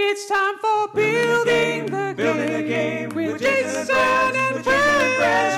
It's 0.00 0.28
time 0.28 0.56
for 0.58 0.94
building 0.94 1.86
the, 1.86 2.14
Building 2.16 2.52
the 2.52 2.62
game 2.62 3.08
game 3.08 3.08
with 3.08 3.32
with 3.32 3.42
Jason 3.42 3.72
Jason 3.72 3.96
and 3.96 4.64
Friends, 4.64 5.16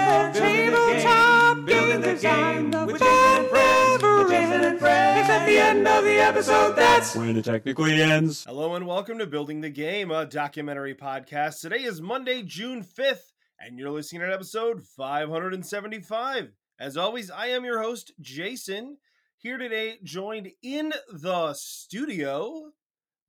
with 0.09 0.43
Jason 0.43 0.73
and 0.73 0.73
friends 0.73 1.05
Friends, 1.05 1.05
from 1.05 1.65
building 1.67 2.01
the 2.01 2.15
game, 2.15 2.71
tabletop 2.71 2.71
building 2.71 2.71
game 2.71 2.71
the 2.71 2.71
game 2.71 2.71
The 2.71 2.87
with 2.87 3.01
Jason 3.03 3.35
and 3.37 3.53
never 3.53 4.23
with 4.23 4.31
Jason 4.31 4.53
and 4.53 4.65
ends. 4.65 4.81
Friends. 4.81 5.21
It's 5.21 5.29
at 5.29 5.47
the 5.47 5.59
end 5.59 5.87
of 5.87 6.05
the 6.05 6.15
episode. 6.15 6.73
That's 6.75 7.15
when 7.15 7.37
it 7.37 7.45
technically 7.45 8.01
ends. 8.01 8.47
Hello 8.47 8.75
and 8.77 8.87
welcome 8.87 9.19
to 9.19 9.27
Building 9.27 9.61
the 9.61 9.69
Game, 9.69 10.11
a 10.11 10.25
documentary 10.25 10.95
podcast. 10.95 11.61
Today 11.61 11.83
is 11.83 12.01
Monday, 12.01 12.43
June 12.43 12.83
5th, 12.83 13.35
and 13.61 13.79
you're 13.79 13.91
listening 13.91 14.23
to 14.23 14.33
episode 14.33 14.83
575. 14.83 16.51
As 16.79 16.97
always, 16.97 17.31
I 17.31 17.49
am 17.49 17.67
your 17.67 17.83
host, 17.83 18.13
Jason, 18.23 18.97
here 19.37 19.59
today, 19.59 19.99
joined 20.03 20.51
in 20.63 20.95
the 21.13 21.53
studio 21.53 22.73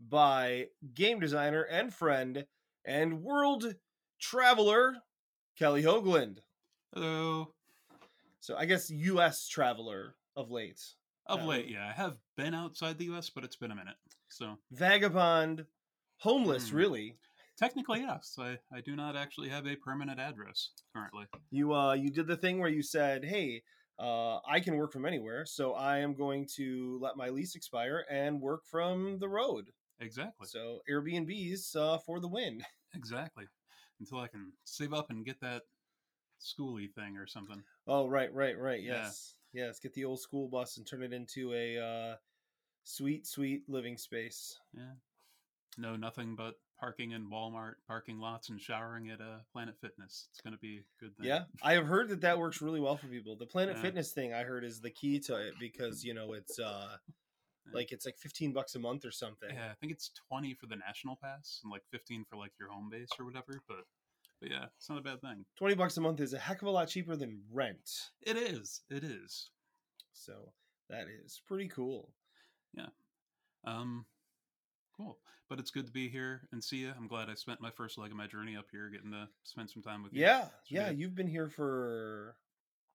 by 0.10 0.68
game 0.94 1.20
designer 1.20 1.64
and 1.64 1.94
friend 1.94 2.46
and 2.86 3.22
world 3.22 3.76
traveler, 4.20 4.98
Kelly 5.58 5.84
Hougland. 5.84 6.40
Hello. 6.94 7.54
So 8.40 8.56
I 8.58 8.66
guess 8.66 8.90
U.S. 8.90 9.48
traveler 9.48 10.16
of 10.36 10.50
late. 10.50 10.82
Of 11.28 11.42
Uh, 11.42 11.46
late, 11.48 11.70
yeah, 11.70 11.88
I 11.88 11.92
have 11.94 12.18
been 12.36 12.54
outside 12.54 12.98
the 12.98 13.06
U.S., 13.06 13.30
but 13.30 13.44
it's 13.44 13.56
been 13.56 13.72
a 13.72 13.76
minute. 13.76 13.98
So 14.30 14.58
Vagabond, 14.72 15.66
homeless, 16.18 16.70
Hmm. 16.70 16.78
really. 16.78 17.18
technically, 17.58 18.00
yes, 18.00 18.36
I, 18.40 18.58
I 18.74 18.82
do 18.82 18.96
not 18.96 19.16
actually 19.16 19.50
have 19.50 19.68
a 19.68 19.76
permanent 19.76 20.20
address 20.20 20.72
currently. 20.96 21.26
You 21.52 21.74
uh 21.74 21.94
you 21.94 22.10
did 22.10 22.28
the 22.28 22.38
thing 22.38 22.60
where 22.60 22.70
you 22.70 22.82
said, 22.82 23.24
"Hey, 23.24 23.62
uh 24.00 24.40
I 24.48 24.60
can 24.60 24.76
work 24.78 24.92
from 24.92 25.06
anywhere, 25.06 25.46
so 25.46 25.74
I 25.76 26.00
am 26.00 26.16
going 26.16 26.48
to 26.56 26.98
let 27.00 27.18
my 27.18 27.30
lease 27.30 27.56
expire 27.56 28.06
and 28.10 28.42
work 28.42 28.66
from 28.66 29.20
the 29.20 29.30
road." 29.30 29.72
Exactly. 30.02 30.48
So 30.48 30.82
Airbnbs 30.90 31.76
uh 31.76 31.98
for 32.00 32.20
the 32.20 32.28
win. 32.28 32.62
Exactly. 32.94 33.46
Until 34.02 34.20
I 34.20 34.28
can 34.28 34.52
save 34.66 34.92
up 34.94 35.12
and 35.12 35.26
get 35.26 35.40
that 35.40 35.62
skoolie 36.42 36.94
thing 36.94 37.16
or 37.16 37.26
something. 37.26 37.64
Oh, 37.88 38.08
right, 38.10 38.34
right, 38.34 38.58
right. 38.58 38.82
Yeah. 38.82 39.04
Yes. 39.04 39.36
Yes, 39.54 39.80
get 39.80 39.94
the 39.94 40.04
old 40.04 40.20
school 40.20 40.50
bus 40.50 40.76
and 40.76 40.86
turn 40.86 41.04
it 41.04 41.14
into 41.14 41.54
a 41.54 41.78
uh 41.78 42.16
sweet 42.84 43.26
sweet 43.28 43.64
living 43.70 43.98
space. 43.98 44.60
Yeah. 44.74 44.92
No, 45.78 45.96
nothing 45.96 46.36
but 46.36 46.56
parking 46.78 47.12
in 47.12 47.30
Walmart, 47.30 47.76
parking 47.88 48.20
lots, 48.20 48.50
and 48.50 48.60
showering 48.60 49.10
at 49.10 49.22
uh, 49.22 49.38
Planet 49.54 49.76
Fitness. 49.80 50.28
It's 50.32 50.42
going 50.42 50.54
to 50.54 50.60
be 50.60 50.80
a 50.80 51.04
good 51.04 51.16
thing. 51.16 51.28
Yeah, 51.28 51.44
I 51.64 51.74
have 51.74 51.86
heard 51.86 52.10
that 52.10 52.22
that 52.22 52.38
works 52.38 52.62
really 52.62 52.82
well 52.82 52.98
for 52.98 53.08
people. 53.08 53.38
The 53.38 53.46
Planet 53.46 53.76
Yeah. 53.78 53.84
Fitness 53.84 54.12
thing 54.12 54.34
I 54.34 54.44
heard 54.44 54.66
is 54.66 54.82
the 54.82 54.90
key 54.90 55.20
to 55.22 55.36
it 55.36 55.54
because, 55.60 56.04
you 56.04 56.14
know, 56.14 56.34
it's 56.34 56.60
uh. 56.60 56.98
Like 57.74 57.92
it's 57.92 58.06
like 58.06 58.18
15 58.18 58.54
bucks 58.54 58.76
a 58.76 58.80
month 58.80 59.06
or 59.06 59.12
something. 59.12 59.50
Yeah, 59.54 59.70
I 59.72 59.76
think 59.80 59.92
it's 59.92 60.12
20 60.30 60.54
for 60.56 60.68
the 60.68 60.76
national 60.76 61.18
pass 61.22 61.60
and 61.64 61.72
like 61.72 61.84
15 61.92 62.26
for 62.30 62.36
like 62.38 62.52
your 62.60 62.70
home 62.70 62.90
base 62.90 63.10
or 63.20 63.26
whatever. 63.26 63.62
But, 63.68 63.86
but 64.42 64.52
yeah, 64.52 64.66
it's 64.78 64.90
not 64.90 65.00
a 65.00 65.02
bad 65.02 65.22
thing. 65.22 65.46
20 65.58 65.76
bucks 65.76 65.98
a 65.98 66.02
month 66.02 66.20
is 66.20 66.34
a 66.34 66.40
heck 66.40 66.62
of 66.62 66.68
a 66.68 66.72
lot 66.72 66.88
cheaper 66.88 67.16
than 67.16 67.42
rent. 67.52 68.10
It 68.22 68.38
is. 68.38 68.82
It 68.90 69.04
is. 69.04 69.50
So 70.14 70.52
that 70.90 71.08
is 71.08 71.42
pretty 71.48 71.68
cool. 71.68 72.10
Yeah. 72.74 72.88
Um, 73.66 74.06
cool. 74.96 75.18
But 75.50 75.60
it's 75.60 75.72
good 75.72 75.86
to 75.86 75.92
be 75.92 76.08
here 76.08 76.42
and 76.52 76.64
see 76.64 76.78
you. 76.78 76.94
I'm 76.98 77.08
glad 77.08 77.30
I 77.30 77.36
spent 77.36 77.60
my 77.60 77.72
first 77.72 77.98
leg 77.98 78.12
of 78.12 78.18
my 78.18 78.28
journey 78.28 78.56
up 78.56 78.68
here, 78.72 78.90
getting 78.90 79.12
to 79.12 79.28
spend 79.44 79.70
some 79.70 79.82
time 79.82 80.04
with 80.04 80.14
you. 80.14 80.22
Yeah, 80.22 80.46
yeah. 80.70 80.90
good. 80.90 81.00
You've 81.00 81.16
been 81.16 81.28
here 81.28 81.50
for, 81.50 82.36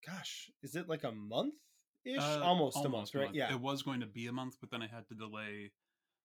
gosh, 0.07 0.51
is 0.63 0.75
it 0.75 0.89
like 0.89 1.05
a 1.05 1.13
month 1.13 1.55
ish? 2.07 2.23
Uh, 2.23 2.41
almost, 2.43 2.85
a 2.85 2.89
month, 2.89 3.15
right? 3.15 3.25
month. 3.25 3.37
Yeah. 3.37 3.53
It 3.53 3.61
was 3.61 3.83
going 3.83 4.01
to 4.01 4.07
be 4.07 4.27
a 4.27 4.33
month, 4.33 4.57
but 4.61 4.71
then 4.71 4.83
I 4.83 4.87
had 4.87 5.07
to 5.09 5.15
delay 5.15 5.73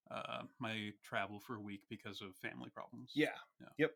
uh, 0.10 0.44
my 0.60 0.92
travel 1.04 1.40
for 1.40 1.56
a 1.56 1.62
week 1.62 1.82
because 1.90 2.22
of 2.22 2.36
family 2.36 2.70
problems. 2.74 3.12
Yeah. 3.14 3.28
Yep. 3.78 3.92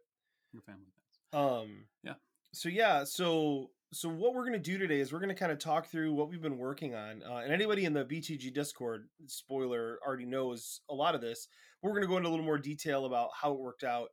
Your 0.54 0.62
family 0.62 0.86
things. 0.94 1.42
Um. 1.42 1.86
Yeah. 2.04 2.14
So 2.54 2.70
yeah. 2.70 3.04
So 3.04 3.72
so 3.92 4.10
what 4.10 4.34
we're 4.34 4.46
gonna 4.46 4.60
do 4.60 4.78
today 4.78 5.00
is 5.00 5.12
we're 5.12 5.20
gonna 5.20 5.36
kind 5.36 5.52
of 5.52 5.60
talk 5.60 5.88
through 5.88 6.14
what 6.14 6.30
we've 6.30 6.42
been 6.42 6.58
working 6.58 6.96
on, 6.96 7.24
uh, 7.24 7.38
and 7.38 7.52
anybody 7.52 7.86
in 7.86 7.94
the 7.94 8.06
BTG 8.06 8.54
Discord, 8.54 9.08
spoiler, 9.28 10.00
already 10.06 10.26
knows 10.26 10.82
a 10.90 10.94
lot 10.94 11.16
of 11.16 11.22
this. 11.22 11.48
We're 11.82 11.94
gonna 11.94 12.08
go 12.08 12.18
into 12.18 12.30
a 12.30 12.32
little 12.32 12.46
more 12.46 12.58
detail 12.58 13.06
about 13.06 13.30
how 13.40 13.54
it 13.54 13.60
worked 13.60 13.84
out. 13.84 14.10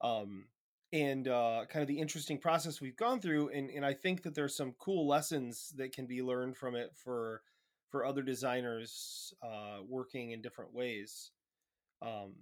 Um. 0.00 0.46
And 0.94 1.28
uh, 1.28 1.66
kind 1.68 1.82
of 1.82 1.88
the 1.88 1.98
interesting 2.00 2.38
process 2.38 2.80
we've 2.80 2.96
gone 2.96 3.20
through, 3.20 3.50
and, 3.50 3.70
and 3.70 3.84
I 3.84 3.94
think 3.94 4.22
that 4.22 4.34
there's 4.34 4.56
some 4.56 4.74
cool 4.78 5.08
lessons 5.08 5.74
that 5.76 5.92
can 5.92 6.06
be 6.06 6.22
learned 6.22 6.56
from 6.56 6.76
it 6.76 6.92
for 6.96 7.42
for 7.90 8.06
other 8.06 8.22
designers 8.22 9.34
uh, 9.42 9.78
working 9.88 10.32
in 10.32 10.42
different 10.42 10.72
ways. 10.74 11.32
Um, 12.02 12.34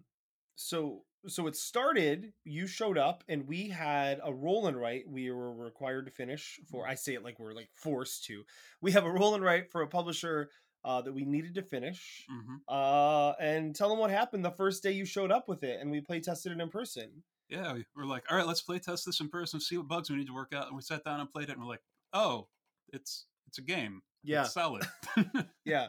so 0.56 1.04
so 1.28 1.46
it 1.46 1.56
started. 1.56 2.32
You 2.44 2.66
showed 2.66 2.98
up, 2.98 3.24
and 3.28 3.46
we 3.48 3.68
had 3.70 4.20
a 4.24 4.32
roll 4.34 4.66
and 4.66 4.76
write. 4.76 5.08
We 5.08 5.30
were 5.30 5.52
required 5.54 6.06
to 6.06 6.12
finish 6.12 6.60
for. 6.70 6.86
I 6.88 6.94
say 6.94 7.14
it 7.14 7.24
like 7.24 7.38
we're 7.38 7.54
like 7.54 7.70
forced 7.72 8.24
to. 8.26 8.44
We 8.80 8.92
have 8.92 9.04
a 9.04 9.10
roll 9.10 9.34
and 9.34 9.44
write 9.44 9.70
for 9.70 9.82
a 9.82 9.88
publisher 9.88 10.50
uh, 10.84 11.02
that 11.02 11.12
we 11.14 11.24
needed 11.24 11.54
to 11.56 11.62
finish. 11.62 12.26
hmm 12.28 12.56
Uh, 12.68 13.32
and 13.40 13.74
tell 13.74 13.88
them 13.90 13.98
what 13.98 14.10
happened 14.10 14.44
the 14.44 14.50
first 14.50 14.82
day 14.82 14.92
you 14.92 15.04
showed 15.06 15.32
up 15.32 15.48
with 15.48 15.62
it, 15.64 15.80
and 15.80 15.90
we 15.90 16.00
play 16.00 16.20
tested 16.20 16.52
it 16.52 16.60
in 16.60 16.68
person. 16.70 17.22
Yeah, 17.48 17.74
we 17.74 17.84
we're 17.96 18.04
like, 18.04 18.24
all 18.30 18.36
right, 18.36 18.46
let's 18.46 18.62
play 18.62 18.78
test 18.78 19.04
this 19.04 19.20
in 19.20 19.28
person, 19.28 19.60
see 19.60 19.76
what 19.76 19.88
bugs 19.88 20.10
we 20.10 20.16
need 20.16 20.26
to 20.26 20.34
work 20.34 20.52
out. 20.54 20.68
And 20.68 20.76
we 20.76 20.82
sat 20.82 21.04
down 21.04 21.20
and 21.20 21.30
played 21.30 21.48
it, 21.48 21.52
and 21.52 21.60
we're 21.60 21.68
like, 21.68 21.82
oh, 22.12 22.48
it's 22.92 23.26
it's 23.46 23.58
a 23.58 23.62
game. 23.62 24.02
Yeah, 24.24 24.42
It's 24.42 24.54
solid. 24.54 24.84
yeah. 25.64 25.88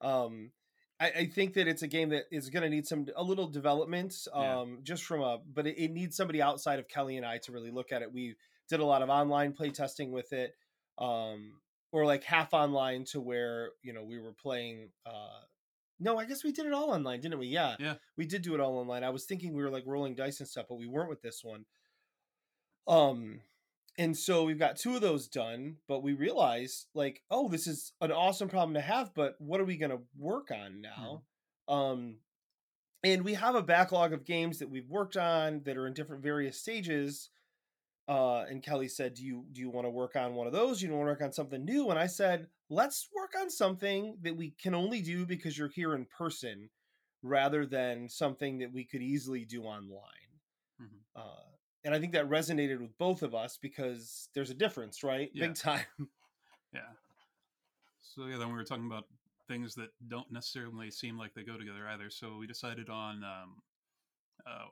Um, 0.00 0.50
I, 0.98 1.10
I 1.10 1.26
think 1.26 1.54
that 1.54 1.68
it's 1.68 1.82
a 1.82 1.88
game 1.88 2.10
that 2.10 2.24
is 2.30 2.50
going 2.50 2.62
to 2.62 2.68
need 2.68 2.86
some 2.86 3.06
a 3.16 3.22
little 3.22 3.46
development. 3.46 4.14
Yeah. 4.34 4.60
Um, 4.60 4.78
just 4.82 5.04
from 5.04 5.22
a, 5.22 5.38
but 5.52 5.66
it, 5.66 5.78
it 5.78 5.90
needs 5.90 6.16
somebody 6.16 6.42
outside 6.42 6.78
of 6.78 6.88
Kelly 6.88 7.16
and 7.16 7.26
I 7.26 7.38
to 7.38 7.52
really 7.52 7.70
look 7.70 7.92
at 7.92 8.02
it. 8.02 8.12
We 8.12 8.36
did 8.68 8.80
a 8.80 8.84
lot 8.84 9.02
of 9.02 9.08
online 9.08 9.52
play 9.52 9.70
testing 9.70 10.12
with 10.12 10.32
it, 10.32 10.54
um, 10.98 11.54
or 11.92 12.06
like 12.06 12.24
half 12.24 12.54
online 12.54 13.04
to 13.12 13.20
where 13.20 13.70
you 13.82 13.92
know 13.92 14.04
we 14.04 14.18
were 14.18 14.32
playing. 14.32 14.90
Uh, 15.06 15.40
no, 16.00 16.18
I 16.18 16.24
guess 16.24 16.42
we 16.42 16.50
did 16.52 16.66
it 16.66 16.72
all 16.72 16.90
online, 16.90 17.20
didn't 17.20 17.38
we? 17.38 17.46
Yeah, 17.46 17.76
Yeah. 17.78 17.94
we 18.16 18.26
did 18.26 18.42
do 18.42 18.54
it 18.54 18.60
all 18.60 18.78
online. 18.78 19.04
I 19.04 19.10
was 19.10 19.24
thinking 19.26 19.54
we 19.54 19.62
were 19.62 19.70
like 19.70 19.84
rolling 19.86 20.14
dice 20.14 20.40
and 20.40 20.48
stuff, 20.48 20.66
but 20.68 20.78
we 20.78 20.86
weren't 20.86 21.10
with 21.10 21.22
this 21.22 21.44
one. 21.44 21.66
Um, 22.88 23.40
and 23.98 24.16
so 24.16 24.44
we've 24.44 24.58
got 24.58 24.76
two 24.76 24.94
of 24.94 25.00
those 25.02 25.28
done, 25.28 25.76
but 25.86 26.02
we 26.02 26.14
realized 26.14 26.86
like, 26.94 27.22
oh, 27.30 27.48
this 27.48 27.66
is 27.66 27.92
an 28.00 28.10
awesome 28.10 28.48
problem 28.48 28.74
to 28.74 28.80
have, 28.80 29.14
but 29.14 29.34
what 29.38 29.60
are 29.60 29.64
we 29.64 29.76
going 29.76 29.90
to 29.90 30.00
work 30.18 30.50
on 30.50 30.80
now? 30.80 31.22
Um, 31.68 32.16
and 33.04 33.24
we 33.24 33.34
have 33.34 33.54
a 33.54 33.62
backlog 33.62 34.12
of 34.12 34.24
games 34.24 34.58
that 34.58 34.70
we've 34.70 34.88
worked 34.88 35.16
on 35.16 35.62
that 35.64 35.76
are 35.76 35.86
in 35.86 35.94
different 35.94 36.22
various 36.22 36.58
stages. 36.60 37.30
Uh, 38.08 38.40
and 38.48 38.62
Kelly 38.62 38.88
said, 38.88 39.14
"Do 39.14 39.24
you 39.24 39.44
do 39.52 39.60
you 39.60 39.70
want 39.70 39.86
to 39.86 39.90
work 39.90 40.16
on 40.16 40.34
one 40.34 40.46
of 40.48 40.52
those? 40.52 40.82
You 40.82 40.90
want 40.90 41.02
to 41.02 41.06
work 41.06 41.22
on 41.22 41.32
something 41.32 41.64
new?" 41.64 41.90
And 41.90 41.98
I 41.98 42.06
said, 42.08 42.48
"Let's 42.70 43.08
work 43.14 43.34
on 43.38 43.50
something 43.50 44.16
that 44.22 44.36
we 44.36 44.52
can 44.52 44.74
only 44.74 45.02
do 45.02 45.26
because 45.26 45.58
you're 45.58 45.68
here 45.68 45.94
in 45.94 46.06
person, 46.06 46.70
rather 47.22 47.66
than 47.66 48.08
something 48.08 48.58
that 48.60 48.72
we 48.72 48.84
could 48.84 49.02
easily 49.02 49.44
do 49.44 49.64
online." 49.64 50.40
Mhm. 50.80 51.00
Uh, 51.14 51.44
and 51.84 51.94
I 51.94 52.00
think 52.00 52.12
that 52.12 52.28
resonated 52.28 52.80
with 52.80 52.96
both 52.96 53.22
of 53.22 53.34
us 53.34 53.58
because 53.58 54.28
there's 54.34 54.50
a 54.50 54.54
difference, 54.54 55.02
right? 55.02 55.30
Yeah. 55.34 55.48
Big 55.48 55.56
time. 55.56 55.84
Yeah. 56.72 56.92
So 58.00 58.26
yeah, 58.26 58.36
then 58.36 58.46
we 58.46 58.54
were 58.54 58.62
talking 58.62 58.86
about 58.86 59.08
things 59.48 59.74
that 59.74 59.90
don't 60.06 60.30
necessarily 60.30 60.88
seem 60.88 61.18
like 61.18 61.34
they 61.34 61.42
go 61.42 61.58
together 61.58 61.88
either. 61.88 62.10
So 62.10 62.36
we 62.36 62.46
decided 62.46 62.88
on 62.88 63.24
um, 63.24 63.62
uh, 64.46 64.66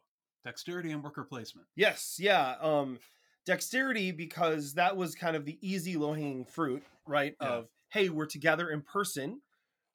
dexterity 0.44 0.92
and 0.92 1.03
worker 1.03 1.25
placement. 1.25 1.66
Yes, 1.75 2.16
yeah. 2.20 2.54
Um 2.60 3.00
dexterity 3.47 4.12
because 4.12 4.75
that 4.75 4.97
was 4.97 5.15
kind 5.16 5.34
of 5.34 5.44
the 5.44 5.59
easy 5.60 5.97
low 5.97 6.12
hanging 6.12 6.44
fruit, 6.44 6.84
right? 7.04 7.34
Yeah. 7.41 7.48
Of 7.48 7.69
hey, 7.91 8.09
we're 8.09 8.26
together 8.26 8.71
in 8.71 8.82
person. 8.82 9.41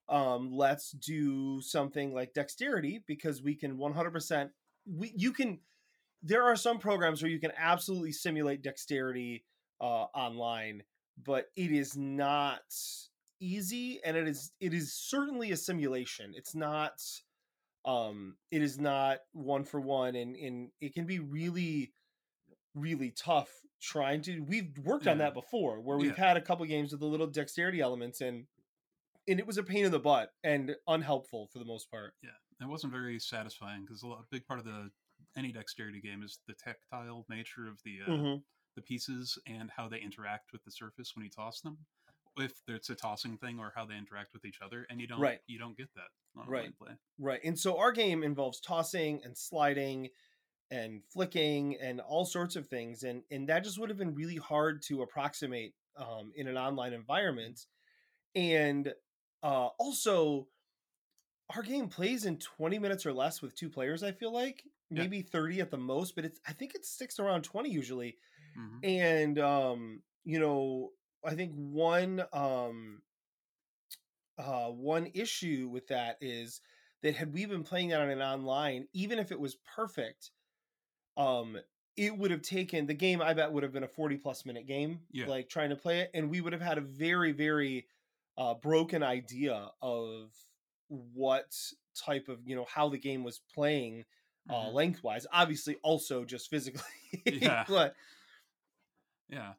Um 0.09 0.51
let's 0.51 0.91
do 0.91 1.61
something 1.61 2.13
like 2.13 2.33
dexterity 2.33 3.03
because 3.07 3.41
we 3.41 3.55
can 3.55 3.77
100% 3.77 4.49
we 4.85 5.13
you 5.15 5.31
can 5.31 5.59
there 6.21 6.43
are 6.43 6.55
some 6.55 6.79
programs 6.79 7.21
where 7.21 7.31
you 7.31 7.39
can 7.39 7.53
absolutely 7.57 8.11
simulate 8.11 8.61
dexterity 8.63 9.45
uh 9.81 10.05
online, 10.15 10.83
but 11.23 11.47
it 11.55 11.71
is 11.71 11.95
not 11.97 12.63
easy 13.39 13.99
and 14.05 14.17
it 14.17 14.27
is 14.27 14.51
it 14.59 14.73
is 14.73 14.93
certainly 14.93 15.51
a 15.51 15.57
simulation. 15.57 16.33
It's 16.35 16.55
not 16.55 17.01
um 17.85 18.35
it 18.51 18.61
is 18.61 18.79
not 18.79 19.19
one 19.33 19.63
for 19.63 19.79
one 19.79 20.15
and 20.15 20.35
and 20.35 20.69
it 20.81 20.93
can 20.93 21.05
be 21.05 21.19
really 21.19 21.93
really 22.75 23.11
tough 23.11 23.49
trying 23.83 24.21
to 24.21 24.39
we've 24.39 24.77
worked 24.83 25.07
on 25.07 25.17
that 25.17 25.33
before 25.33 25.81
where 25.81 25.97
we've 25.97 26.17
Yeah. 26.17 26.27
had 26.27 26.37
a 26.37 26.41
couple 26.41 26.65
games 26.65 26.91
with 26.91 27.01
the 27.01 27.05
little 27.05 27.27
dexterity 27.27 27.81
elements 27.81 28.21
and 28.21 28.47
and 29.27 29.39
it 29.39 29.45
was 29.45 29.57
a 29.57 29.63
pain 29.63 29.83
in 29.85 29.91
the 29.91 29.99
butt 29.99 30.33
and 30.43 30.75
unhelpful 30.87 31.47
for 31.47 31.59
the 31.59 31.65
most 31.65 31.91
part 31.91 32.13
Yeah, 32.23 32.29
it 32.61 32.69
wasn't 32.69 32.93
very 32.93 33.19
satisfying 33.19 33.81
because 33.81 34.01
a 34.03 34.07
lot- 34.07 34.21
a 34.21 34.27
big 34.31 34.45
part 34.47 34.59
of 34.59 34.65
the 34.65 34.89
any 35.35 35.51
dexterity 35.51 35.99
game 35.99 36.23
is 36.23 36.39
the 36.47 36.53
tactile 36.53 37.25
nature 37.29 37.67
of 37.67 37.81
the 37.83 38.01
uh, 38.01 38.09
Mhm. 38.09 38.43
the 38.75 38.81
pieces 38.81 39.37
and 39.45 39.69
how 39.69 39.89
they 39.89 39.99
interact 39.99 40.53
with 40.53 40.63
the 40.63 40.71
surface 40.71 41.13
when 41.15 41.25
you 41.25 41.29
toss 41.29 41.59
them. 41.61 41.77
if 42.35 42.63
it's 42.67 42.89
a 42.89 42.95
tossing 42.95 43.37
thing 43.37 43.59
or 43.59 43.71
how 43.75 43.85
they 43.85 43.95
interact 43.95 44.33
with 44.33 44.43
each 44.43 44.59
other, 44.59 44.87
and 44.89 44.99
you 44.99 45.05
don't 45.05 45.19
Right. 45.19 45.39
you 45.45 45.59
don't 45.59 45.77
get 45.77 45.93
that 45.93 46.07
on 46.35 46.47
Right. 46.47 46.73
Right. 47.19 47.39
And 47.43 47.59
so 47.59 47.77
our 47.77 47.91
game 47.91 48.23
involves 48.23 48.59
tossing 48.59 49.23
and 49.23 49.37
sliding 49.37 50.09
and 50.71 51.03
flicking 51.05 51.77
and 51.79 52.01
all 52.01 52.25
sorts 52.25 52.55
of 52.55 52.67
things. 52.67 53.03
And 53.03 53.23
and 53.31 53.49
that 53.49 53.63
just 53.63 53.79
would 53.79 53.89
have 53.89 53.97
been 53.97 54.15
really 54.15 54.37
hard 54.37 54.81
to 54.83 55.01
approximate 55.01 55.75
um, 55.97 56.31
in 56.35 56.47
an 56.47 56.57
online 56.57 56.93
environment. 56.93 57.67
And 58.35 58.93
uh, 59.43 59.67
also 59.79 60.49
our 61.55 61.61
game 61.61 61.89
plays 61.89 62.25
in 62.25 62.37
20 62.39 62.79
minutes 62.79 63.05
or 63.05 63.13
less 63.13 63.41
with 63.41 63.55
two 63.55 63.69
players, 63.69 64.03
I 64.03 64.11
feel 64.11 64.31
like. 64.31 64.63
Yeah. 64.89 65.03
Maybe 65.03 65.21
30 65.21 65.59
at 65.61 65.71
the 65.71 65.77
most, 65.77 66.15
but 66.15 66.25
it's 66.25 66.39
I 66.47 66.53
think 66.53 66.75
it 66.75 66.85
sticks 66.85 67.19
around 67.19 67.43
20 67.43 67.69
usually. 67.69 68.17
hmm 68.55 68.83
and 68.83 69.39
um 69.39 70.03
you 70.25 70.39
know 70.39 70.91
i 71.25 71.35
think 71.35 71.53
one 71.55 72.23
um 72.33 73.01
uh 74.37 74.69
one 74.69 75.07
issue 75.13 75.69
with 75.71 75.87
that 75.87 76.17
is 76.21 76.61
that 77.01 77.15
had 77.15 77.33
we 77.33 77.45
been 77.45 77.63
playing 77.63 77.89
that 77.89 78.01
on 78.01 78.09
an 78.09 78.21
online 78.21 78.87
even 78.93 79.19
if 79.19 79.31
it 79.31 79.39
was 79.39 79.55
perfect 79.75 80.31
um 81.17 81.57
it 81.95 82.17
would 82.17 82.31
have 82.31 82.41
taken 82.41 82.85
the 82.87 82.93
game 82.93 83.21
i 83.21 83.33
bet 83.33 83.51
would 83.51 83.63
have 83.63 83.71
been 83.73 83.83
a 83.83 83.87
40 83.87 84.17
plus 84.17 84.45
minute 84.45 84.65
game 84.67 85.01
Yeah. 85.11 85.27
like 85.27 85.49
trying 85.49 85.69
to 85.69 85.75
play 85.75 85.99
it 86.01 86.11
and 86.13 86.29
we 86.29 86.41
would 86.41 86.53
have 86.53 86.61
had 86.61 86.77
a 86.77 86.81
very 86.81 87.31
very 87.31 87.87
uh 88.37 88.53
broken 88.55 89.03
idea 89.03 89.69
of 89.81 90.31
what 90.87 91.55
type 91.95 92.27
of 92.29 92.39
you 92.47 92.55
know 92.55 92.65
how 92.65 92.89
the 92.89 92.97
game 92.97 93.23
was 93.23 93.39
playing 93.53 94.05
uh 94.49 94.69
Mhm. 94.69 94.73
lengthwise 94.73 95.25
obviously 95.31 95.75
also 95.83 96.25
just 96.25 96.49
physically 96.49 96.81
Yeah. 97.25 97.65
but 97.67 97.95
Yeah. 99.29 99.53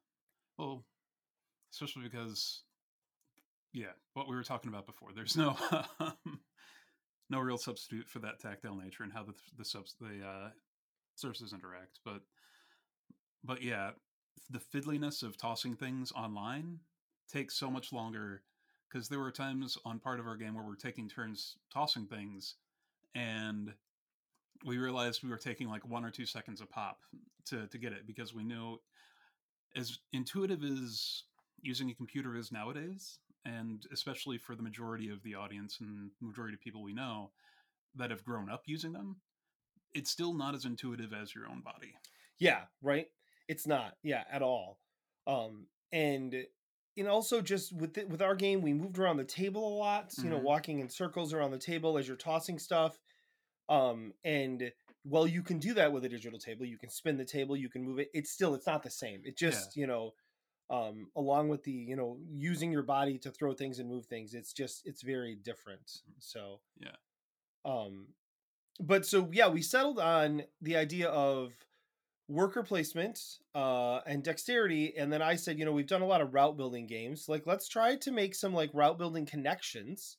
Well, 0.58 0.84
especially 1.72 2.02
because, 2.04 2.64
yeah, 3.72 3.92
what 4.14 4.28
we 4.28 4.36
were 4.36 4.44
talking 4.44 4.68
about 4.68 4.86
before. 4.86 5.12
There's 5.12 5.36
no 5.36 5.56
no 7.30 7.40
real 7.40 7.58
substitute 7.58 8.08
for 8.08 8.20
that 8.20 8.40
tactile 8.40 8.76
nature 8.76 9.02
and 9.02 9.12
how 9.12 9.24
the 9.24 9.34
the 9.56 9.64
subs 9.64 9.96
the 10.00 10.24
uh, 10.24 10.50
surfaces 11.16 11.52
interact. 11.52 12.00
But 12.04 12.22
but 13.42 13.62
yeah, 13.62 13.90
the 14.50 14.58
fiddliness 14.58 15.22
of 15.22 15.36
tossing 15.36 15.74
things 15.74 16.12
online 16.12 16.80
takes 17.30 17.54
so 17.54 17.70
much 17.70 17.92
longer 17.92 18.42
because 18.88 19.08
there 19.08 19.18
were 19.18 19.30
times 19.30 19.76
on 19.84 19.98
part 19.98 20.20
of 20.20 20.26
our 20.26 20.36
game 20.36 20.54
where 20.54 20.64
we're 20.64 20.76
taking 20.76 21.08
turns 21.08 21.56
tossing 21.72 22.06
things 22.06 22.56
and 23.14 23.72
we 24.64 24.78
realized 24.78 25.22
we 25.22 25.30
were 25.30 25.36
taking 25.36 25.68
like 25.68 25.86
one 25.88 26.04
or 26.04 26.10
two 26.10 26.26
seconds 26.26 26.60
a 26.60 26.66
pop 26.66 27.00
to 27.46 27.66
to 27.68 27.78
get 27.78 27.92
it 27.92 28.06
because 28.06 28.34
we 28.34 28.44
knew 28.44 28.78
as 29.76 29.98
intuitive 30.12 30.62
as 30.62 31.24
using 31.62 31.90
a 31.90 31.94
computer 31.94 32.36
is 32.36 32.52
nowadays, 32.52 33.18
and 33.44 33.86
especially 33.92 34.38
for 34.38 34.54
the 34.54 34.62
majority 34.62 35.08
of 35.08 35.22
the 35.22 35.34
audience 35.34 35.78
and 35.80 36.10
majority 36.20 36.54
of 36.54 36.60
people 36.60 36.82
we 36.82 36.92
know 36.92 37.30
that 37.96 38.10
have 38.10 38.24
grown 38.24 38.50
up 38.50 38.62
using 38.66 38.92
them, 38.92 39.16
it's 39.94 40.10
still 40.10 40.34
not 40.34 40.54
as 40.54 40.64
intuitive 40.64 41.12
as 41.12 41.34
your 41.34 41.46
own 41.48 41.60
body. 41.62 41.94
Yeah, 42.38 42.64
right. 42.82 43.08
It's 43.48 43.66
not. 43.66 43.96
Yeah, 44.02 44.24
at 44.30 44.42
all. 44.42 44.80
Um, 45.26 45.68
and 45.92 46.46
and 46.96 47.08
also 47.08 47.40
just 47.40 47.72
with 47.72 47.98
it, 47.98 48.08
with 48.08 48.22
our 48.22 48.34
game, 48.34 48.62
we 48.62 48.72
moved 48.72 48.98
around 48.98 49.16
the 49.16 49.24
table 49.24 49.66
a 49.68 49.76
lot. 49.76 50.14
You 50.20 50.30
know, 50.30 50.38
Mhm. 50.38 50.42
walking 50.42 50.78
in 50.80 50.88
circles 50.88 51.32
around 51.32 51.50
the 51.52 51.58
table 51.58 51.98
as 51.98 52.06
you're 52.08 52.16
tossing 52.16 52.58
stuff. 52.58 52.98
Um, 53.68 54.14
and 54.24 54.72
well, 55.04 55.26
you 55.26 55.42
can 55.42 55.58
do 55.58 55.74
that 55.74 55.92
with 55.92 56.04
a 56.04 56.08
digital 56.08 56.38
table. 56.38 56.66
You 56.66 56.78
can 56.78 56.90
spin 56.90 57.16
the 57.16 57.24
table. 57.24 57.56
You 57.56 57.68
can 57.70 57.82
move 57.84 57.98
it. 57.98 58.10
It's 58.14 58.30
still 58.30 58.54
it's 58.54 58.66
not 58.66 58.82
the 58.82 58.90
same. 58.90 59.22
It 59.24 59.36
just 59.38 59.76
you 59.76 59.86
know, 59.86 60.12
um, 60.70 61.10
along 61.16 61.48
with 61.50 61.64
the 61.64 61.72
you 61.72 61.96
know 61.96 62.18
using 62.30 62.72
your 62.72 62.82
body 62.84 63.18
to 63.20 63.30
throw 63.32 63.54
things 63.54 63.78
and 63.80 63.88
move 63.88 64.06
things, 64.06 64.34
it's 64.34 64.52
just 64.52 64.86
it's 64.86 65.02
very 65.02 65.36
different. 65.36 66.02
So 66.18 66.62
Yeah. 66.80 66.96
um, 67.64 68.08
but 68.80 69.06
so 69.06 69.28
yeah, 69.32 69.48
we 69.48 69.62
settled 69.62 69.98
on 69.98 70.42
the 70.60 70.76
idea 70.76 71.08
of 71.08 71.52
worker 72.28 72.62
placement 72.62 73.20
uh 73.54 74.00
and 74.06 74.22
dexterity 74.24 74.94
and 74.96 75.12
then 75.12 75.20
i 75.20 75.36
said 75.36 75.58
you 75.58 75.64
know 75.66 75.72
we've 75.72 75.86
done 75.86 76.00
a 76.00 76.06
lot 76.06 76.22
of 76.22 76.32
route 76.32 76.56
building 76.56 76.86
games 76.86 77.28
like 77.28 77.42
let's 77.46 77.68
try 77.68 77.96
to 77.96 78.10
make 78.10 78.34
some 78.34 78.54
like 78.54 78.70
route 78.72 78.96
building 78.98 79.26
connections 79.26 80.16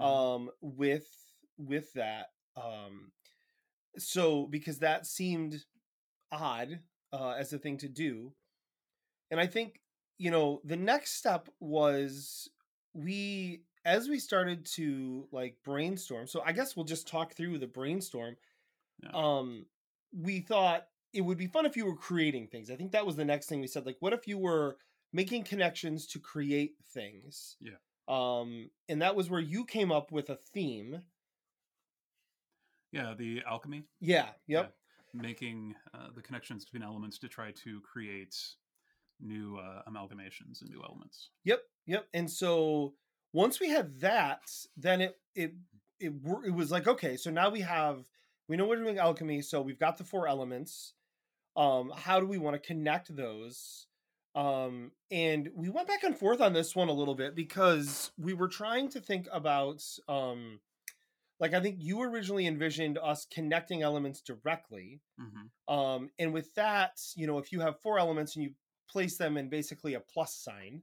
Mhm. 0.00 0.04
um 0.04 0.50
with 0.60 1.08
with 1.58 1.92
that 1.94 2.28
um 2.56 3.10
so 3.98 4.46
because 4.46 4.78
that 4.78 5.06
seemed 5.06 5.64
odd 6.32 6.80
uh 7.12 7.30
as 7.32 7.52
a 7.52 7.58
thing 7.58 7.78
to 7.78 7.88
do 7.88 8.32
and 9.30 9.40
i 9.40 9.46
think 9.46 9.80
you 10.18 10.30
know 10.30 10.60
the 10.64 10.76
next 10.76 11.14
step 11.14 11.48
was 11.60 12.48
we 12.92 13.62
as 13.84 14.08
we 14.08 14.18
started 14.18 14.64
to 14.64 15.26
like 15.32 15.56
brainstorm 15.64 16.26
so 16.26 16.42
i 16.44 16.52
guess 16.52 16.76
we'll 16.76 16.84
just 16.84 17.06
talk 17.08 17.34
through 17.34 17.58
the 17.58 17.66
brainstorm 17.66 18.36
Yeah. 19.02 19.10
um 19.14 19.66
we 20.12 20.40
thought 20.40 20.86
it 21.12 21.20
would 21.22 21.38
be 21.38 21.46
fun 21.46 21.66
if 21.66 21.76
you 21.76 21.86
were 21.86 21.96
creating 21.96 22.48
things 22.48 22.70
i 22.70 22.76
think 22.76 22.92
that 22.92 23.06
was 23.06 23.16
the 23.16 23.24
next 23.24 23.46
thing 23.48 23.60
we 23.60 23.66
said 23.66 23.86
like 23.86 23.96
what 24.00 24.12
if 24.12 24.26
you 24.26 24.38
were 24.38 24.76
making 25.12 25.44
connections 25.44 26.06
to 26.08 26.18
create 26.18 26.74
things 26.92 27.56
Yeah. 27.60 27.74
um 28.08 28.70
and 28.88 29.02
that 29.02 29.16
was 29.16 29.30
where 29.30 29.40
you 29.40 29.64
came 29.64 29.92
up 29.92 30.12
with 30.12 30.30
a 30.30 30.36
theme 30.36 31.02
Yeah, 32.92 33.14
the 33.16 33.42
alchemy, 33.46 33.84
yeah 34.00 34.28
yep 34.46 34.74
making 35.12 35.74
uh, 35.94 36.08
the 36.14 36.22
connections 36.22 36.64
between 36.64 36.82
elements 36.82 37.18
to 37.18 37.28
try 37.28 37.52
to 37.52 37.80
create 37.82 38.36
new 39.20 39.56
uh, 39.58 39.82
amalgamations 39.88 40.60
and 40.60 40.70
new 40.70 40.82
elements. 40.82 41.30
Yep, 41.44 41.60
yep. 41.86 42.06
And 42.12 42.28
so 42.28 42.94
once 43.34 43.60
we 43.60 43.68
had 43.68 44.00
that, 44.00 44.40
then 44.78 45.02
it 45.02 45.18
it 45.34 45.54
it 46.00 46.14
it 46.46 46.54
was 46.54 46.70
like 46.72 46.88
okay, 46.88 47.18
so 47.18 47.30
now 47.30 47.50
we 47.50 47.60
have 47.60 48.06
we 48.48 48.56
know 48.56 48.66
we're 48.66 48.76
doing 48.82 48.98
alchemy, 48.98 49.42
so 49.42 49.60
we've 49.60 49.78
got 49.80 49.98
the 49.98 50.04
four 50.04 50.28
elements. 50.28 50.94
Um, 51.56 51.92
how 51.96 52.20
do 52.20 52.26
we 52.26 52.38
want 52.38 52.54
to 52.60 52.66
connect 52.66 53.14
those? 53.14 53.88
Um, 54.34 54.92
and 55.10 55.50
we 55.54 55.68
went 55.68 55.88
back 55.88 56.04
and 56.04 56.18
forth 56.18 56.40
on 56.40 56.52
this 56.54 56.74
one 56.74 56.88
a 56.88 56.92
little 56.94 57.14
bit 57.14 57.36
because 57.36 58.12
we 58.18 58.34
were 58.34 58.48
trying 58.48 58.88
to 58.90 59.00
think 59.00 59.28
about 59.32 59.82
um 60.08 60.60
like 61.40 61.54
I 61.54 61.60
think 61.60 61.76
you 61.80 62.02
originally 62.02 62.46
envisioned 62.46 62.98
us 62.98 63.26
connecting 63.32 63.82
elements 63.82 64.22
directly. 64.22 65.02
hmm 65.18 65.72
Um, 65.72 66.10
and 66.18 66.32
with 66.32 66.54
that, 66.54 67.00
you 67.16 67.26
know, 67.26 67.38
if 67.38 67.52
you 67.52 67.60
have 67.60 67.80
four 67.80 67.98
elements 67.98 68.36
and 68.36 68.44
you 68.44 68.54
place 68.88 69.16
them 69.16 69.36
in 69.36 69.48
basically 69.48 69.94
a 69.94 70.00
plus 70.00 70.34
sign, 70.36 70.82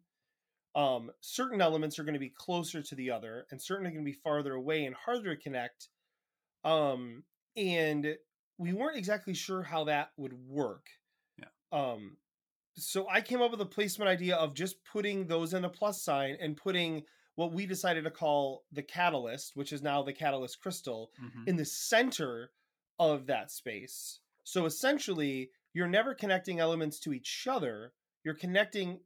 um, 0.75 1.12
certain 1.19 1.62
elements 1.62 2.00
are 2.00 2.03
going 2.03 2.13
to 2.13 2.19
be 2.19 2.29
closer 2.29 2.81
to 2.81 2.95
the 2.95 3.12
other, 3.12 3.45
and 3.51 3.62
certain 3.62 3.85
are 3.85 3.91
going 3.91 4.06
to 4.06 4.12
be 4.12 4.18
farther 4.23 4.53
away 4.53 4.85
and 4.85 4.95
harder 4.95 5.35
to 5.35 5.41
connect. 5.41 5.89
Um, 6.63 7.23
and 7.57 8.15
we 8.57 8.73
weren't 8.73 8.97
exactly 8.97 9.33
sure 9.33 9.63
how 9.63 9.85
that 9.85 10.12
would 10.17 10.34
work. 10.34 10.88
Yeah. 11.38 11.46
Um, 11.72 12.17
so 12.77 13.07
I 13.10 13.22
came 13.22 13.41
up 13.41 13.51
with 13.51 13.62
a 13.62 13.65
placement 13.65 14.10
idea 14.10 14.36
of 14.36 14.53
just 14.53 14.77
putting 14.86 15.27
those 15.27 15.53
in 15.53 15.65
a 15.65 15.69
plus 15.69 16.03
sign 16.03 16.38
and 16.39 16.55
putting 16.55 17.03
what 17.36 17.53
we 17.53 17.65
decided 17.65 18.03
to 18.03 18.12
call 18.12 18.63
the 18.72 18.84
catalyst, 18.84 19.55
which 19.55 19.74
is 19.74 19.81
now 19.81 20.03
the 20.03 20.13
catalyst 20.13 20.62
crystal, 20.62 21.12
hmm 21.17 21.43
in 21.48 21.55
the 21.55 21.65
center 21.65 22.51
of 23.00 23.25
that 23.25 23.51
space. 23.51 24.19
So 24.43 24.65
essentially, 24.65 25.50
you're 25.74 25.88
never 25.88 26.13
connecting 26.13 26.60
elements 26.60 27.00
to 27.01 27.13
each 27.13 27.48
other. 27.50 27.93
You're 28.24 28.36
connecting 28.36 29.00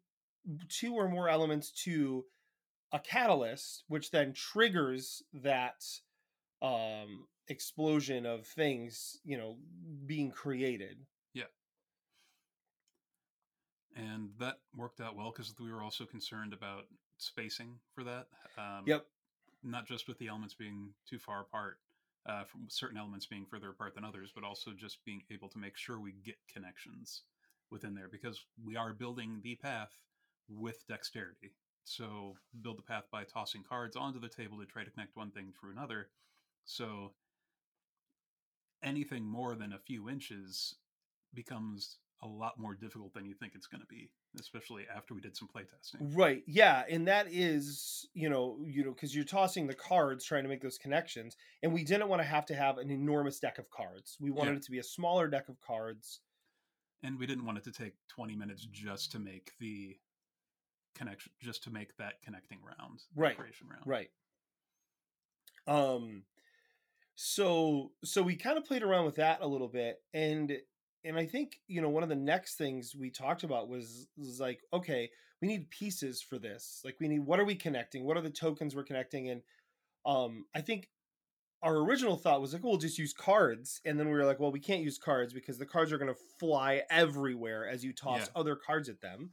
two 0.69 0.93
or 0.93 1.07
more 1.07 1.29
elements 1.29 1.71
to 1.83 2.25
a 2.91 2.99
catalyst, 2.99 3.83
which 3.87 4.11
then 4.11 4.33
triggers 4.33 5.23
that 5.33 5.83
um, 6.61 7.27
explosion 7.47 8.25
of 8.25 8.45
things, 8.45 9.19
you 9.23 9.37
know, 9.37 9.57
being 10.05 10.31
created. 10.31 10.97
Yeah. 11.33 11.43
And 13.95 14.29
that 14.39 14.59
worked 14.75 15.01
out 15.01 15.15
well 15.15 15.31
because 15.31 15.53
we 15.59 15.71
were 15.71 15.83
also 15.83 16.05
concerned 16.05 16.53
about 16.53 16.85
spacing 17.17 17.79
for 17.93 18.03
that. 18.03 18.27
Um, 18.57 18.83
Yep. 18.85 19.05
Not 19.63 19.87
just 19.87 20.07
with 20.07 20.19
the 20.19 20.27
elements 20.27 20.53
being 20.53 20.89
too 21.09 21.17
far 21.17 21.41
apart, 21.41 21.79
uh, 22.27 22.43
from 22.43 22.67
certain 22.69 22.97
elements 22.97 23.25
being 23.25 23.45
further 23.45 23.69
apart 23.69 23.95
than 23.95 24.03
others, 24.03 24.31
but 24.33 24.43
also 24.43 24.71
just 24.71 25.03
being 25.05 25.23
able 25.31 25.49
to 25.49 25.57
make 25.57 25.75
sure 25.75 25.99
we 25.99 26.13
get 26.23 26.35
connections 26.51 27.23
within 27.71 27.95
there 27.95 28.09
because 28.11 28.45
we 28.63 28.75
are 28.75 28.93
building 28.93 29.39
the 29.43 29.55
path 29.55 29.97
with 30.47 30.85
dexterity. 30.87 31.53
So 31.83 32.35
build 32.61 32.77
the 32.77 32.83
path 32.83 33.05
by 33.11 33.23
tossing 33.23 33.63
cards 33.63 33.95
onto 33.95 34.19
the 34.19 34.29
table 34.29 34.57
to 34.59 34.65
try 34.65 34.83
to 34.83 34.89
connect 34.89 35.15
one 35.15 35.31
thing 35.31 35.53
through 35.59 35.71
another. 35.71 36.09
So 36.65 37.13
anything 38.83 39.23
more 39.25 39.55
than 39.55 39.73
a 39.73 39.79
few 39.79 40.09
inches 40.09 40.75
becomes 41.33 41.97
a 42.23 42.27
lot 42.27 42.57
more 42.57 42.73
difficult 42.73 43.13
than 43.13 43.25
you 43.25 43.33
think 43.35 43.53
it's 43.55 43.67
going 43.67 43.81
to 43.81 43.87
be, 43.87 44.09
especially 44.39 44.85
after 44.95 45.13
we 45.13 45.21
did 45.21 45.35
some 45.35 45.47
playtesting. 45.47 46.15
Right. 46.15 46.43
Yeah, 46.47 46.83
and 46.89 47.07
that 47.07 47.27
is, 47.29 48.07
you 48.13 48.29
know, 48.29 48.57
you 48.63 48.83
know, 48.83 48.91
because 48.91 49.13
you're 49.13 49.25
tossing 49.25 49.67
the 49.67 49.75
cards 49.75 50.25
trying 50.25 50.43
to 50.43 50.49
make 50.49 50.61
those 50.61 50.77
connections, 50.77 51.35
and 51.61 51.73
we 51.73 51.83
didn't 51.83 52.07
want 52.07 52.21
to 52.21 52.27
have 52.27 52.45
to 52.47 52.55
have 52.55 52.77
an 52.77 52.89
enormous 52.89 53.39
deck 53.39 53.57
of 53.59 53.69
cards. 53.69 54.17
We 54.19 54.31
wanted 54.31 54.51
Yeah. 54.51 54.57
it 54.57 54.63
to 54.63 54.71
be 54.71 54.79
a 54.79 54.83
smaller 54.83 55.27
deck 55.27 55.49
of 55.49 55.59
cards. 55.61 56.21
And 57.03 57.19
we 57.19 57.27
didn't 57.27 57.45
want 57.45 57.57
it 57.57 57.63
to 57.65 57.71
take 57.71 57.93
20 58.07 58.35
minutes 58.35 58.65
just 58.65 59.11
to 59.11 59.19
make 59.19 59.51
the 59.59 59.97
connection 60.95 61.31
just 61.41 61.63
to 61.63 61.69
make 61.69 61.95
that 61.97 62.21
connecting 62.23 62.59
round, 62.63 63.01
Right, 63.15 63.37
Creation 63.37 63.67
round. 63.69 63.83
Right. 63.85 64.09
Um 65.67 66.23
so 67.15 67.91
so 68.03 68.21
we 68.21 68.35
kind 68.35 68.57
of 68.57 68.65
played 68.65 68.83
around 68.83 69.05
with 69.05 69.15
that 69.15 69.39
a 69.41 69.47
little 69.47 69.69
bit 69.69 69.97
and 70.13 70.51
and 71.03 71.17
I 71.17 71.25
think, 71.27 71.59
you 71.67 71.81
know, 71.81 71.89
one 71.89 72.01
of 72.03 72.09
the 72.09 72.15
next 72.15 72.55
things 72.57 72.95
we 72.99 73.11
talked 73.11 73.43
about 73.43 73.69
was, 73.69 74.07
was 74.17 74.39
like, 74.39 74.61
okay, 74.73 75.11
we 75.39 75.47
need 75.47 75.69
pieces 75.69 76.19
for 76.19 76.39
this. 76.39 76.81
Like 76.83 76.97
we 76.99 77.07
need 77.07 77.19
what 77.19 77.39
are 77.39 77.45
we 77.45 77.55
connecting? 77.55 78.05
What 78.05 78.17
are 78.17 78.21
the 78.21 78.29
tokens 78.31 78.75
we're 78.75 78.83
connecting 78.83 79.29
and 79.29 79.41
um 80.05 80.45
I 80.55 80.61
think 80.61 80.89
our 81.63 81.77
original 81.77 82.15
thought 82.17 82.41
was 82.41 82.53
like, 82.53 82.63
we'll 82.63 82.77
just 82.77 82.99
use 82.99 83.13
cards. 83.13 83.81
And 83.85 83.97
then 83.99 84.07
we 84.07 84.13
were 84.13 84.25
like, 84.25 84.39
well, 84.39 84.51
we 84.51 84.59
can't 84.59 84.83
use 84.83 84.99
cards 84.99 85.33
because 85.33 85.57
the 85.57 85.65
cards 85.65 85.91
are 85.91 85.97
going 85.97 86.13
to 86.13 86.19
fly 86.39 86.83
everywhere 86.91 87.67
as 87.67 87.83
you 87.83 87.91
toss 87.91 88.19
Yeah. 88.19 88.27
other 88.35 88.55
cards 88.55 88.87
at 88.87 89.01
them. 89.01 89.31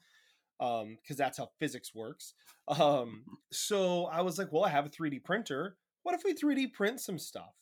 Um, 0.62 0.96
because 1.02 1.16
that's 1.16 1.38
how 1.38 1.50
physics 1.58 1.92
works. 1.92 2.34
Um, 2.68 3.24
so 3.50 4.06
I 4.06 4.20
was 4.20 4.38
like, 4.38 4.52
well, 4.52 4.64
I 4.64 4.68
have 4.68 4.86
a 4.86 4.88
3D 4.88 5.24
printer. 5.24 5.76
What 6.04 6.14
if 6.14 6.22
we 6.24 6.34
3D 6.34 6.72
print 6.72 7.00
some 7.00 7.18
stuff? 7.18 7.54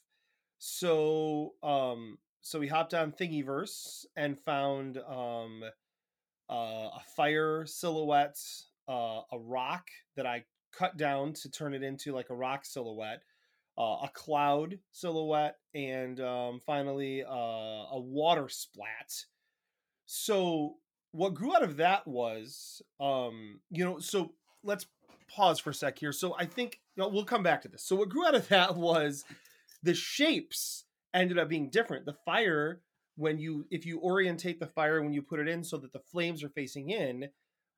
So 0.58 1.54
um, 1.62 2.18
so 2.42 2.58
we 2.58 2.68
hopped 2.68 2.92
on 2.92 3.12
Thingiverse 3.12 4.04
and 4.16 4.38
found 4.38 4.98
um 4.98 5.62
uh, 6.50 6.90
a 6.96 7.00
fire 7.16 7.64
silhouette, 7.64 8.38
uh, 8.88 9.20
a 9.32 9.38
rock 9.38 9.88
that 10.16 10.26
I 10.26 10.44
cut 10.76 10.96
down 10.96 11.32
to 11.34 11.50
turn 11.50 11.74
it 11.74 11.82
into 11.82 12.12
like 12.12 12.30
a 12.30 12.34
rock 12.34 12.64
silhouette, 12.64 13.22
uh, 13.78 13.98
a 14.02 14.10
cloud 14.12 14.78
silhouette, 14.92 15.56
and 15.74 16.20
um, 16.20 16.60
finally 16.66 17.22
uh, 17.22 17.86
a 17.92 18.00
water 18.00 18.48
splat. 18.48 19.14
So 20.06 20.76
what 21.12 21.34
grew 21.34 21.54
out 21.54 21.62
of 21.62 21.76
that 21.78 22.06
was, 22.06 22.82
um, 23.00 23.60
you 23.70 23.84
know, 23.84 23.98
so 23.98 24.32
let's 24.62 24.86
pause 25.28 25.58
for 25.60 25.70
a 25.70 25.74
sec 25.74 25.98
here. 25.98 26.12
So 26.12 26.34
I 26.38 26.46
think 26.46 26.80
no, 26.96 27.08
we'll 27.08 27.24
come 27.24 27.42
back 27.42 27.62
to 27.62 27.68
this. 27.68 27.84
So 27.84 27.96
what 27.96 28.08
grew 28.08 28.26
out 28.26 28.34
of 28.34 28.48
that 28.48 28.76
was 28.76 29.24
the 29.82 29.94
shapes 29.94 30.84
ended 31.14 31.38
up 31.38 31.48
being 31.48 31.70
different. 31.70 32.04
The 32.06 32.16
fire, 32.24 32.82
when 33.16 33.38
you 33.38 33.66
if 33.70 33.84
you 33.86 34.00
orientate 34.00 34.60
the 34.60 34.66
fire 34.66 35.02
when 35.02 35.12
you 35.12 35.22
put 35.22 35.40
it 35.40 35.48
in 35.48 35.64
so 35.64 35.76
that 35.78 35.92
the 35.92 36.00
flames 36.00 36.42
are 36.44 36.48
facing 36.50 36.90
in, 36.90 37.28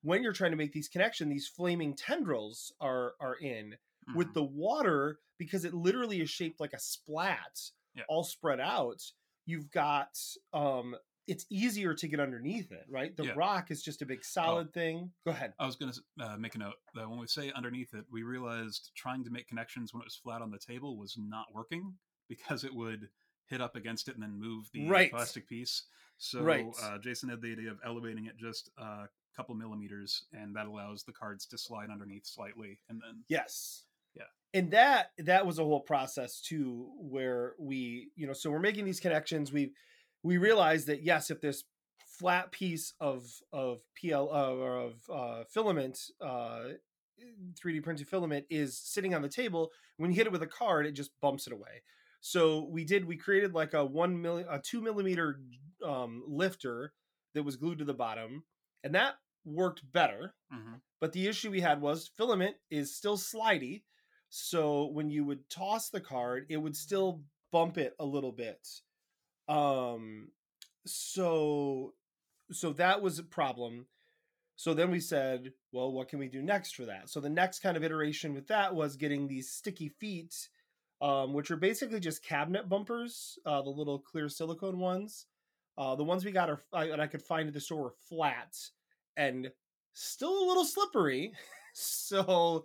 when 0.02 0.22
you're 0.22 0.32
trying 0.32 0.50
to 0.50 0.56
make 0.56 0.72
these 0.72 0.88
connections, 0.88 1.30
these 1.30 1.48
flaming 1.48 1.94
tendrils 1.94 2.72
are 2.80 3.14
are 3.20 3.36
in 3.36 3.76
with 4.14 4.28
Mhm. 4.28 4.34
the 4.34 4.44
water 4.44 5.20
because 5.38 5.64
it 5.64 5.72
literally 5.74 6.20
is 6.20 6.28
shaped 6.28 6.58
like 6.60 6.72
a 6.72 6.78
splat 6.78 7.70
Yeah. 7.94 8.02
all 8.08 8.24
spread 8.24 8.58
out 8.60 9.00
you've 9.46 9.70
got 9.70 10.18
um 10.52 10.96
it's 11.26 11.46
easier 11.50 11.94
to 11.94 12.08
get 12.08 12.20
underneath 12.20 12.72
it 12.72 12.84
right 12.88 13.16
the 13.16 13.24
Yeah. 13.24 13.32
rock 13.34 13.70
is 13.70 13.82
just 13.82 14.02
a 14.02 14.06
big 14.06 14.24
solid 14.24 14.72
thing 14.72 15.10
go 15.24 15.30
ahead 15.30 15.52
I 15.58 15.66
was 15.66 15.76
going 15.76 15.92
to 15.92 16.24
uh, 16.24 16.36
make 16.36 16.54
a 16.54 16.58
note 16.58 16.74
that 16.94 17.08
when 17.08 17.18
we 17.18 17.26
say 17.26 17.52
underneath 17.54 17.94
it, 17.94 18.04
we 18.10 18.22
realized 18.22 18.90
trying 18.96 19.22
to 19.24 19.30
make 19.30 19.46
connections 19.46 19.92
when 19.92 20.00
it 20.00 20.06
was 20.06 20.16
flat 20.16 20.42
on 20.42 20.50
the 20.50 20.58
table 20.58 20.96
was 20.98 21.16
not 21.16 21.46
working 21.54 21.94
because 22.28 22.64
it 22.64 22.74
would 22.74 23.08
hit 23.46 23.60
up 23.60 23.76
against 23.76 24.08
it 24.08 24.14
and 24.14 24.22
then 24.22 24.38
move 24.38 24.68
the 24.72 24.84
Right. 24.88 25.10
plastic 25.10 25.46
piece. 25.48 25.84
So 26.18 26.42
Right. 26.42 26.66
uh, 26.82 26.98
Jason 26.98 27.28
had 27.28 27.40
the 27.42 27.52
idea 27.52 27.70
of 27.70 27.78
elevating 27.84 28.26
it 28.26 28.36
just 28.36 28.70
a 28.78 29.08
couple 29.36 29.54
millimeters, 29.54 30.24
and 30.32 30.56
that 30.56 30.66
allows 30.66 31.04
the 31.04 31.12
cards 31.12 31.46
to 31.46 31.58
slide 31.58 31.90
underneath 31.90 32.26
slightly, 32.26 32.78
and 32.88 33.00
then 33.00 33.22
yes 33.28 33.84
Yeah. 34.14 34.24
and 34.54 34.70
that 34.72 35.12
that 35.18 35.46
was 35.46 35.58
a 35.58 35.64
whole 35.64 35.80
process 35.80 36.40
too 36.40 36.90
where 36.98 37.54
we 37.58 38.10
you 38.16 38.26
know 38.26 38.32
so 38.32 38.50
we're 38.50 38.58
making 38.58 38.84
these 38.84 39.00
connections 39.00 39.52
we 39.52 39.72
we 40.22 40.38
realized 40.38 40.86
that 40.86 41.02
yes 41.02 41.30
if 41.30 41.40
this 41.40 41.64
flat 42.06 42.52
piece 42.52 42.94
of 43.00 43.26
of 43.52 43.80
pl 43.94 44.28
uh, 44.32 44.50
or 44.52 44.76
of 44.76 45.10
uh, 45.10 45.44
filament 45.44 45.98
uh 46.20 46.70
3d 47.54 47.80
printed 47.82 48.08
filament 48.08 48.46
is 48.50 48.76
sitting 48.78 49.14
on 49.14 49.22
the 49.22 49.28
table 49.28 49.70
when 49.96 50.10
you 50.10 50.16
hit 50.16 50.26
it 50.26 50.32
with 50.32 50.42
a 50.42 50.46
card 50.46 50.86
it 50.86 50.92
just 50.92 51.12
bumps 51.20 51.46
it 51.46 51.52
away 51.52 51.82
so 52.20 52.64
we 52.70 52.84
did 52.84 53.04
we 53.04 53.16
created 53.16 53.52
like 53.54 53.74
a 53.74 53.84
one 53.84 54.20
million 54.20 54.46
a 54.50 54.60
two 54.60 54.80
millimeter 54.80 55.40
um 55.84 56.22
lifter 56.26 56.92
that 57.34 57.42
was 57.42 57.56
glued 57.56 57.78
to 57.78 57.84
the 57.84 57.94
bottom 57.94 58.44
and 58.84 58.94
that 58.94 59.14
worked 59.44 59.90
better 59.92 60.34
Mhm. 60.52 60.80
but 61.00 61.12
the 61.12 61.26
issue 61.26 61.50
we 61.50 61.60
had 61.60 61.80
was 61.80 62.10
filament 62.16 62.56
is 62.70 62.94
still 62.94 63.16
slidey. 63.16 63.82
So 64.28 64.86
when 64.86 65.10
you 65.10 65.24
would 65.24 65.48
toss 65.50 65.90
the 65.90 66.00
card, 66.00 66.46
it 66.48 66.56
would 66.58 66.76
still 66.76 67.24
bump 67.50 67.76
it 67.76 67.94
a 67.98 68.06
little 68.06 68.32
bit. 68.32 68.66
Um 69.48 70.28
so 70.86 71.94
so 72.50 72.72
that 72.74 73.02
was 73.02 73.18
a 73.18 73.24
problem. 73.24 73.86
So 74.56 74.74
then 74.74 74.90
we 74.90 75.00
said, 75.00 75.52
well, 75.72 75.92
what 75.92 76.08
can 76.08 76.18
we 76.18 76.28
do 76.28 76.42
next 76.42 76.76
for 76.76 76.84
that? 76.84 77.08
So 77.08 77.20
the 77.20 77.30
next 77.30 77.60
kind 77.60 77.76
of 77.76 77.82
iteration 77.82 78.34
with 78.34 78.46
that 78.48 78.74
was 78.74 78.96
getting 78.96 79.26
these 79.26 79.50
sticky 79.50 79.88
feet, 79.88 80.48
um, 81.00 81.32
which 81.32 81.50
are 81.50 81.56
basically 81.56 81.98
just 81.98 82.24
cabinet 82.24 82.68
bumpers, 82.68 83.38
uh, 83.46 83.62
the 83.62 83.70
little 83.70 83.98
clear 83.98 84.28
silicone 84.28 84.78
ones. 84.78 85.26
Uh, 85.78 85.94
the 85.96 86.04
ones 86.04 86.24
we 86.24 86.32
got 86.32 86.50
are 86.50 86.62
I, 86.72 86.84
and 86.84 87.00
I 87.00 87.06
could 87.06 87.22
find 87.22 87.48
at 87.48 87.54
the 87.54 87.60
store 87.60 87.82
were 87.82 87.94
flat 88.08 88.54
and 89.16 89.50
still 89.94 90.44
a 90.44 90.46
little 90.46 90.64
slippery. 90.64 91.32
so 91.74 92.64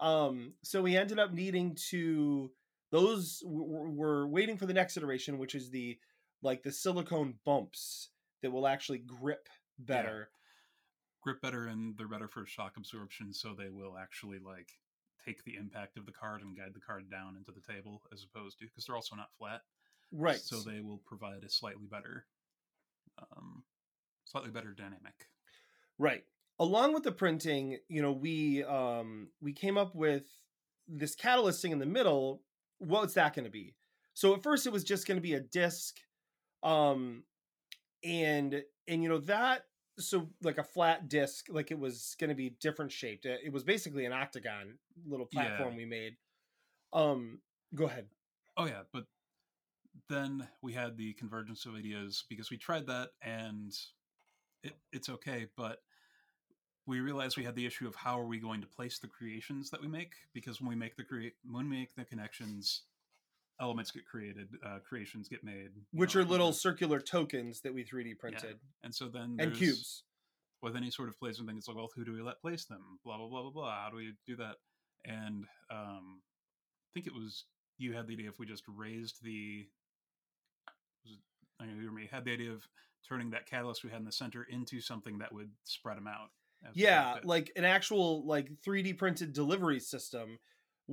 um 0.00 0.52
so 0.62 0.82
we 0.82 0.96
ended 0.96 1.18
up 1.18 1.32
needing 1.32 1.74
to 1.90 2.50
those 2.90 3.42
we're 3.46 4.26
waiting 4.26 4.58
for 4.58 4.66
the 4.66 4.74
next 4.74 4.96
iteration 4.96 5.38
which 5.38 5.54
is 5.54 5.70
the 5.70 5.96
like 6.42 6.62
the 6.62 6.72
silicone 6.72 7.34
bumps 7.44 8.10
that 8.42 8.50
will 8.50 8.66
actually 8.66 8.98
grip 8.98 9.48
better. 9.78 10.28
grip 11.22 11.40
better, 11.40 11.68
and 11.68 11.96
they're 11.96 12.08
better 12.08 12.28
for 12.28 12.44
shock 12.46 12.74
absorption, 12.76 13.32
so 13.32 13.54
they 13.54 13.68
will 13.68 13.96
actually 13.96 14.38
like 14.38 14.68
take 15.24 15.44
the 15.44 15.54
impact 15.56 15.96
of 15.96 16.06
the 16.06 16.12
card 16.12 16.42
and 16.42 16.56
guide 16.56 16.74
the 16.74 16.80
card 16.80 17.10
down 17.10 17.36
into 17.36 17.52
the 17.52 17.72
table, 17.72 18.02
as 18.12 18.24
opposed 18.24 18.58
to 18.58 18.66
because 18.66 18.86
they're 18.86 18.96
also 18.96 19.16
not 19.16 19.28
flat. 19.38 19.60
Right. 20.10 20.40
So 20.40 20.56
they 20.56 20.80
will 20.80 21.00
provide 21.06 21.44
a 21.44 21.48
slightly 21.48 21.86
better, 21.90 22.26
um, 23.18 23.62
slightly 24.24 24.50
better 24.50 24.72
dynamic. 24.72 25.28
Right. 25.98 26.24
Along 26.58 26.92
with 26.92 27.02
the 27.02 27.12
printing, 27.12 27.78
you 27.88 28.02
know, 28.02 28.12
we 28.12 28.64
um 28.64 29.28
we 29.40 29.52
came 29.52 29.78
up 29.78 29.94
with 29.94 30.24
this 30.88 31.14
catalyst 31.14 31.62
thing 31.62 31.72
in 31.72 31.78
the 31.78 31.86
middle. 31.86 32.42
What's 32.78 33.14
that 33.14 33.34
going 33.34 33.44
to 33.44 33.50
be? 33.50 33.74
So 34.14 34.34
at 34.34 34.42
first 34.42 34.66
it 34.66 34.72
was 34.72 34.84
just 34.84 35.06
going 35.06 35.16
to 35.16 35.22
be 35.22 35.34
a 35.34 35.40
disc 35.40 35.96
um 36.62 37.24
and 38.04 38.62
and 38.88 39.02
you 39.02 39.08
know 39.08 39.18
that 39.18 39.66
so 39.98 40.28
like 40.42 40.58
a 40.58 40.64
flat 40.64 41.08
disc 41.08 41.46
like 41.50 41.70
it 41.70 41.78
was 41.78 42.16
going 42.18 42.30
to 42.30 42.34
be 42.36 42.50
different 42.60 42.90
shaped. 42.92 43.26
It 43.26 43.40
it 43.44 43.52
was 43.52 43.62
basically 43.64 44.04
an 44.06 44.12
octagon 44.12 44.78
little 45.06 45.26
Yeah. 45.32 45.40
platform 45.40 45.76
we 45.76 45.84
made. 45.84 46.16
Um 46.92 47.40
go 47.74 47.86
ahead. 47.86 48.06
Oh 48.56 48.66
yeah, 48.66 48.82
but 48.92 49.06
then 50.08 50.46
we 50.62 50.72
had 50.72 50.96
the 50.96 51.12
convergence 51.14 51.64
of 51.66 51.74
ideas 51.74 52.24
because 52.28 52.50
we 52.50 52.56
tried 52.56 52.86
that 52.86 53.10
and 53.22 53.72
it, 54.62 54.76
it's 54.92 55.08
okay, 55.08 55.46
but 55.56 55.78
we 56.86 57.00
realized 57.00 57.36
we 57.36 57.44
had 57.44 57.54
the 57.54 57.66
issue 57.66 57.86
of 57.86 57.94
how 57.94 58.18
are 58.18 58.26
we 58.26 58.38
going 58.38 58.60
to 58.60 58.66
place 58.66 58.98
the 58.98 59.06
creations 59.06 59.70
that 59.70 59.80
we 59.80 59.88
make 59.88 60.14
because 60.34 60.60
when 60.60 60.68
we 60.68 60.74
make 60.74 60.96
the 60.96 61.04
create 61.04 61.34
when 61.44 61.68
we 61.68 61.78
make 61.78 61.94
the 61.94 62.04
connections, 62.04 62.82
elements 63.62 63.92
get 63.92 64.04
created, 64.04 64.48
uh, 64.66 64.78
creations 64.86 65.28
get 65.28 65.44
made, 65.44 65.70
Which 65.92 66.14
know, 66.14 66.22
are 66.22 66.24
little 66.24 66.52
circular 66.52 67.00
tokens 67.00 67.60
that 67.60 67.72
we 67.72 67.84
3D 67.84 68.18
printed 68.18 68.56
and 68.82 68.92
so 68.94 69.08
then 69.08 69.36
and 69.38 69.54
cubes. 69.54 70.02
with 70.60 70.76
any 70.76 70.90
sort 70.90 71.08
of 71.08 71.18
placement 71.18 71.48
thing, 71.48 71.56
it's 71.56 71.68
like, 71.68 71.76
well, 71.76 71.88
who 71.94 72.04
do 72.04 72.12
we 72.12 72.20
let 72.20 72.40
place 72.40 72.64
them? 72.64 72.98
Blah 73.04 73.18
blah 73.18 73.28
blah 73.28 73.42
blah 73.42 73.50
blah. 73.50 73.84
How 73.84 73.90
do 73.90 73.96
we 73.96 74.14
do 74.26 74.36
that? 74.36 74.56
And 75.04 75.44
um, 75.70 76.20
I 76.20 76.88
think 76.92 77.06
it 77.06 77.14
was 77.14 77.44
you 77.78 77.92
had 77.92 78.08
the 78.08 78.14
idea 78.14 78.28
if 78.28 78.38
we 78.38 78.46
just 78.46 78.64
raised 78.66 79.22
the. 79.22 79.66
Was 81.04 81.14
it, 81.14 81.62
I 81.62 81.66
know 81.66 81.80
you 81.80 81.88
or 81.88 81.92
me 81.92 82.08
had 82.10 82.24
the 82.24 82.32
idea 82.32 82.50
of 82.50 82.66
turning 83.08 83.30
that 83.30 83.46
catalyst 83.46 83.84
we 83.84 83.90
had 83.90 84.00
in 84.00 84.04
the 84.04 84.12
center 84.12 84.44
into 84.44 84.80
something 84.80 85.18
that 85.18 85.32
would 85.32 85.50
spread 85.64 85.96
them 85.96 86.06
out. 86.08 86.30
yeah 86.74 87.16
like 87.24 87.50
an 87.56 87.64
actual 87.64 88.24
like 88.24 88.48
3d 88.64 88.96
printed 88.96 89.32
delivery 89.32 89.80
system 89.80 90.38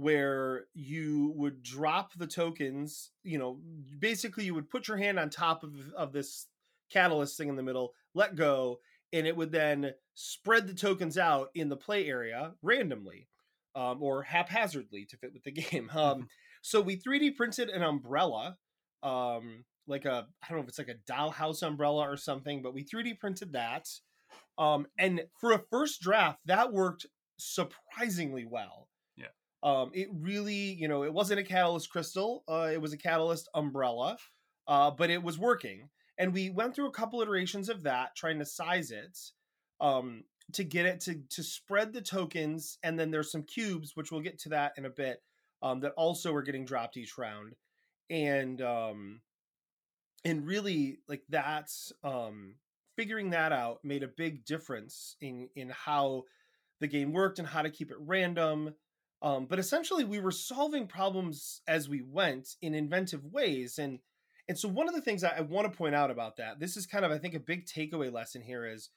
where 0.02 0.66
you 0.74 1.34
would 1.36 1.64
drop 1.64 2.14
the 2.16 2.28
tokens 2.28 3.12
you 3.24 3.38
know 3.38 3.60
basically 4.00 4.46
you 4.46 4.54
would 4.54 4.70
put 4.70 4.88
your 4.88 4.98
hand 4.98 5.20
on 5.20 5.30
top 5.30 5.64
of, 5.64 5.74
of 5.96 6.12
this 6.14 6.48
catalyst 6.92 7.38
thing 7.38 7.50
in 7.50 7.56
the 7.56 7.64
middle 7.64 7.94
let 8.14 8.36
go 8.36 8.80
and 9.12 9.26
it 9.26 9.36
would 9.36 9.52
then 9.52 9.92
spread 10.14 10.68
the 10.68 10.74
tokens 10.74 11.18
out 11.18 11.50
in 11.56 11.70
the 11.70 11.78
play 11.78 12.08
area 12.08 12.54
randomly 12.62 13.28
um, 13.76 14.02
or 14.02 14.24
haphazardly 14.24 15.06
to 15.06 15.18
fit 15.18 15.34
with 15.34 15.44
the 15.44 15.52
game 15.70 15.90
um, 15.96 16.28
so 16.62 16.82
we 16.82 16.98
3d 16.98 17.36
printed 17.36 17.70
an 17.70 17.84
umbrella 17.84 18.58
um, 19.04 19.64
like 19.88 20.06
a 20.06 20.28
i 20.44 20.48
don't 20.48 20.58
know 20.58 20.64
if 20.64 20.70
it's 20.70 20.80
like 20.80 20.90
a 20.90 21.12
dollhouse 21.12 21.64
umbrella 21.64 22.10
or 22.10 22.18
something 22.18 22.62
but 22.62 22.74
we 22.74 22.84
3d 22.84 23.20
printed 23.20 23.54
that 23.54 23.88
um, 24.60 24.88
and 24.98 25.22
for 25.40 25.54
a 25.54 25.64
first 25.72 26.02
draft, 26.02 26.40
that 26.46 26.74
worked 26.74 27.06
surprisingly 27.38 28.46
well. 28.46 28.89
Um, 29.62 29.92
it 29.94 30.08
really, 30.14 30.74
you 30.74 30.88
know, 30.88 31.04
it 31.04 31.14
wasn't 31.14 31.40
a 31.40 31.44
catalyst 31.44 31.90
crystal. 31.90 32.44
Uh, 32.48 32.70
it 32.72 32.82
was 32.82 32.94
a 32.94 32.98
catalyst 32.98 33.50
umbrella, 33.54 34.18
uh, 34.68 34.92
but 34.92 35.10
it 35.10 35.22
was 35.22 35.38
working. 35.38 35.90
And 36.18 36.34
we 36.34 36.50
went 36.50 36.76
through 36.76 36.88
a 36.88 36.92
couple 36.92 37.22
iterations 37.22 37.70
of 37.70 37.84
that, 37.84 38.16
trying 38.16 38.40
to 38.40 38.46
size 38.46 38.92
it. 38.92 39.18
Um, 39.82 40.24
to 40.54 40.64
get 40.64 40.86
it 40.86 41.00
to 41.02 41.16
to 41.30 41.44
spread 41.44 41.94
the 41.94 42.02
tokens, 42.02 42.78
and 42.84 43.00
then 43.00 43.12
there's 43.12 43.32
some 43.32 43.44
cubes, 43.44 43.96
which 43.96 44.12
we'll 44.12 44.22
get 44.22 44.40
to 44.40 44.50
that 44.50 44.74
in 44.78 44.86
a 44.86 44.90
bit, 44.90 45.22
um, 45.62 45.80
that 45.82 45.94
also 45.96 46.34
are 46.34 46.42
getting 46.42 46.66
dropped 46.66 46.98
each 46.98 47.18
round, 47.18 47.56
and 48.10 48.62
um, 48.62 49.22
and 50.26 50.46
really 50.46 51.00
like 51.08 51.24
that's 51.30 51.92
um 52.04 52.56
figuring 52.96 53.30
that 53.30 53.52
out 53.52 53.80
made 53.84 54.04
a 54.04 54.08
big 54.08 54.44
difference 54.46 55.16
in 55.22 55.50
in 55.56 55.70
how 55.70 56.24
the 56.80 56.88
game 56.88 57.14
worked 57.14 57.40
and 57.40 57.48
how 57.48 57.62
to 57.62 57.70
keep 57.70 57.92
it 57.92 57.98
random. 58.00 58.74
Um, 59.22 59.46
but 59.46 59.60
essentially, 59.60 60.04
we 60.04 60.20
were 60.20 60.32
solving 60.32 60.88
problems 60.88 61.62
as 61.68 61.90
we 61.90 62.02
went 62.02 62.56
in 62.62 62.74
inventive 62.74 63.26
ways, 63.26 63.78
and 63.78 64.00
and 64.48 64.58
so 64.58 64.68
one 64.68 64.88
of 64.88 64.96
the 64.96 65.02
things 65.02 65.24
I, 65.24 65.38
I 65.38 65.42
want 65.42 65.72
to 65.72 65.78
point 65.78 65.94
out 65.94 66.10
about 66.10 66.38
that, 66.38 66.60
this 66.60 66.78
is 66.78 66.86
kind 66.86 67.06
of 67.06 67.12
I 67.12 67.18
think 67.18 67.36
a 67.36 67.40
big 67.40 67.66
takeaway 67.66 68.12
lesson 68.12 68.42
here 68.42 68.66
is 68.66 68.90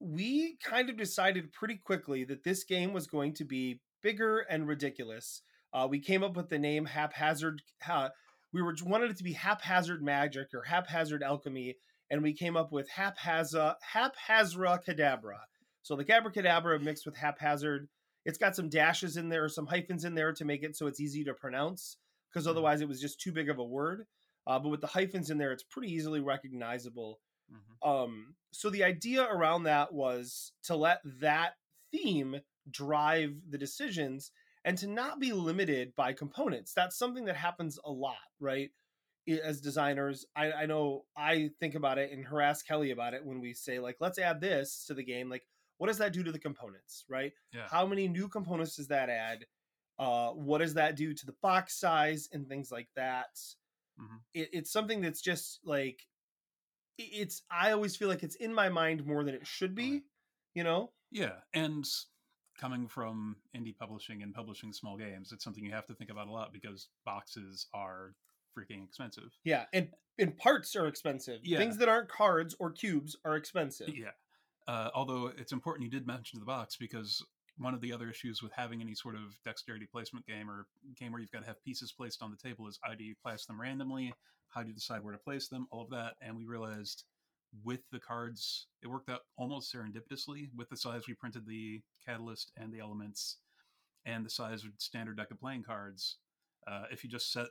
we 0.00 0.58
kind 0.62 0.90
of 0.90 0.96
decided 0.96 1.52
pretty 1.52 1.76
quickly 1.76 2.24
that 2.24 2.44
this 2.44 2.64
game 2.64 2.92
was 2.92 3.06
going 3.06 3.32
to 3.34 3.44
be 3.44 3.80
bigger 4.02 4.40
and 4.40 4.68
ridiculous. 4.68 5.42
Uh, 5.72 5.86
we 5.88 5.98
came 5.98 6.22
up 6.22 6.36
with 6.36 6.48
the 6.48 6.58
name 6.58 6.84
haphazard. 6.84 7.62
Ha, 7.82 8.10
we 8.52 8.62
were 8.62 8.74
wanted 8.84 9.10
it 9.10 9.16
to 9.16 9.24
be 9.24 9.32
haphazard 9.32 10.02
magic 10.02 10.48
or 10.52 10.62
haphazard 10.62 11.22
alchemy, 11.22 11.76
and 12.10 12.22
we 12.22 12.32
came 12.32 12.56
up 12.56 12.70
with 12.70 12.88
haphazard 12.90 13.74
haphazra 13.92 14.80
cadabra. 14.86 15.38
So 15.82 15.96
the 15.96 16.10
abracadabra 16.10 16.80
mixed 16.80 17.06
with 17.06 17.16
haphazard. 17.16 17.88
It's 18.24 18.38
got 18.38 18.56
some 18.56 18.68
dashes 18.68 19.16
in 19.16 19.28
there, 19.28 19.48
some 19.48 19.66
hyphens 19.66 20.04
in 20.04 20.14
there 20.14 20.32
to 20.32 20.44
make 20.44 20.62
it 20.62 20.76
so 20.76 20.86
it's 20.86 21.00
easy 21.00 21.24
to 21.24 21.34
pronounce, 21.34 21.98
because 22.32 22.46
otherwise 22.46 22.80
it 22.80 22.88
was 22.88 23.00
just 23.00 23.20
too 23.20 23.32
big 23.32 23.48
of 23.50 23.58
a 23.58 23.64
word. 23.64 24.06
Uh, 24.46 24.58
but 24.58 24.68
with 24.68 24.80
the 24.80 24.86
hyphens 24.86 25.30
in 25.30 25.38
there, 25.38 25.52
it's 25.52 25.62
pretty 25.62 25.92
easily 25.92 26.20
recognizable. 26.20 27.20
Mhm. 27.52 27.88
Um, 27.88 28.36
so 28.52 28.70
the 28.70 28.84
idea 28.84 29.24
around 29.24 29.64
that 29.64 29.92
was 29.92 30.52
to 30.64 30.76
let 30.76 31.00
that 31.20 31.54
theme 31.92 32.40
drive 32.70 33.34
the 33.50 33.58
decisions 33.58 34.32
and 34.64 34.78
to 34.78 34.86
not 34.86 35.20
be 35.20 35.32
limited 35.32 35.94
by 35.94 36.12
components. 36.14 36.72
That's 36.72 36.96
something 36.96 37.26
that 37.26 37.36
happens 37.36 37.78
a 37.84 37.90
lot, 37.90 38.16
right? 38.40 38.70
As 39.26 39.60
designers, 39.60 40.26
I, 40.34 40.52
I 40.52 40.66
know 40.66 41.04
I 41.16 41.50
think 41.60 41.74
about 41.74 41.98
it 41.98 42.12
and 42.12 42.24
harass 42.24 42.62
Kelly 42.62 42.90
about 42.90 43.14
it 43.14 43.24
when 43.24 43.40
we 43.40 43.52
say, 43.54 43.78
like, 43.78 43.96
let's 44.00 44.18
add 44.18 44.40
this 44.40 44.84
to 44.86 44.94
the 44.94 45.04
game. 45.04 45.28
Like, 45.30 45.46
what 45.78 45.88
does 45.88 45.98
that 45.98 46.12
do 46.12 46.22
to 46.22 46.32
the 46.32 46.38
components, 46.38 47.04
right? 47.08 47.32
Yeah. 47.52 47.66
How 47.70 47.86
many 47.86 48.08
new 48.08 48.28
components 48.28 48.76
does 48.76 48.88
that 48.88 49.08
add? 49.08 49.44
Uh, 49.98 50.30
what 50.30 50.58
does 50.58 50.74
that 50.74 50.96
do 50.96 51.14
to 51.14 51.26
the 51.26 51.34
box 51.42 51.78
size 51.78 52.28
and 52.32 52.48
things 52.48 52.70
like 52.72 52.88
that? 52.96 53.38
Mhm. 54.00 54.20
It, 54.34 54.50
it's 54.52 54.72
something 54.72 55.00
that's 55.00 55.20
just 55.20 55.60
like 55.64 56.06
it's. 56.98 57.42
I 57.50 57.72
always 57.72 57.96
feel 57.96 58.08
like 58.08 58.22
it's 58.22 58.36
in 58.36 58.52
my 58.52 58.68
mind 58.68 59.06
more 59.06 59.24
than 59.24 59.34
it 59.34 59.46
should 59.46 59.74
be. 59.74 59.92
Right. 59.92 60.02
You 60.54 60.64
know? 60.64 60.92
Yeah, 61.10 61.34
and 61.52 61.84
coming 62.58 62.88
from 62.88 63.36
indie 63.56 63.76
publishing 63.76 64.22
and 64.22 64.32
publishing 64.34 64.72
small 64.72 64.96
games, 64.96 65.32
it's 65.32 65.44
something 65.44 65.64
you 65.64 65.72
have 65.72 65.86
to 65.86 65.94
think 65.94 66.10
about 66.10 66.28
a 66.28 66.32
lot 66.32 66.52
because 66.52 66.88
boxes 67.04 67.66
are 67.74 68.14
freaking 68.56 68.84
expensive. 68.84 69.30
Yeah, 69.44 69.66
and 69.72 69.88
and 70.18 70.36
parts 70.36 70.76
are 70.76 70.86
expensive. 70.86 71.40
Yeah. 71.44 71.58
Things 71.58 71.76
that 71.78 71.88
aren't 71.88 72.08
cards 72.08 72.54
or 72.58 72.70
cubes 72.70 73.16
are 73.24 73.36
expensive. 73.36 73.88
Yeah. 73.88 74.10
Uh, 74.66 74.88
although 74.94 75.30
it's 75.36 75.52
important 75.52 75.84
you 75.84 75.90
did 75.90 76.06
mention 76.06 76.38
the 76.40 76.46
box 76.46 76.76
because 76.76 77.22
one 77.58 77.74
of 77.74 77.80
the 77.80 77.92
other 77.92 78.08
issues 78.08 78.42
with 78.42 78.52
having 78.52 78.80
any 78.80 78.94
sort 78.94 79.14
of 79.14 79.36
dexterity 79.44 79.86
placement 79.90 80.26
game 80.26 80.50
or 80.50 80.66
game 80.98 81.12
where 81.12 81.20
you've 81.20 81.30
got 81.30 81.40
to 81.40 81.46
have 81.46 81.62
pieces 81.62 81.92
placed 81.92 82.22
on 82.22 82.30
the 82.30 82.48
table 82.48 82.66
is 82.66 82.78
how 82.82 82.94
do 82.94 83.04
you 83.04 83.14
place 83.22 83.46
them 83.46 83.60
randomly? 83.60 84.12
How 84.48 84.62
do 84.62 84.68
you 84.68 84.74
decide 84.74 85.02
where 85.02 85.12
to 85.12 85.18
place 85.18 85.48
them? 85.48 85.66
All 85.70 85.82
of 85.82 85.90
that. 85.90 86.14
And 86.20 86.36
we 86.36 86.44
realized 86.44 87.04
with 87.62 87.80
the 87.92 88.00
cards, 88.00 88.66
it 88.82 88.88
worked 88.88 89.08
out 89.08 89.20
almost 89.36 89.72
serendipitously 89.72 90.48
with 90.56 90.68
the 90.68 90.76
size 90.76 91.02
we 91.06 91.14
printed 91.14 91.46
the 91.46 91.80
catalyst 92.04 92.50
and 92.56 92.72
the 92.72 92.80
elements 92.80 93.36
and 94.04 94.24
the 94.24 94.30
size 94.30 94.64
of 94.64 94.70
standard 94.78 95.16
deck 95.16 95.30
of 95.30 95.40
playing 95.40 95.62
cards. 95.62 96.18
Uh, 96.66 96.84
if 96.90 97.04
you 97.04 97.10
just 97.10 97.32
set, 97.32 97.46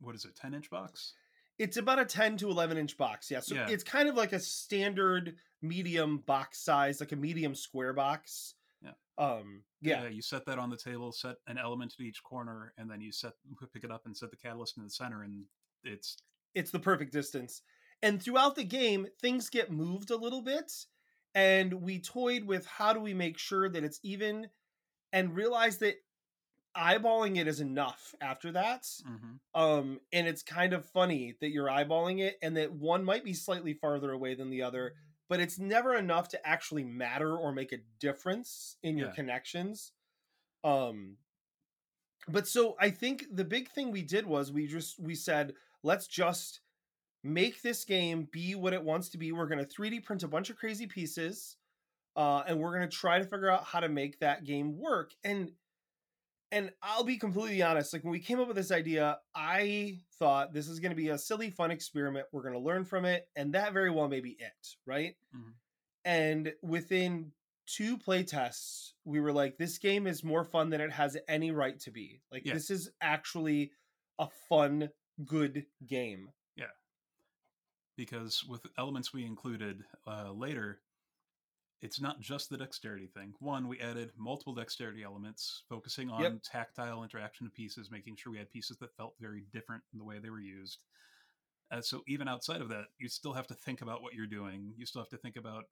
what 0.00 0.14
is 0.14 0.24
it, 0.24 0.36
10 0.36 0.54
inch 0.54 0.70
box? 0.70 1.14
It's 1.58 1.76
about 1.76 1.98
a 1.98 2.04
10 2.04 2.36
to 2.38 2.50
11 2.50 2.76
inch 2.76 2.96
box. 2.96 3.30
Yeah. 3.30 3.40
So 3.40 3.54
Yeah. 3.54 3.68
it's 3.68 3.84
kind 3.84 4.08
of 4.08 4.14
like 4.16 4.32
a 4.32 4.40
standard 4.40 5.36
medium 5.62 6.18
box 6.18 6.60
size, 6.60 7.00
like 7.00 7.12
a 7.12 7.16
medium 7.16 7.54
square 7.54 7.92
box. 7.92 8.54
Yeah. 8.82 8.92
Um, 9.18 9.64
yeah. 9.80 10.08
you 10.08 10.22
set 10.22 10.44
that 10.46 10.58
on 10.58 10.70
the 10.70 10.76
table, 10.76 11.12
set 11.12 11.36
an 11.46 11.58
element 11.58 11.94
at 11.98 12.04
each 12.04 12.22
corner, 12.22 12.74
and 12.76 12.90
then 12.90 13.00
you 13.00 13.12
set 13.12 13.34
pick 13.72 13.84
it 13.84 13.90
up 13.90 14.06
and 14.06 14.16
set 14.16 14.30
the 14.30 14.36
catalyst 14.36 14.76
in 14.76 14.82
the 14.84 14.90
center, 14.90 15.22
and 15.22 15.44
it's 15.84 16.16
It's 16.54 16.70
the 16.70 16.80
perfect 16.80 17.12
distance. 17.12 17.62
And 18.02 18.22
throughout 18.22 18.54
the 18.56 18.64
game, 18.64 19.08
things 19.20 19.48
get 19.48 19.72
moved 19.72 20.10
a 20.10 20.16
little 20.16 20.42
bit. 20.42 20.72
And 21.34 21.72
we 21.82 21.98
toyed 22.00 22.44
with 22.44 22.64
how 22.66 22.92
do 22.92 23.00
we 23.00 23.12
make 23.14 23.38
sure 23.38 23.68
that 23.68 23.82
it's 23.82 23.98
even 24.04 24.50
and 25.12 25.34
realized 25.34 25.80
that 25.80 25.96
eyeballing 26.76 27.36
it 27.38 27.46
is 27.46 27.60
enough 27.60 28.14
after 28.20 28.52
that. 28.52 28.82
mhm. 29.06 29.38
um 29.54 30.00
and 30.12 30.26
it's 30.26 30.42
kind 30.42 30.72
of 30.72 30.84
funny 30.86 31.34
that 31.40 31.50
you're 31.50 31.68
eyeballing 31.68 32.20
it 32.20 32.36
and 32.42 32.56
that 32.56 32.72
one 32.72 33.04
might 33.04 33.24
be 33.24 33.32
slightly 33.34 33.74
farther 33.74 34.12
away 34.12 34.34
than 34.34 34.50
the 34.50 34.62
other 34.62 34.94
but 35.28 35.40
it's 35.40 35.58
never 35.58 35.94
enough 35.94 36.28
to 36.28 36.46
actually 36.46 36.84
matter 36.84 37.36
or 37.36 37.52
make 37.52 37.72
a 37.72 37.78
difference 38.00 38.76
in 38.82 38.98
your 38.98 39.08
Yeah. 39.08 39.14
connections 39.14 39.92
um 40.64 41.16
but 42.28 42.46
so 42.48 42.74
i 42.80 42.90
think 42.90 43.24
the 43.32 43.44
big 43.44 43.68
thing 43.70 43.90
we 43.90 44.02
did 44.02 44.26
was 44.26 44.50
we 44.52 44.66
just 44.66 44.98
we 44.98 45.14
said 45.14 45.54
let's 45.82 46.06
just 46.06 46.60
make 47.22 47.62
this 47.62 47.84
game 47.84 48.28
be 48.32 48.54
what 48.54 48.72
it 48.74 48.82
wants 48.82 49.08
to 49.10 49.18
be 49.18 49.32
we're 49.32 49.46
going 49.46 49.64
to 49.64 49.66
3d 49.66 50.02
print 50.04 50.22
a 50.22 50.28
bunch 50.28 50.50
of 50.50 50.56
crazy 50.56 50.86
pieces 50.86 51.56
uh 52.16 52.42
and 52.46 52.58
we're 52.58 52.76
going 52.76 52.88
to 52.88 52.96
try 52.96 53.18
to 53.18 53.24
figure 53.24 53.50
out 53.50 53.64
how 53.64 53.80
to 53.80 53.88
make 53.88 54.18
that 54.20 54.44
game 54.44 54.78
work 54.78 55.12
and 55.24 55.50
and 56.54 56.70
I'll 56.84 57.02
be 57.02 57.18
completely 57.18 57.62
honest, 57.62 57.92
like 57.92 58.04
when 58.04 58.12
we 58.12 58.20
came 58.20 58.38
up 58.38 58.46
with 58.46 58.56
this 58.56 58.70
idea, 58.70 59.18
I 59.34 59.98
thought 60.20 60.52
this 60.54 60.68
is 60.68 60.78
going 60.78 60.90
to 60.90 60.96
be 60.96 61.08
a 61.08 61.18
silly, 61.18 61.50
fun 61.50 61.72
experiment. 61.72 62.26
We're 62.30 62.42
going 62.42 62.54
to 62.54 62.60
learn 62.60 62.84
from 62.84 63.04
it, 63.04 63.26
and 63.34 63.52
that 63.54 63.72
very 63.72 63.90
well 63.90 64.06
may 64.06 64.20
be 64.20 64.36
it, 64.38 64.76
right? 64.86 65.16
Mhm. 65.34 65.52
And 66.04 66.54
within 66.62 67.32
two 67.66 67.98
play 67.98 68.22
tests, 68.22 68.94
we 69.04 69.18
were 69.20 69.32
like, 69.32 69.56
this 69.58 69.78
game 69.78 70.06
is 70.06 70.22
more 70.22 70.44
fun 70.44 70.70
than 70.70 70.80
it 70.80 70.92
has 70.92 71.16
any 71.26 71.50
right 71.50 71.80
to 71.80 71.90
be. 71.90 72.20
Like, 72.30 72.44
this 72.44 72.70
is 72.70 72.88
actually 73.00 73.72
a 74.20 74.28
fun, 74.48 74.90
good 75.24 75.66
game. 75.84 76.30
Yeah. 76.54 76.70
Because 77.96 78.44
with 78.44 78.64
elements 78.78 79.12
we 79.12 79.24
included 79.24 79.82
uh, 80.06 80.30
later, 80.30 80.82
it's 81.82 82.00
not 82.00 82.20
just 82.20 82.48
the 82.48 82.56
dexterity 82.56 83.06
thing. 83.06 83.34
One, 83.40 83.68
we 83.68 83.78
added 83.80 84.10
multiple 84.16 84.54
dexterity 84.54 85.02
elements, 85.02 85.64
focusing 85.68 86.08
on 86.08 86.22
Yep. 86.22 86.42
tactile 86.42 87.02
interaction 87.02 87.46
of 87.46 87.52
pieces, 87.52 87.90
making 87.90 88.16
sure 88.16 88.32
we 88.32 88.38
had 88.38 88.50
pieces 88.50 88.78
that 88.78 88.94
felt 88.96 89.14
very 89.20 89.42
different 89.52 89.82
in 89.92 89.98
the 89.98 90.04
way 90.04 90.18
they 90.18 90.30
were 90.30 90.40
used. 90.40 90.84
Uh, 91.70 91.82
so 91.82 92.02
even 92.06 92.28
outside 92.28 92.60
of 92.60 92.68
that, 92.68 92.86
you 92.98 93.08
still 93.08 93.32
have 93.32 93.46
to 93.48 93.54
think 93.54 93.82
about 93.82 94.02
what 94.02 94.14
you're 94.14 94.26
doing. 94.26 94.72
You 94.76 94.86
still 94.86 95.02
have 95.02 95.10
to 95.10 95.18
think 95.18 95.36
about 95.36 95.64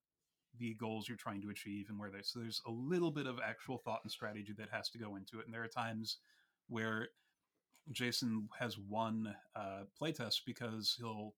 the 0.58 0.74
goals 0.74 1.08
you're 1.08 1.16
trying 1.16 1.40
to 1.42 1.50
achieve 1.50 1.86
and 1.88 1.98
where 1.98 2.10
they. 2.10 2.22
So 2.22 2.40
there's 2.40 2.60
a 2.66 2.70
little 2.70 3.10
bit 3.10 3.26
of 3.26 3.38
actual 3.42 3.78
thought 3.78 4.00
and 4.02 4.12
strategy 4.12 4.52
that 4.58 4.68
has 4.70 4.90
to 4.90 4.98
go 4.98 5.16
into 5.16 5.38
it. 5.38 5.46
And 5.46 5.54
there 5.54 5.62
are 5.62 5.68
times 5.68 6.18
where 6.68 7.08
Jason 7.90 8.48
has 8.58 8.78
one 8.78 9.34
uh, 9.56 9.84
playtest 10.00 10.42
because 10.46 10.94
he'll 10.98 11.34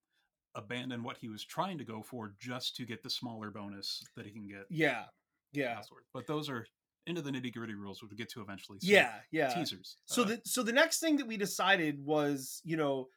abandon 0.54 1.02
what 1.02 1.16
he 1.18 1.28
was 1.28 1.44
trying 1.44 1.78
to 1.78 1.84
go 1.84 2.02
for 2.02 2.34
just 2.38 2.76
to 2.76 2.84
get 2.84 3.02
the 3.02 3.10
smaller 3.10 3.50
bonus 3.50 4.04
that 4.16 4.24
he 4.24 4.32
can 4.32 4.46
get 4.46 4.66
Yeah. 4.70 5.04
Yeah. 5.52 5.76
elsewhere. 5.76 6.02
But 6.12 6.26
those 6.26 6.48
are 6.48 6.66
into 7.06 7.20
the 7.22 7.30
nitty 7.30 7.52
gritty 7.52 7.74
rules, 7.74 8.00
which 8.02 8.10
we'll 8.10 8.16
get 8.16 8.30
to 8.30 8.40
eventually. 8.40 8.78
So 8.80 8.86
Yeah. 8.90 9.20
Yeah. 9.30 9.48
teasers. 9.52 9.96
So 10.06 10.22
Uh, 10.22 10.26
the 10.26 10.42
so 10.44 10.62
the 10.62 10.72
next 10.72 11.00
thing 11.00 11.16
that 11.16 11.26
we 11.26 11.36
decided 11.36 12.04
was, 12.04 12.60
you 12.64 12.76
know, 12.76 13.08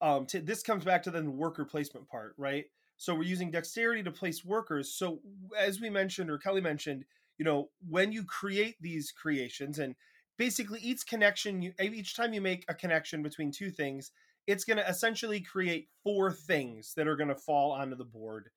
um, 0.00 0.26
to, 0.26 0.40
this 0.40 0.62
comes 0.62 0.84
back 0.84 1.02
to 1.04 1.10
the 1.10 1.28
worker 1.30 1.64
placement 1.64 2.08
part, 2.08 2.34
right? 2.38 2.66
So 2.96 3.14
we're 3.14 3.24
using 3.24 3.50
dexterity 3.50 4.02
to 4.04 4.10
place 4.10 4.44
workers. 4.44 4.94
So 4.94 5.20
as 5.58 5.80
we 5.80 5.90
mentioned, 5.90 6.30
or 6.30 6.38
Kelly 6.38 6.60
mentioned, 6.60 7.04
you 7.38 7.44
know, 7.44 7.70
when 7.88 8.12
you 8.12 8.24
create 8.24 8.76
these 8.80 9.10
creations, 9.12 9.78
and 9.78 9.94
basically 10.38 10.80
each 10.80 11.06
connection, 11.06 11.60
you 11.62 11.74
each 11.80 12.14
time 12.14 12.32
you 12.32 12.40
make 12.40 12.64
a 12.68 12.74
connection 12.74 13.22
between 13.22 13.50
two 13.50 13.70
things, 13.70 14.10
it's 14.46 14.64
going 14.64 14.76
to 14.76 14.88
essentially 14.88 15.40
create 15.40 15.88
four 16.02 16.32
things 16.32 16.92
that 16.96 17.08
are 17.08 17.16
going 17.16 17.28
to 17.28 17.34
fall 17.34 17.72
onto 17.72 17.96
the 17.96 18.04
board. 18.04 18.50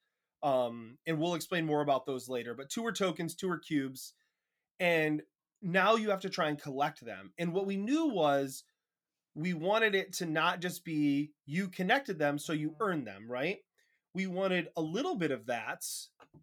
Um, 0.44 0.98
and 1.08 1.20
we'll 1.20 1.36
explain 1.36 1.66
more 1.66 1.82
about 1.82 2.06
those 2.06 2.30
later. 2.30 2.54
But 2.54 2.70
two 2.70 2.86
are 2.86 2.92
tokens, 2.92 3.36
two 3.36 3.50
are 3.50 3.58
cubes, 3.58 4.14
and 4.80 5.22
now 5.62 5.96
you 5.96 6.10
have 6.12 6.20
to 6.22 6.30
try 6.30 6.50
and 6.50 6.62
collect 6.62 7.04
them. 7.04 7.32
And 7.38 7.54
what 7.54 7.66
we 7.66 7.78
knew 7.78 8.08
was 8.08 8.64
we 9.34 9.54
wanted 9.54 9.96
it 9.96 10.14
to 10.14 10.26
not 10.26 10.62
just 10.62 10.84
be 10.84 11.32
you 11.46 11.68
connected 11.68 12.20
them 12.20 12.38
so 12.40 12.54
you 12.54 12.76
earn 12.80 13.04
them, 13.04 13.26
right? 13.30 13.60
We 14.14 14.28
wanted 14.28 14.70
a 14.76 14.82
little 14.82 15.16
bit 15.16 15.32
of 15.32 15.46
that. 15.48 15.86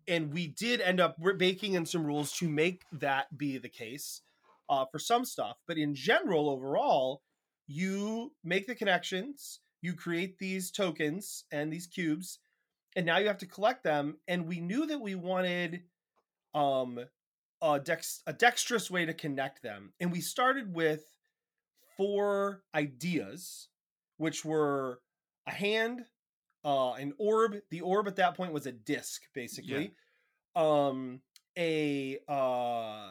And 0.09 0.33
we 0.33 0.49
did 0.49 0.81
end 0.81 1.01
up 1.01 1.17
we're 1.19 1.35
baking 1.35 1.75
in 1.75 1.87
some 1.87 2.05
rules 2.05 2.33
to 2.39 2.49
make 2.49 2.83
that 2.93 3.37
be 3.37 3.59
the 3.59 3.69
case 3.69 4.23
uh, 4.69 4.85
for 4.91 4.99
some 4.99 5.25
stuff. 5.25 5.57
But 5.67 5.79
in 5.79 5.95
general, 5.95 6.49
overall, 6.49 7.23
you 7.67 8.33
make 8.43 8.67
the 8.67 8.75
connections, 8.75 9.61
you 9.81 9.95
create 9.95 10.39
these 10.39 10.71
tokens 10.71 11.45
and 11.51 11.73
these 11.73 11.87
cubes, 11.87 12.39
and 12.97 13.07
now 13.07 13.19
you 13.19 13.27
have 13.27 13.39
to 13.39 13.47
collect 13.47 13.83
them. 13.83 14.19
And 14.29 14.47
we 14.47 14.61
knew 14.61 14.87
that 14.87 15.01
we 15.01 15.15
wanted 15.15 15.83
um 16.55 17.01
a 17.63 17.81
dex 17.81 18.23
a 18.27 18.33
dexterous 18.33 18.91
way 18.91 19.07
to 19.07 19.15
connect 19.15 19.63
them. 19.63 19.93
And 20.01 20.13
we 20.13 20.21
started 20.21 20.75
with 20.75 21.05
four 21.97 22.63
ideas, 22.75 23.69
which 24.17 24.45
were 24.45 25.01
a 25.47 25.53
hand, 25.53 26.03
uh, 26.65 26.93
an 26.93 27.15
orb. 27.19 27.57
The 27.71 27.81
orb 27.81 28.09
at 28.09 28.17
that 28.17 28.37
point 28.37 28.53
was 28.53 28.67
a 28.67 28.73
disc, 28.73 29.23
basically. 29.35 29.95
Um, 30.57 31.21
a 31.57 32.19
uh, 32.29 33.11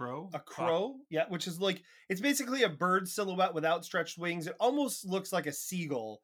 Crow. 0.00 0.30
a 0.32 0.38
crow, 0.40 0.96
yeah, 1.10 1.24
which 1.28 1.46
is 1.46 1.60
like 1.60 1.82
it's 2.08 2.22
basically 2.22 2.62
a 2.62 2.70
bird 2.70 3.06
silhouette 3.06 3.52
with 3.52 3.66
outstretched 3.66 4.16
wings. 4.16 4.46
It 4.46 4.56
almost 4.58 5.04
looks 5.04 5.30
like 5.30 5.46
a 5.46 5.52
seagull 5.52 6.22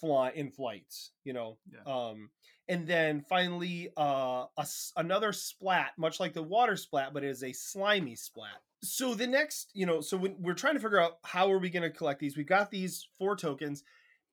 fly 0.00 0.30
in 0.30 0.52
flight, 0.52 0.94
you 1.24 1.32
know. 1.32 1.58
Yeah. 1.68 1.92
Um, 1.92 2.30
and 2.68 2.86
then 2.86 3.24
finally, 3.28 3.88
uh, 3.96 4.44
a 4.56 4.66
another 4.96 5.32
splat, 5.32 5.92
much 5.98 6.20
like 6.20 6.32
the 6.32 6.44
water 6.44 6.76
splat, 6.76 7.12
but 7.12 7.24
it 7.24 7.30
is 7.30 7.42
a 7.42 7.52
slimy 7.52 8.14
splat. 8.14 8.62
So 8.84 9.14
the 9.14 9.26
next, 9.26 9.72
you 9.74 9.84
know, 9.84 10.00
so 10.00 10.16
when 10.16 10.36
we're 10.38 10.54
trying 10.54 10.74
to 10.74 10.80
figure 10.80 11.00
out 11.00 11.18
how 11.24 11.50
are 11.50 11.58
we 11.58 11.70
going 11.70 11.82
to 11.82 11.90
collect 11.90 12.20
these, 12.20 12.36
we've 12.36 12.46
got 12.46 12.70
these 12.70 13.08
four 13.18 13.34
tokens, 13.34 13.82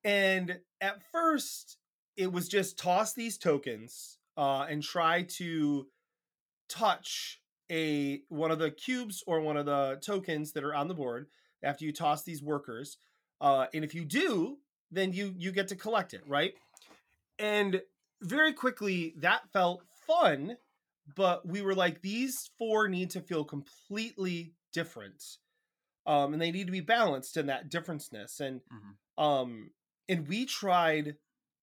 and 0.03 0.59
at 0.79 1.01
first 1.11 1.77
it 2.17 2.31
was 2.31 2.47
just 2.47 2.77
toss 2.77 3.13
these 3.13 3.39
tokens 3.39 4.19
uh, 4.37 4.67
and 4.69 4.83
try 4.83 5.23
to 5.23 5.87
touch 6.69 7.41
a 7.71 8.21
one 8.29 8.51
of 8.51 8.59
the 8.59 8.71
cubes 8.71 9.23
or 9.27 9.39
one 9.41 9.57
of 9.57 9.65
the 9.65 9.99
tokens 10.01 10.51
that 10.53 10.63
are 10.63 10.75
on 10.75 10.87
the 10.87 10.93
board 10.93 11.27
after 11.63 11.85
you 11.85 11.93
toss 11.93 12.23
these 12.23 12.41
workers. 12.43 12.97
Uh, 13.41 13.67
and 13.73 13.83
if 13.83 13.93
you 13.93 14.05
do, 14.05 14.57
then 14.91 15.13
you 15.13 15.33
you 15.37 15.51
get 15.51 15.67
to 15.69 15.75
collect 15.75 16.13
it, 16.13 16.21
right? 16.27 16.53
And 17.39 17.81
very 18.21 18.53
quickly 18.53 19.13
that 19.17 19.51
felt 19.51 19.83
fun, 20.07 20.57
but 21.15 21.47
we 21.47 21.61
were 21.61 21.75
like, 21.75 22.01
these 22.01 22.49
four 22.57 22.87
need 22.87 23.09
to 23.11 23.21
feel 23.21 23.43
completely 23.43 24.53
different. 24.73 25.23
Um, 26.07 26.33
and 26.33 26.41
they 26.41 26.51
need 26.51 26.67
to 26.67 26.71
be 26.71 26.81
balanced 26.81 27.35
in 27.37 27.47
that 27.47 27.69
differenceness. 27.69 28.39
And 28.39 28.61
Mhm. 28.71 28.97
um, 29.17 29.71
and 30.07 30.27
we 30.27 30.45
tried 30.45 31.17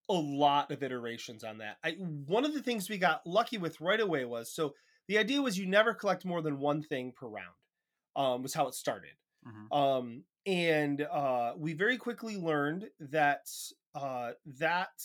a 0.08 0.14
lot 0.14 0.70
of 0.70 0.82
iterations 0.82 1.44
on 1.44 1.58
that. 1.58 1.78
I 1.84 1.92
one 1.92 2.44
of 2.44 2.54
the 2.54 2.62
things 2.62 2.90
we 2.90 2.98
got 2.98 3.26
lucky 3.26 3.58
with 3.58 3.80
right 3.80 4.00
away 4.00 4.24
was 4.24 4.52
so 4.52 4.74
the 5.08 5.18
idea 5.18 5.42
was 5.42 5.58
you 5.58 5.66
never 5.66 5.94
collect 5.94 6.24
more 6.24 6.42
than 6.42 6.58
one 6.58 6.82
thing 6.82 7.12
per 7.12 7.26
round. 7.26 7.54
Um, 8.14 8.42
was 8.42 8.54
how 8.54 8.68
it 8.68 8.74
started. 8.74 9.14
Mhm. 9.46 9.72
Um, 9.72 10.24
and 10.44 11.00
uh, 11.00 11.54
we 11.56 11.72
very 11.72 11.96
quickly 11.96 12.36
learned 12.36 12.90
that 13.00 13.48
uh, 13.94 14.32
that 14.44 15.02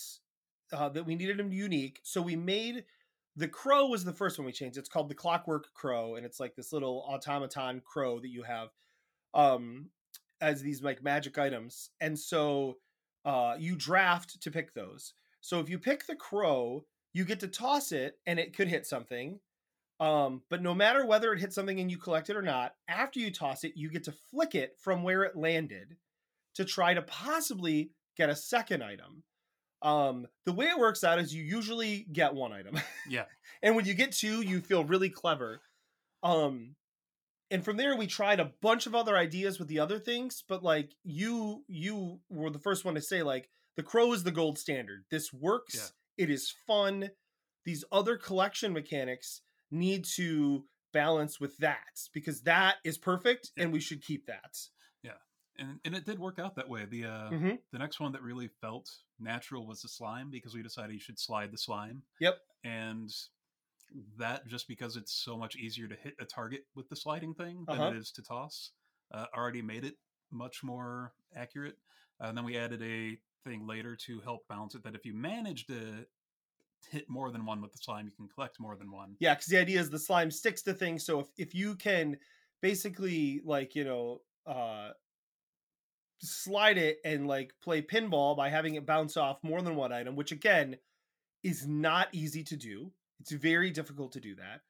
uh, 0.72 0.88
that 0.90 1.04
we 1.04 1.14
needed 1.14 1.38
them 1.38 1.52
unique. 1.52 2.00
So 2.04 2.20
we 2.20 2.36
made 2.36 2.84
the 3.36 3.48
crow 3.48 3.86
was 3.86 4.04
the 4.04 4.12
first 4.12 4.38
one 4.38 4.46
we 4.46 4.52
changed. 4.52 4.78
It's 4.78 4.88
called 4.88 5.08
the 5.08 5.14
Clockwork 5.14 5.72
Crow, 5.74 6.16
and 6.16 6.26
it's 6.26 6.40
like 6.40 6.54
this 6.54 6.72
little 6.72 7.04
automaton 7.08 7.80
crow 7.80 8.20
that 8.20 8.28
you 8.28 8.42
have 8.42 8.70
um, 9.34 9.90
as 10.40 10.62
these 10.62 10.82
like 10.82 11.02
magic 11.02 11.38
items. 11.38 11.90
And 12.00 12.18
so 12.18 12.78
uh, 13.24 13.56
you 13.58 13.76
draft 13.76 14.40
to 14.42 14.50
pick 14.50 14.74
those. 14.74 15.14
So 15.40 15.60
if 15.60 15.68
you 15.68 15.78
pick 15.78 16.06
the 16.06 16.16
crow, 16.16 16.86
you 17.12 17.24
get 17.24 17.40
to 17.40 17.48
toss 17.48 17.92
it, 17.92 18.18
and 18.26 18.38
it 18.38 18.54
could 18.54 18.68
hit 18.68 18.86
something. 18.86 19.40
Um, 20.00 20.42
but 20.48 20.62
no 20.62 20.74
matter 20.74 21.04
whether 21.04 21.32
it 21.32 21.40
hits 21.40 21.54
something 21.54 21.80
and 21.80 21.90
you 21.90 21.98
collect 21.98 22.30
it 22.30 22.36
or 22.36 22.42
not, 22.42 22.74
after 22.88 23.18
you 23.18 23.32
toss 23.32 23.64
it, 23.64 23.72
you 23.74 23.90
get 23.90 24.04
to 24.04 24.14
flick 24.30 24.54
it 24.54 24.76
from 24.78 25.02
where 25.02 25.24
it 25.24 25.36
landed 25.36 25.96
to 26.54 26.64
try 26.64 26.94
to 26.94 27.02
possibly 27.02 27.90
get 28.16 28.30
a 28.30 28.36
second 28.36 28.82
item. 28.82 29.24
Um, 29.82 30.26
the 30.44 30.52
way 30.52 30.66
it 30.66 30.78
works 30.78 31.04
out 31.04 31.18
is 31.18 31.34
you 31.34 31.42
usually 31.42 32.06
get 32.12 32.34
one 32.34 32.52
item. 32.52 32.78
Yeah. 33.08 33.24
and 33.62 33.76
when 33.76 33.86
you 33.86 33.94
get 33.94 34.12
two, 34.12 34.42
you 34.42 34.60
feel 34.60 34.84
really 34.84 35.10
clever. 35.10 35.60
Um, 36.22 36.74
and 37.50 37.64
from 37.64 37.76
there 37.76 37.96
we 37.96 38.06
tried 38.06 38.40
a 38.40 38.52
bunch 38.60 38.86
of 38.86 38.94
other 38.94 39.16
ideas 39.16 39.58
with 39.58 39.68
the 39.68 39.78
other 39.78 39.98
things, 39.98 40.42
but 40.46 40.62
like 40.62 40.94
you 41.04 41.64
you 41.68 42.20
were 42.28 42.50
the 42.50 42.58
first 42.58 42.84
one 42.84 42.94
to 42.94 43.00
say 43.00 43.22
like 43.22 43.48
the 43.76 43.82
crow 43.82 44.12
is 44.12 44.24
the 44.24 44.30
gold 44.30 44.58
standard. 44.58 45.04
This 45.10 45.32
works. 45.32 45.92
It 46.16 46.30
is 46.30 46.52
fun. 46.66 47.10
These 47.64 47.84
other 47.92 48.16
collection 48.16 48.72
mechanics 48.72 49.42
need 49.70 50.04
to 50.16 50.64
balance 50.92 51.38
with 51.38 51.56
that 51.58 52.00
because 52.14 52.42
that 52.42 52.76
is 52.84 52.96
perfect 52.98 53.50
Yeah. 53.56 53.64
and 53.64 53.72
we 53.72 53.80
should 53.80 54.02
keep 54.02 54.26
that. 54.26 54.56
Yeah. 55.02 55.18
And 55.56 55.80
and 55.84 55.94
it 55.94 56.04
did 56.06 56.18
work 56.18 56.38
out 56.38 56.54
that 56.56 56.68
way. 56.68 56.86
The 56.86 57.04
uh, 57.04 57.30
Mhm. 57.30 57.58
the 57.72 57.78
next 57.78 58.00
one 58.00 58.12
that 58.12 58.22
really 58.22 58.48
felt 58.48 58.88
natural 59.18 59.66
was 59.66 59.82
the 59.82 59.88
slime 59.88 60.30
because 60.30 60.54
we 60.54 60.62
decided 60.62 60.94
you 60.94 61.00
should 61.00 61.18
slide 61.18 61.50
the 61.52 61.58
slime. 61.58 62.02
Yep. 62.20 62.40
And 62.64 63.10
that 64.18 64.46
just 64.46 64.68
because 64.68 64.96
it's 64.96 65.12
so 65.12 65.36
much 65.36 65.56
easier 65.56 65.88
to 65.88 65.96
hit 65.96 66.14
a 66.18 66.24
target 66.24 66.66
with 66.74 66.88
the 66.88 66.96
sliding 66.96 67.34
thing 67.34 67.64
than 67.66 67.80
Uh-huh. 67.80 67.90
it 67.90 67.96
is 67.96 68.10
to 68.12 68.22
toss, 68.22 68.72
uh, 69.12 69.26
already 69.34 69.62
made 69.62 69.84
it 69.84 69.98
much 70.30 70.62
more 70.62 71.14
accurate. 71.34 71.78
Uh, 72.20 72.24
and 72.26 72.36
then 72.36 72.44
we 72.44 72.56
added 72.56 72.82
a 72.82 73.18
thing 73.44 73.66
later 73.66 73.96
to 73.96 74.20
help 74.20 74.46
balance 74.48 74.74
it 74.74 74.82
that 74.82 74.94
if 74.94 75.06
you 75.06 75.14
manage 75.14 75.66
to 75.66 76.06
hit 76.90 77.08
more 77.08 77.30
than 77.30 77.44
one 77.44 77.60
with 77.60 77.72
the 77.72 77.78
slime, 77.78 78.06
you 78.06 78.12
can 78.12 78.28
collect 78.28 78.58
more 78.60 78.76
than 78.76 78.90
one. 78.90 79.16
Yeah, 79.18 79.34
because 79.34 79.46
the 79.46 79.58
idea 79.58 79.80
is 79.80 79.90
the 79.90 79.98
slime 79.98 80.30
sticks 80.30 80.62
to 80.62 80.74
things. 80.74 81.04
So 81.04 81.20
if, 81.20 81.26
if 81.36 81.54
you 81.54 81.74
can 81.74 82.16
basically 82.62 83.40
like, 83.44 83.74
you 83.74 83.84
know, 83.84 84.20
uh 84.46 84.90
slide 86.20 86.78
it 86.78 86.98
and 87.04 87.26
like 87.28 87.52
play 87.62 87.80
pinball 87.80 88.36
by 88.36 88.48
having 88.48 88.74
it 88.74 88.84
bounce 88.86 89.16
off 89.16 89.38
more 89.42 89.62
than 89.62 89.76
one 89.76 89.92
item, 89.92 90.16
which 90.16 90.32
again 90.32 90.76
is 91.44 91.66
not 91.66 92.08
easy 92.12 92.42
to 92.42 92.56
do. 92.56 92.90
It's 93.20 93.30
very 93.32 93.70
difficult 93.70 94.12
to 94.12 94.20
do 94.20 94.34
that. 94.36 94.60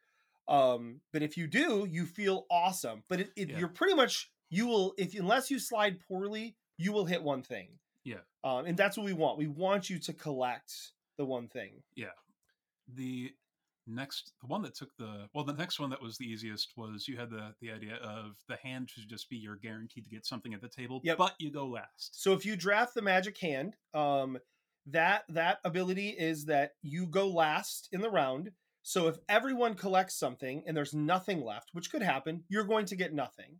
Um, 0.52 1.00
but 1.12 1.22
if 1.22 1.36
you 1.36 1.46
do, 1.46 1.86
you 1.90 2.04
feel 2.06 2.46
awesome. 2.50 3.02
But 3.08 3.20
it, 3.20 3.30
it, 3.36 3.50
Yeah. 3.50 3.58
you're 3.58 3.68
pretty 3.68 3.94
much 3.94 4.30
you 4.50 4.66
will 4.66 4.94
if 4.98 5.14
unless 5.18 5.50
you 5.50 5.58
slide 5.58 5.98
poorly, 6.06 6.56
you 6.76 6.92
will 6.92 7.04
hit 7.06 7.22
one 7.22 7.42
thing. 7.42 7.68
Yeah. 8.04 8.20
Um, 8.44 8.64
and 8.66 8.76
that's 8.76 8.96
what 8.96 9.04
we 9.04 9.12
want. 9.12 9.38
We 9.38 9.46
want 9.46 9.90
you 9.90 9.98
to 10.00 10.12
collect 10.12 10.72
the 11.18 11.24
one 11.26 11.48
thing. 11.48 11.82
Yeah. 11.94 12.06
The 12.94 13.32
next 13.86 14.32
the 14.42 14.46
one 14.46 14.60
that 14.62 14.74
took 14.74 14.94
the 14.98 15.28
well 15.34 15.44
the 15.44 15.52
next 15.54 15.80
one 15.80 15.88
that 15.90 16.02
was 16.02 16.18
the 16.18 16.24
easiest 16.26 16.72
was 16.76 17.08
you 17.08 17.16
had 17.16 17.30
the 17.30 17.54
the 17.62 17.70
idea 17.70 17.94
of 17.96 18.36
the 18.46 18.56
hand 18.56 18.90
should 18.90 19.08
just 19.08 19.30
be 19.30 19.36
you're 19.36 19.56
guaranteed 19.56 20.04
to 20.04 20.10
get 20.10 20.26
something 20.26 20.52
at 20.52 20.60
the 20.60 20.68
table 20.68 21.00
Yep. 21.04 21.16
but 21.16 21.34
you 21.38 21.50
go 21.50 21.66
last 21.66 22.10
So 22.22 22.34
if 22.34 22.44
you 22.44 22.54
draft 22.54 22.94
the 22.94 23.00
magic 23.00 23.38
hand, 23.38 23.76
um, 23.94 24.38
that 24.86 25.24
that 25.30 25.58
ability 25.64 26.10
is 26.10 26.44
that 26.46 26.72
you 26.82 27.06
go 27.06 27.28
last 27.28 27.88
in 27.92 28.00
the 28.00 28.10
round. 28.10 28.50
So 28.82 29.06
if 29.08 29.16
everyone 29.28 29.74
collects 29.74 30.14
something 30.18 30.62
and 30.66 30.74
there's 30.76 30.94
nothing 30.94 31.42
left, 31.42 31.70
which 31.72 31.90
could 31.90 32.02
happen, 32.02 32.44
you're 32.48 32.64
going 32.64 32.86
to 32.86 32.96
get 32.96 33.12
nothing. 33.12 33.58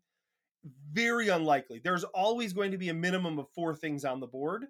Very 0.92 1.28
unlikely. 1.28 1.80
There's 1.82 2.04
always 2.04 2.52
going 2.52 2.70
to 2.72 2.78
be 2.78 2.88
a 2.88 2.94
minimum 2.94 3.38
of 3.38 3.46
four 3.54 3.74
things 3.74 4.04
on 4.04 4.20
the 4.20 4.26
board 4.26 4.66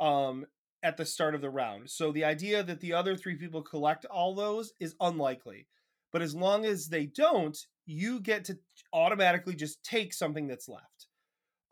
um, 0.00 0.44
at 0.82 0.96
the 0.96 1.04
start 1.04 1.34
of 1.34 1.40
the 1.40 1.50
round. 1.50 1.90
So 1.90 2.12
the 2.12 2.24
idea 2.24 2.62
that 2.62 2.80
the 2.80 2.92
other 2.92 3.16
three 3.16 3.36
people 3.36 3.62
collect 3.62 4.04
all 4.06 4.34
those 4.34 4.72
is 4.80 4.96
unlikely. 5.00 5.66
But 6.12 6.22
as 6.22 6.34
long 6.34 6.64
as 6.64 6.88
they 6.88 7.06
don't, 7.06 7.56
you 7.86 8.20
get 8.20 8.44
to 8.46 8.58
automatically 8.92 9.54
just 9.54 9.82
take 9.84 10.12
something 10.12 10.46
that's 10.46 10.68
left. 10.68 11.06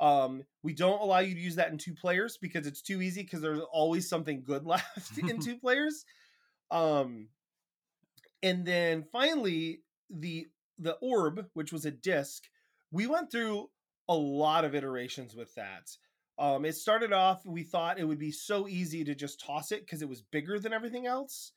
Um, 0.01 0.45
we 0.63 0.73
don't 0.73 1.01
allow 1.01 1.19
you 1.19 1.35
to 1.35 1.41
use 1.41 1.57
that 1.57 1.71
in 1.71 1.77
two 1.77 1.95
players 1.95 2.39
because 2.41 2.67
it's 2.67 2.81
too 2.81 3.03
easy 3.03 3.23
because 3.23 3.43
there's 3.43 3.61
always 3.73 4.09
something 4.09 4.43
good 4.43 4.65
left 4.67 5.19
in 5.19 5.39
two 5.41 5.59
players. 5.59 6.05
Um, 6.71 7.29
and 8.43 8.65
then 8.65 9.05
finally 9.13 9.83
the 10.09 10.47
the 10.79 10.97
orb, 11.03 11.45
which 11.53 11.73
was 11.73 11.85
a 11.85 11.91
disc, 11.91 12.45
we 12.91 13.07
went 13.07 13.31
through 13.31 13.69
a 14.09 14.15
lot 14.15 14.65
of 14.65 14.75
iterations 14.75 15.37
with 15.37 15.55
that. 15.57 15.91
Um, 16.41 16.65
it 16.65 16.75
started 16.75 17.13
off, 17.13 17.45
we 17.45 17.63
thought 17.63 17.99
it 18.01 18.05
would 18.09 18.19
be 18.19 18.33
so 18.33 18.67
easy 18.67 19.05
to 19.05 19.15
just 19.15 19.39
toss 19.45 19.73
it 19.73 19.81
because 19.85 20.01
it 20.03 20.09
was 20.09 20.23
bigger 20.23 20.59
than 20.59 20.73
everything 20.73 21.07
else 21.07 21.53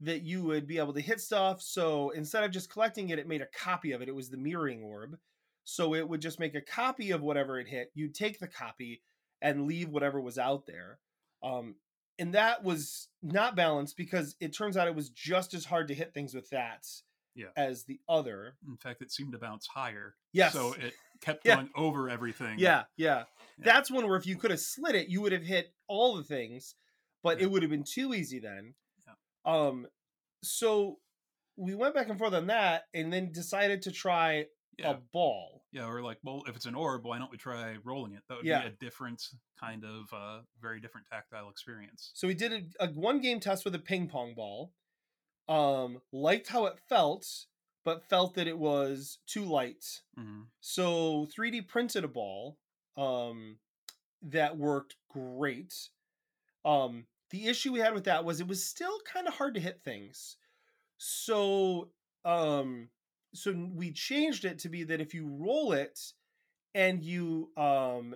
that 0.00 0.22
you 0.22 0.44
would 0.44 0.66
be 0.66 0.78
able 0.78 0.94
to 0.94 1.00
hit 1.00 1.20
stuff. 1.20 1.60
So 1.60 2.10
instead 2.10 2.44
of 2.44 2.52
just 2.52 2.70
collecting 2.72 3.10
it, 3.10 3.18
it 3.18 3.26
made 3.28 3.42
a 3.42 3.46
copy 3.46 3.92
of 3.92 4.00
it. 4.02 4.08
It 4.08 4.14
was 4.14 4.30
the 4.30 4.36
mirroring 4.38 4.82
orb. 4.82 5.18
So 5.64 5.94
it 5.94 6.08
would 6.08 6.22
just 6.22 6.40
make 6.40 6.54
a 6.54 6.60
copy 6.60 7.10
of 7.10 7.20
whatever 7.22 7.58
it 7.58 7.68
hit. 7.68 7.90
You'd 7.94 8.14
take 8.14 8.38
the 8.38 8.46
copy 8.48 9.02
and 9.42 9.66
leave 9.66 9.90
whatever 9.90 10.20
was 10.20 10.38
out 10.38 10.64
there. 10.66 11.00
Um, 11.42 11.74
and 12.18 12.34
that 12.34 12.62
was 12.62 13.08
not 13.22 13.56
balanced 13.56 13.96
because 13.96 14.36
it 14.40 14.54
turns 14.56 14.76
out 14.76 14.86
it 14.88 14.94
was 14.94 15.10
just 15.10 15.54
as 15.54 15.64
hard 15.64 15.88
to 15.88 15.94
hit 15.94 16.14
things 16.14 16.34
with 16.34 16.48
that 16.50 16.86
Yeah. 17.34 17.48
as 17.56 17.84
the 17.84 17.98
other. 18.08 18.56
in 18.68 18.76
fact 18.76 19.02
it 19.02 19.10
seemed 19.10 19.32
to 19.32 19.38
bounce 19.38 19.66
higher 19.66 20.14
Yes. 20.32 20.52
so 20.52 20.72
it 20.74 20.94
kept 21.20 21.44
Yeah. 21.46 21.56
going 21.56 21.70
over 21.76 22.08
everything 22.08 22.58
Yeah, 22.58 22.84
yeah. 22.96 23.24
Yeah. 23.58 23.64
That's 23.64 23.90
one 23.90 24.06
where 24.06 24.16
if 24.16 24.26
you 24.26 24.36
could 24.36 24.50
have 24.50 24.60
slid 24.60 24.94
it, 24.94 25.08
you 25.08 25.20
would 25.20 25.32
have 25.32 25.42
hit 25.42 25.74
all 25.86 26.16
the 26.16 26.24
things, 26.24 26.74
but 27.22 27.38
Yeah. 27.38 27.44
it 27.44 27.50
would 27.50 27.62
have 27.62 27.70
been 27.70 27.84
too 27.84 28.14
easy 28.14 28.38
then. 28.38 28.74
Yeah. 29.06 29.14
Um 29.44 29.86
so 30.42 30.98
we 31.56 31.74
went 31.74 31.94
back 31.94 32.08
and 32.08 32.18
forth 32.18 32.32
on 32.32 32.46
that 32.46 32.84
and 32.94 33.12
then 33.12 33.32
decided 33.32 33.82
to 33.82 33.92
try 33.92 34.46
a 34.82 34.94
ball. 34.94 35.62
yeah 35.72 35.84
or 35.86 36.00
like 36.00 36.16
well 36.22 36.42
if 36.48 36.56
it's 36.56 36.64
an 36.64 36.74
orb 36.74 37.04
why 37.04 37.18
don't 37.18 37.30
we 37.30 37.36
try 37.36 37.76
rolling 37.84 38.14
it 38.14 38.22
that 38.28 38.36
would 38.36 38.44
be 38.44 38.50
a 38.50 38.70
different 38.80 39.22
kind 39.60 39.84
of 39.84 40.10
uh 40.14 40.40
very 40.58 40.80
different 40.80 41.06
tactile 41.06 41.50
experience 41.50 42.12
So 42.14 42.26
we 42.26 42.32
did 42.32 42.72
a, 42.80 42.84
a 42.86 42.88
one 42.94 43.20
game 43.20 43.40
test 43.40 43.66
with 43.66 43.74
a 43.74 43.78
ping 43.78 44.08
pong 44.08 44.32
ball. 44.34 44.72
Um 45.48 46.00
liked 46.12 46.48
how 46.48 46.64
it 46.64 46.78
felt, 46.88 47.26
but 47.84 48.04
felt 48.04 48.34
that 48.34 48.46
it 48.48 48.58
was 48.58 49.18
too 49.26 49.44
light. 49.44 50.02
hmm 50.16 50.42
So 50.60 51.26
3D 51.36 51.62
printed 51.66 52.04
a 52.04 52.08
ball 52.08 52.58
um, 52.96 53.58
that 54.22 54.56
worked 54.56 54.96
great. 55.08 55.74
Um, 56.64 57.06
the 57.30 57.46
issue 57.46 57.72
we 57.72 57.80
had 57.80 57.94
with 57.94 58.04
that 58.04 58.24
was 58.24 58.40
it 58.40 58.48
was 58.48 58.64
still 58.64 58.98
kind 59.04 59.26
of 59.28 59.34
hard 59.34 59.54
to 59.54 59.60
hit 59.60 59.80
things. 59.84 60.36
So 60.98 61.90
um, 62.24 62.88
so 63.32 63.52
we 63.74 63.92
changed 63.92 64.44
it 64.44 64.58
to 64.60 64.68
be 64.68 64.84
that 64.84 65.00
if 65.00 65.14
you 65.14 65.26
roll 65.26 65.72
it 65.72 66.00
and 66.74 67.02
you 67.02 67.50
um, 67.56 68.14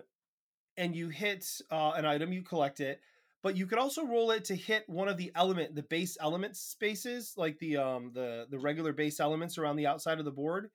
and 0.76 0.94
you 0.94 1.08
hit 1.08 1.48
uh, 1.70 1.92
an 1.96 2.04
item, 2.04 2.32
you 2.32 2.42
collect 2.42 2.80
it. 2.80 3.00
But 3.44 3.58
you 3.58 3.66
could 3.66 3.78
also 3.78 4.06
roll 4.06 4.30
it 4.30 4.46
to 4.46 4.56
hit 4.56 4.88
one 4.88 5.06
of 5.06 5.18
the 5.18 5.30
element, 5.34 5.74
the 5.74 5.82
base 5.82 6.16
element 6.18 6.56
spaces, 6.56 7.34
like 7.36 7.58
the 7.58 7.76
um 7.76 8.10
the 8.14 8.46
the 8.50 8.58
regular 8.58 8.94
base 8.94 9.20
elements 9.20 9.58
around 9.58 9.76
the 9.76 9.86
outside 9.86 10.18
of 10.18 10.24
the 10.24 10.32
board, 10.32 10.70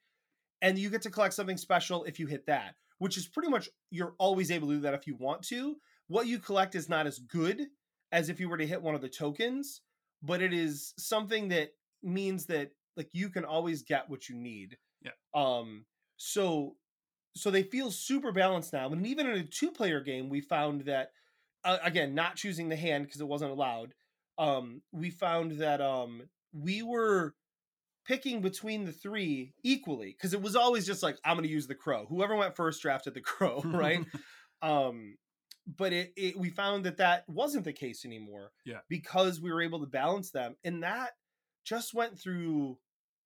and 0.62 0.78
you 0.78 0.92
get 0.92 1.02
to 1.02 1.10
collect 1.10 1.34
something 1.34 1.58
special 1.58 2.04
if 2.04 2.20
you 2.20 2.28
hit 2.28 2.46
that. 2.46 2.76
Which 3.00 3.18
is 3.18 3.28
pretty 3.28 3.50
much 3.50 3.70
you're 3.90 4.14
always 4.20 4.52
able 4.52 4.68
to 4.68 4.76
do 4.76 4.82
that 4.82 4.94
if 4.94 5.08
you 5.08 5.16
want 5.16 5.42
to. 5.48 5.78
What 6.10 6.28
you 6.28 6.38
collect 6.38 6.76
is 6.76 6.88
not 6.88 7.08
as 7.08 7.18
good 7.18 7.66
as 8.12 8.30
if 8.30 8.40
you 8.40 8.48
were 8.48 8.58
to 8.58 8.68
hit 8.68 8.84
one 8.84 8.94
of 8.94 9.02
the 9.02 9.10
tokens, 9.10 9.82
but 10.22 10.42
it 10.42 10.54
is 10.54 10.94
something 10.98 11.50
that 11.50 11.70
means 12.04 12.46
that 12.48 12.70
like 12.96 13.10
you 13.14 13.30
can 13.30 13.46
always 13.46 13.82
get 13.82 14.10
what 14.12 14.30
you 14.30 14.36
need. 14.36 14.78
Yeah. 15.02 15.12
Um. 15.34 15.86
So 16.18 16.76
so 17.36 17.50
they 17.50 17.64
feel 17.64 17.90
super 17.90 18.32
balanced 18.32 18.74
now. 18.74 18.92
And 18.92 19.08
even 19.08 19.26
in 19.26 19.40
a 19.40 19.44
two 19.44 19.72
player 19.72 20.02
game, 20.02 20.30
we 20.30 20.42
found 20.42 20.82
that 20.82 21.14
uh, 21.64 21.78
again, 21.84 22.14
not 22.16 22.36
choosing 22.36 22.70
the 22.70 22.76
hand 22.76 23.06
because 23.06 23.22
it 23.22 23.28
wasn't 23.28 23.52
allowed. 23.52 23.94
Um, 24.38 24.82
we 24.92 25.10
found 25.10 25.60
that 25.60 25.82
um 25.82 26.30
we 26.54 26.82
were 26.82 27.36
picking 28.06 28.42
between 28.42 28.86
the 28.86 28.92
three 28.92 29.54
equally 29.64 30.08
because 30.18 30.34
it 30.34 30.42
was 30.42 30.56
always 30.56 30.86
just 30.86 31.04
like 31.04 31.18
I'm 31.24 31.36
going 31.36 31.44
to 31.48 31.50
use 31.54 31.68
the 31.68 31.76
crow. 31.76 32.06
Whoever 32.08 32.36
went 32.36 32.56
first 32.56 32.82
drafted 32.82 33.14
the 33.14 33.22
crow, 33.34 33.62
right? 33.66 34.06
um 34.62 35.18
but 35.78 35.94
it, 35.94 36.14
it 36.18 36.36
we 36.38 36.50
found 36.50 36.84
that 36.86 36.98
that 36.98 37.24
wasn't 37.30 37.64
the 37.64 37.74
case 37.74 38.04
anymore 38.04 38.52
Yeah. 38.66 38.80
because 38.90 39.40
we 39.40 39.52
were 39.52 39.62
able 39.62 39.80
to 39.82 39.86
balance 39.86 40.32
them 40.32 40.56
and 40.64 40.82
that 40.84 41.12
just 41.64 41.94
went 41.94 42.18
through 42.18 42.78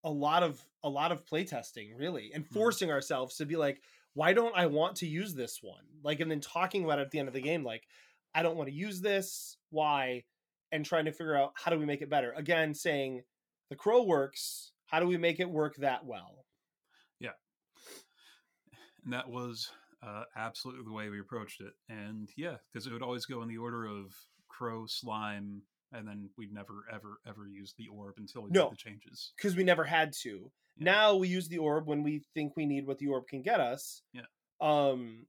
a 0.04 0.10
lot 0.12 0.44
of 0.44 0.62
a 0.84 0.90
lot 0.90 1.14
of 1.14 1.24
playtesting 1.26 1.98
really 1.98 2.32
and 2.34 2.44
Mhm. 2.44 2.54
forcing 2.54 2.92
ourselves 2.92 3.38
to 3.38 3.46
be 3.46 3.56
like 3.56 3.82
why 4.14 4.34
don't 4.34 4.56
i 4.58 4.66
want 4.66 4.98
to 4.98 5.08
use 5.08 5.34
this 5.34 5.60
one 5.64 5.86
like 6.04 6.20
and 6.20 6.30
then 6.30 6.42
talking 6.42 6.84
about 6.84 7.00
it 7.00 7.04
at 7.04 7.12
the 7.12 7.20
end 7.20 7.30
of 7.30 7.34
the 7.34 7.40
game 7.42 7.64
like 7.64 7.88
i 8.36 8.42
don't 8.44 8.56
want 8.58 8.70
to 8.70 8.76
use 8.76 9.02
this 9.02 9.58
why 9.70 10.24
and 10.72 10.86
trying 10.86 11.06
to 11.06 11.12
figure 11.12 11.36
out 11.36 11.52
how 11.56 11.72
do 11.72 11.78
we 11.80 11.86
make 11.86 12.02
it 12.02 12.10
better 12.10 12.32
again 12.38 12.74
saying 12.74 13.22
the 13.70 13.76
crow 13.76 14.04
works 14.04 14.72
how 14.88 15.00
do 15.00 15.08
we 15.08 15.18
make 15.18 15.40
it 15.40 15.50
work 15.50 15.76
that 15.78 16.06
well 16.06 16.46
Yeah. 17.20 17.32
and 19.04 19.14
that 19.14 19.30
was 19.30 19.70
uh, 20.02 20.24
absolutely 20.36 20.84
the 20.84 20.92
way 20.92 21.10
we 21.10 21.22
approached 21.22 21.62
it. 21.62 21.72
And 21.88 22.30
yeah, 22.36 22.58
because 22.68 22.86
it 22.86 22.92
would 22.92 23.02
always 23.02 23.26
go 23.26 23.42
in 23.42 23.48
the 23.48 23.58
order 23.58 23.86
of 23.86 24.14
crow, 24.50 24.86
slime, 24.86 25.62
and 25.94 26.06
then 26.06 26.30
we'd 26.38 26.52
never, 26.52 26.84
ever, 26.92 27.20
ever 27.26 27.48
use 27.48 27.74
the 27.78 27.88
orb 27.88 28.16
until 28.18 28.44
we 28.44 28.50
No. 28.52 28.66
made 28.66 28.74
the 28.74 28.76
changes. 28.76 29.32
because 29.38 29.56
we 29.56 29.64
never 29.64 29.86
had 29.86 30.12
to 30.24 30.52
Yeah. 30.76 30.84
now 30.84 31.16
we 31.16 31.30
use 31.30 31.48
the 31.48 31.60
orb 31.60 31.88
when 31.88 32.04
we 32.04 32.24
think 32.34 32.58
we 32.58 32.66
need 32.66 32.86
what 32.86 32.98
the 32.98 33.08
orb 33.08 33.28
can 33.28 33.42
get 33.44 33.62
us 33.62 34.02
Yeah. 34.12 34.26
um 34.60 35.26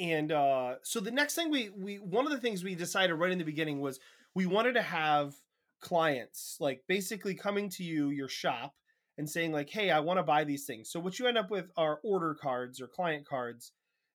and 0.00 0.32
uh 0.32 0.74
so 0.82 0.98
the 0.98 1.10
next 1.10 1.34
thing 1.34 1.50
we 1.50 1.70
we 1.70 1.96
one 1.96 2.26
of 2.26 2.32
the 2.32 2.40
things 2.40 2.64
we 2.64 2.74
decided 2.74 3.14
right 3.14 3.30
in 3.30 3.38
the 3.38 3.44
beginning 3.44 3.80
was 3.80 4.00
we 4.34 4.46
wanted 4.46 4.72
to 4.72 4.82
have 4.82 5.34
clients 5.80 6.56
like 6.60 6.82
basically 6.88 7.34
coming 7.34 7.68
to 7.68 7.84
you 7.84 8.08
your 8.08 8.28
shop 8.28 8.74
and 9.18 9.28
saying 9.28 9.52
like 9.52 9.70
hey 9.70 9.90
i 9.90 10.00
want 10.00 10.18
to 10.18 10.22
buy 10.22 10.44
these 10.44 10.64
things. 10.64 10.90
So 10.90 10.98
what 10.98 11.18
you 11.18 11.26
end 11.26 11.38
up 11.38 11.50
with 11.50 11.70
are 11.76 12.00
order 12.02 12.34
cards 12.34 12.80
or 12.80 12.86
client 12.86 13.26
cards 13.26 13.72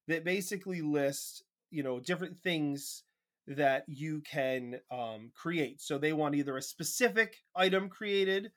that 0.07 0.25
basically 0.25 0.81
list 0.81 1.43
you 1.71 1.83
know 1.83 1.99
different 1.99 2.37
things 2.37 3.03
that 3.47 3.83
you 3.87 4.21
can 4.21 4.79
um, 4.89 5.29
create. 5.35 5.79
So 5.79 5.99
they 5.99 6.13
want 6.13 6.33
either 6.33 6.57
a 6.57 6.63
specific 6.63 7.35
item 7.55 7.89
created 7.89 8.51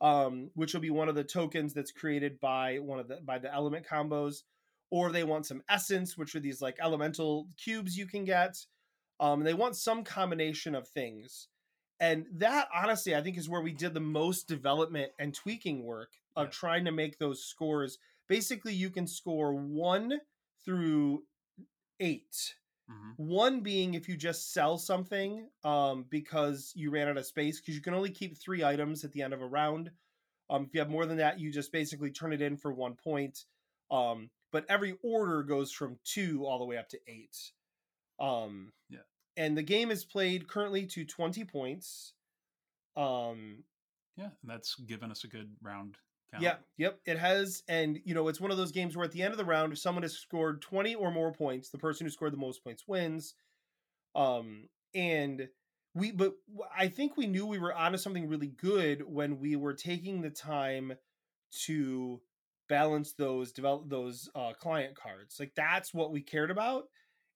um, 0.00 0.50
which 0.54 0.74
will 0.74 0.80
be 0.80 0.90
one 0.90 1.08
of 1.08 1.14
the 1.14 1.24
tokens 1.24 1.74
that's 1.74 1.90
created 1.90 2.38
by 2.40 2.76
one 2.76 3.00
of 3.00 3.08
the 3.08 3.18
by 3.24 3.38
the 3.38 3.52
element 3.52 3.86
combos, 3.86 4.42
or 4.90 5.12
they 5.12 5.24
want 5.24 5.46
some 5.46 5.62
essence, 5.68 6.16
which 6.16 6.34
are 6.34 6.40
these 6.40 6.60
like 6.62 6.76
elemental 6.80 7.48
cubes 7.56 7.96
you 7.96 8.06
can 8.06 8.24
get. 8.24 8.56
Um, 9.20 9.42
they 9.44 9.54
want 9.54 9.76
some 9.76 10.04
combination 10.04 10.74
of 10.74 10.88
things, 10.88 11.48
and 12.00 12.26
that 12.32 12.68
honestly, 12.74 13.14
I 13.16 13.22
think, 13.22 13.36
is 13.36 13.48
where 13.48 13.62
we 13.62 13.72
did 13.72 13.94
the 13.94 14.00
most 14.00 14.46
development 14.48 15.12
and 15.18 15.34
tweaking 15.34 15.84
work 15.84 16.14
of 16.36 16.50
Yeah. 16.50 16.52
trying 16.52 16.84
to 16.84 16.92
make 16.92 17.18
those 17.18 17.44
scores. 17.44 17.98
Basically, 18.28 18.74
you 18.74 18.90
can 18.90 19.06
score 19.08 19.54
one 19.54 20.20
through 20.64 21.24
eight. 22.00 22.56
hmm 22.88 23.12
One 23.16 23.62
being 23.62 23.94
if 23.94 24.08
you 24.08 24.16
just 24.16 24.52
sell 24.52 24.78
something 24.78 25.50
um, 25.64 26.04
because 26.08 26.72
you 26.76 26.90
ran 26.90 27.08
out 27.08 27.18
of 27.18 27.26
space, 27.26 27.60
because 27.60 27.74
you 27.74 27.82
can 27.82 27.94
only 27.94 28.10
keep 28.10 28.38
three 28.38 28.64
items 28.64 29.04
at 29.04 29.12
the 29.12 29.22
end 29.22 29.34
of 29.34 29.42
a 29.42 29.46
round. 29.46 29.92
Um, 30.50 30.64
if 30.64 30.74
you 30.74 30.80
have 30.80 30.90
more 30.90 31.06
than 31.06 31.18
that, 31.18 31.40
you 31.40 31.52
just 31.52 31.72
basically 31.72 32.12
turn 32.12 32.32
it 32.32 32.42
in 32.42 32.56
for 32.56 32.72
one 32.72 32.96
point. 32.96 33.46
Um, 33.90 34.30
but 34.52 34.64
every 34.68 34.96
order 35.02 35.42
goes 35.42 35.72
from 35.72 35.98
two 36.04 36.44
all 36.46 36.58
the 36.58 36.64
way 36.64 36.76
up 36.76 36.88
to 36.90 36.98
eight. 37.06 37.52
Um, 38.18 38.72
Yeah. 38.88 39.00
And 39.36 39.56
the 39.56 39.62
game 39.62 39.90
is 39.90 40.04
played 40.04 40.48
currently 40.48 40.86
to 40.86 41.04
20 41.04 41.44
points. 41.44 42.14
Um, 42.96 43.64
Yeah, 44.16 44.30
and 44.42 44.50
that's 44.50 44.74
given 44.76 45.10
us 45.10 45.24
a 45.24 45.28
good 45.28 45.54
round 45.62 45.96
count. 46.32 46.42
yeah, 46.42 46.56
yep, 46.76 47.00
it 47.04 47.18
has. 47.18 47.62
And, 47.68 48.00
you 48.04 48.14
know, 48.14 48.28
it's 48.28 48.40
one 48.40 48.50
of 48.50 48.56
those 48.56 48.72
games 48.72 48.96
where 48.96 49.04
at 49.04 49.12
the 49.12 49.22
end 49.22 49.32
of 49.32 49.38
the 49.38 49.44
round, 49.44 49.72
if 49.72 49.78
someone 49.78 50.02
has 50.02 50.18
scored 50.18 50.60
20 50.60 50.94
or 50.96 51.10
more 51.10 51.32
points, 51.32 51.70
the 51.70 51.78
person 51.78 52.04
who 52.06 52.10
scored 52.10 52.32
the 52.32 52.36
most 52.38 52.64
points 52.64 52.88
wins. 52.88 53.34
Um, 54.14 54.68
and 54.94 55.48
we, 55.94 56.10
but 56.10 56.34
I 56.76 56.88
think 56.88 57.16
we 57.16 57.26
knew 57.26 57.46
we 57.46 57.58
were 57.58 57.74
onto 57.74 57.98
something 57.98 58.28
really 58.28 58.48
good 58.48 59.02
when 59.02 59.38
we 59.38 59.54
were 59.56 59.74
taking 59.74 60.20
the 60.22 60.30
time 60.30 60.94
to 61.66 62.20
balance 62.68 63.12
those, 63.12 63.52
develop 63.52 63.88
those 63.88 64.28
uh, 64.34 64.52
client 64.58 64.94
cards. 64.96 65.36
Like 65.40 65.52
that's 65.56 65.92
what 65.94 66.12
we 66.12 66.20
cared 66.20 66.50
about. 66.50 66.84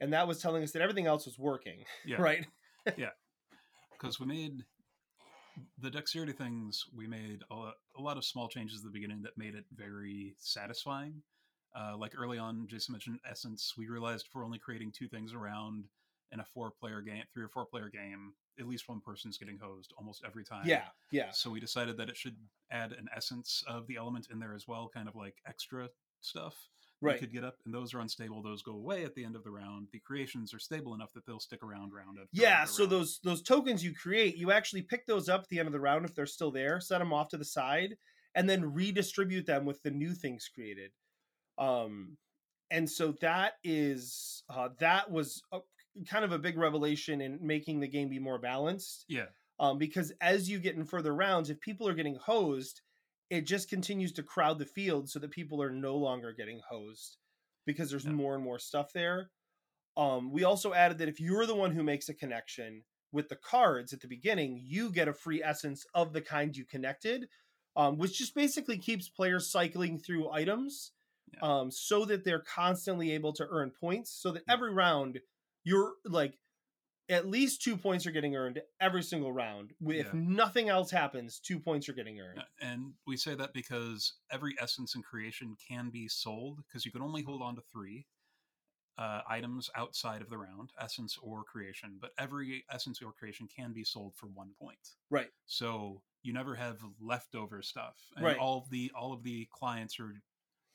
And 0.00 0.12
that 0.12 0.26
was 0.26 0.40
telling 0.40 0.62
us 0.62 0.72
that 0.72 0.82
everything 0.82 1.06
else 1.06 1.26
was 1.26 1.38
working, 1.38 1.84
Yeah. 2.06 2.16
right? 2.20 2.46
Yeah. 2.96 3.10
Because 4.00 4.18
we 4.18 4.26
made 4.26 4.64
the 5.78 5.90
dexterity 5.90 6.32
things 6.32 6.84
we 6.92 7.06
made 7.06 7.42
a 7.52 7.54
lot, 7.54 7.74
a 7.96 8.02
lot 8.02 8.16
of 8.16 8.24
small 8.24 8.48
changes 8.48 8.78
at 8.80 8.84
the 8.84 8.90
beginning 8.90 9.22
that 9.22 9.36
made 9.36 9.54
it 9.54 9.64
very 9.76 10.34
satisfying 10.38 11.22
uh, 11.78 11.96
like 11.96 12.12
early 12.16 12.38
on 12.38 12.66
jason 12.68 12.92
mentioned 12.92 13.18
essence 13.30 13.74
we 13.76 13.86
realized 13.86 14.26
if 14.26 14.34
we're 14.34 14.44
only 14.44 14.58
creating 14.58 14.90
two 14.90 15.06
things 15.06 15.32
around 15.34 15.84
in 16.32 16.40
a 16.40 16.44
four 16.44 16.70
player 16.70 17.00
game 17.02 17.24
three 17.32 17.44
or 17.44 17.48
four 17.48 17.66
player 17.66 17.88
game 17.88 18.34
at 18.58 18.66
least 18.66 18.88
one 18.88 19.00
person's 19.00 19.38
getting 19.38 19.58
hosed 19.58 19.92
almost 19.96 20.22
every 20.24 20.44
time 20.44 20.68
Yeah, 20.68 20.88
yeah. 21.10 21.34
so 21.34 21.50
we 21.50 21.60
decided 21.60 21.96
that 21.96 22.08
it 22.08 22.16
should 22.16 22.36
add 22.70 22.92
an 22.92 23.08
essence 23.14 23.62
of 23.66 23.86
the 23.86 23.96
element 23.96 24.28
in 24.30 24.38
there 24.38 24.54
as 24.54 24.66
well 24.68 24.88
kind 24.88 25.08
of 25.08 25.14
like 25.14 25.40
extra 25.46 25.88
stuff 26.20 26.68
you 27.04 27.14
Right. 27.14 27.16
could 27.16 27.32
get 27.32 27.44
up 27.44 27.56
and 27.64 27.74
those 27.74 27.94
are 27.94 28.00
unstable 28.00 28.42
those 28.42 28.62
go 28.62 28.72
away 28.72 29.04
at 29.04 29.14
the 29.14 29.24
end 29.24 29.36
of 29.36 29.44
the 29.44 29.50
round 29.50 29.88
the 29.92 30.00
creations 30.00 30.54
are 30.54 30.58
stable 30.58 30.94
enough 30.94 31.12
that 31.12 31.26
they'll 31.26 31.40
stick 31.40 31.62
around 31.62 31.92
round 31.92 32.18
after 32.20 32.40
Yeah, 32.40 32.64
round 32.64 32.64
so 32.64 32.86
around. 32.86 32.86
those 32.86 33.18
those 33.20 33.42
tokens 33.42 33.84
you 33.84 33.94
create, 33.94 34.36
you 34.36 34.52
actually 34.52 34.82
pick 34.82 35.06
those 35.06 35.28
up 35.28 35.42
at 35.42 35.48
the 35.48 35.58
end 35.58 35.66
of 35.68 35.72
the 35.72 35.80
round 35.80 36.06
if 36.06 36.14
they're 36.14 36.24
still 36.26 36.50
there, 36.50 36.80
set 36.80 36.98
them 36.98 37.12
off 37.12 37.28
to 37.28 37.36
the 37.36 37.44
side, 37.44 37.96
and 38.34 38.48
then 38.48 38.72
redistribute 38.72 39.44
them 39.46 39.66
with 39.66 39.82
the 39.82 39.90
new 39.90 40.14
things 40.14 40.48
created. 40.48 40.92
Um, 41.58 42.18
and 42.70 42.90
so 42.90 43.12
that 43.22 43.54
is 43.64 44.44
uh, 44.50 44.70
that 44.80 45.10
was 45.10 45.42
a, 45.52 45.60
kind 46.08 46.24
of 46.24 46.32
a 46.32 46.38
big 46.38 46.56
revelation 46.58 47.20
in 47.20 47.38
making 47.46 47.80
the 47.80 47.88
game 47.88 48.08
be 48.08 48.18
more 48.18 48.38
balanced. 48.38 49.06
yeah 49.08 49.26
Um, 49.60 49.78
because 49.78 50.12
as 50.20 50.48
you 50.50 50.58
get 50.58 50.76
in 50.76 50.84
further 50.84 51.14
rounds, 51.14 51.50
if 51.50 51.60
people 51.60 51.86
are 51.88 51.94
getting 51.94 52.16
hosed, 52.16 52.80
it 53.30 53.42
just 53.42 53.68
continues 53.68 54.12
to 54.12 54.22
crowd 54.22 54.58
the 54.58 54.66
field 54.66 55.08
so 55.08 55.18
that 55.18 55.30
people 55.30 55.62
are 55.62 55.70
no 55.70 55.96
longer 55.96 56.32
getting 56.32 56.60
hosed 56.68 57.18
because 57.66 57.90
there's 57.90 58.06
Yeah. 58.06 58.10
more 58.10 58.34
and 58.34 58.44
more 58.44 58.58
stuff 58.58 58.92
there. 58.92 59.30
Um, 59.96 60.32
we 60.32 60.44
also 60.44 60.72
added 60.72 60.98
that 60.98 61.08
if 61.08 61.20
you're 61.20 61.46
the 61.46 61.54
one 61.54 61.72
who 61.72 61.82
makes 61.82 62.08
a 62.08 62.14
connection 62.14 62.84
with 63.12 63.28
the 63.28 63.36
cards 63.36 63.92
at 63.92 64.00
the 64.00 64.08
beginning, 64.08 64.58
you 64.62 64.90
get 64.90 65.08
a 65.08 65.12
free 65.14 65.42
essence 65.42 65.84
of 65.94 66.12
the 66.12 66.22
kind 66.22 66.56
you 66.56 66.64
connected, 66.64 67.28
um, 67.76 67.98
which 67.98 68.16
just 68.18 68.34
basically 68.34 68.78
keeps 68.78 69.08
players 69.08 69.50
cycling 69.50 69.98
through 69.98 70.30
items 70.30 70.92
Yeah. 71.32 71.40
um, 71.42 71.70
so 71.70 72.04
that 72.06 72.24
they're 72.24 72.40
constantly 72.40 73.10
able 73.12 73.32
to 73.34 73.46
earn 73.50 73.70
points. 73.70 74.10
So 74.12 74.32
that 74.32 74.44
every 74.48 74.72
round, 74.72 75.20
you're 75.64 75.94
like, 76.04 76.38
at 77.08 77.28
least 77.28 77.62
two 77.62 77.76
points 77.76 78.06
are 78.06 78.10
getting 78.10 78.36
earned 78.36 78.62
every 78.80 79.02
single 79.02 79.32
round. 79.32 79.74
If 79.80 80.06
Yeah. 80.06 80.10
nothing 80.14 80.68
else 80.68 80.90
happens, 80.90 81.40
two 81.40 81.58
points 81.58 81.88
are 81.88 81.92
getting 81.92 82.20
earned. 82.20 82.42
And 82.60 82.94
we 83.06 83.16
say 83.16 83.34
that 83.34 83.52
because 83.52 84.14
every 84.30 84.54
essence 84.58 84.94
in 84.94 85.02
creation 85.02 85.56
can 85.56 85.90
be 85.90 86.08
sold 86.08 86.62
because 86.66 86.86
you 86.86 86.92
can 86.92 87.02
only 87.02 87.22
hold 87.22 87.42
on 87.42 87.56
to 87.56 87.62
three 87.72 88.06
uh, 88.98 89.22
items 89.28 89.70
outside 89.74 90.22
of 90.22 90.28
the 90.30 90.38
round, 90.38 90.70
essence 90.78 91.18
or 91.20 91.44
creation. 91.44 91.98
But 92.00 92.12
every 92.18 92.64
essence 92.70 93.02
or 93.02 93.12
creation 93.12 93.48
can 93.48 93.72
be 93.72 93.84
sold 93.84 94.14
for 94.16 94.26
one 94.26 94.52
point. 94.58 94.90
Right. 95.10 95.30
So 95.46 96.02
you 96.22 96.32
never 96.32 96.54
have 96.54 96.78
leftover 97.00 97.62
stuff. 97.62 97.96
And 98.16 98.24
Right. 98.24 98.38
all 98.38 98.58
of 98.58 98.70
the 98.70 98.92
all 98.94 99.12
of 99.12 99.22
the 99.22 99.48
clients 99.50 99.98
are 99.98 100.22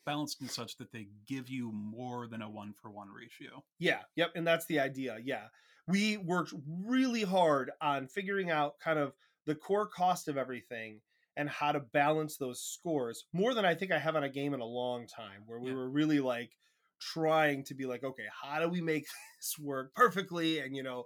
balanced 0.08 0.42
in 0.42 0.50
such 0.50 0.78
that 0.78 0.92
they 0.94 1.10
give 1.28 1.50
you 1.50 1.72
more 1.74 2.28
than 2.28 2.42
a 2.42 2.50
one 2.50 2.74
for 2.74 2.92
one 2.92 3.12
ratio. 3.12 3.66
Yeah, 3.80 4.04
yep, 4.16 4.32
and 4.36 4.46
that's 4.46 4.66
the 4.66 4.80
idea. 4.80 5.18
Yeah. 5.24 5.50
We 5.86 6.18
worked 6.18 6.54
really 6.68 7.22
hard 7.24 7.72
on 7.80 8.08
figuring 8.08 8.50
out 8.50 8.80
kind 8.80 9.00
of 9.00 9.14
the 9.46 9.56
core 9.56 9.88
cost 9.88 10.28
of 10.28 10.38
everything 10.38 11.02
and 11.36 11.48
how 11.48 11.72
to 11.72 11.80
balance 11.80 12.38
those 12.38 12.62
scores 12.62 13.26
more 13.32 13.54
than 13.54 13.66
I 13.66 13.76
think 13.76 13.92
I 13.92 14.00
have 14.00 14.16
on 14.16 14.24
a 14.24 14.30
game 14.30 14.54
in 14.54 14.60
a 14.60 14.66
long 14.66 15.08
time 15.08 15.44
where 15.46 15.60
we 15.60 15.72
Yeah. 15.72 15.74
were 15.74 15.90
really 15.90 16.20
like 16.20 16.58
trying 17.00 17.64
to 17.66 17.76
be 17.76 17.86
like, 17.86 18.04
okay, 18.04 18.26
how 18.42 18.60
do 18.60 18.68
we 18.68 18.82
make 18.82 19.06
this 19.38 19.58
work 19.60 19.94
perfectly 19.94 20.60
and 20.60 20.76
you 20.76 20.84
know 20.84 21.06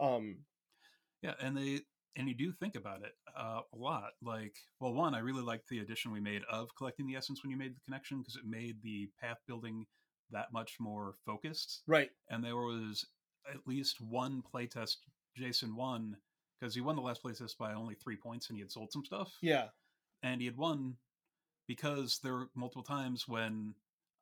um 0.00 0.44
Yeah, 1.22 1.34
and 1.40 1.56
they 1.56 1.80
and 2.16 2.28
you 2.28 2.34
do 2.34 2.52
think 2.52 2.74
about 2.74 3.02
it 3.02 3.16
uh, 3.36 3.60
a 3.72 3.76
lot. 3.76 4.10
Like, 4.22 4.54
well, 4.80 4.92
one, 4.94 5.14
I 5.14 5.18
really 5.18 5.42
liked 5.42 5.68
the 5.68 5.80
addition 5.80 6.12
we 6.12 6.20
made 6.20 6.42
of 6.50 6.68
collecting 6.76 7.06
the 7.06 7.16
essence 7.16 7.42
when 7.42 7.50
you 7.50 7.56
made 7.56 7.74
the 7.74 7.80
connection 7.84 8.18
because 8.18 8.36
it 8.36 8.44
made 8.46 8.82
the 8.82 9.08
path 9.20 9.38
building 9.46 9.86
that 10.30 10.52
much 10.52 10.76
more 10.78 11.14
focused. 11.24 11.82
right, 11.86 12.10
And 12.30 12.44
there 12.44 12.56
was 12.56 13.06
at 13.50 13.66
least 13.66 14.00
one 14.00 14.42
playtest 14.54 14.96
Jason 15.36 15.74
won 15.74 16.16
because 16.58 16.74
he 16.74 16.80
won 16.80 16.96
the 16.96 17.02
last 17.02 17.22
playtest 17.22 17.56
by 17.58 17.72
only 17.72 17.94
three 17.94 18.16
points 18.16 18.48
and 18.48 18.56
he 18.56 18.60
had 18.62 18.70
sold 18.72 18.92
some 18.92 19.04
stuff. 19.04 19.32
yeah, 19.40 19.68
And 20.22 20.40
he 20.40 20.46
had 20.46 20.56
won 20.56 20.96
because 21.66 22.18
there 22.22 22.32
were 22.32 22.50
multiple 22.54 22.82
times 22.82 23.28
when 23.28 23.74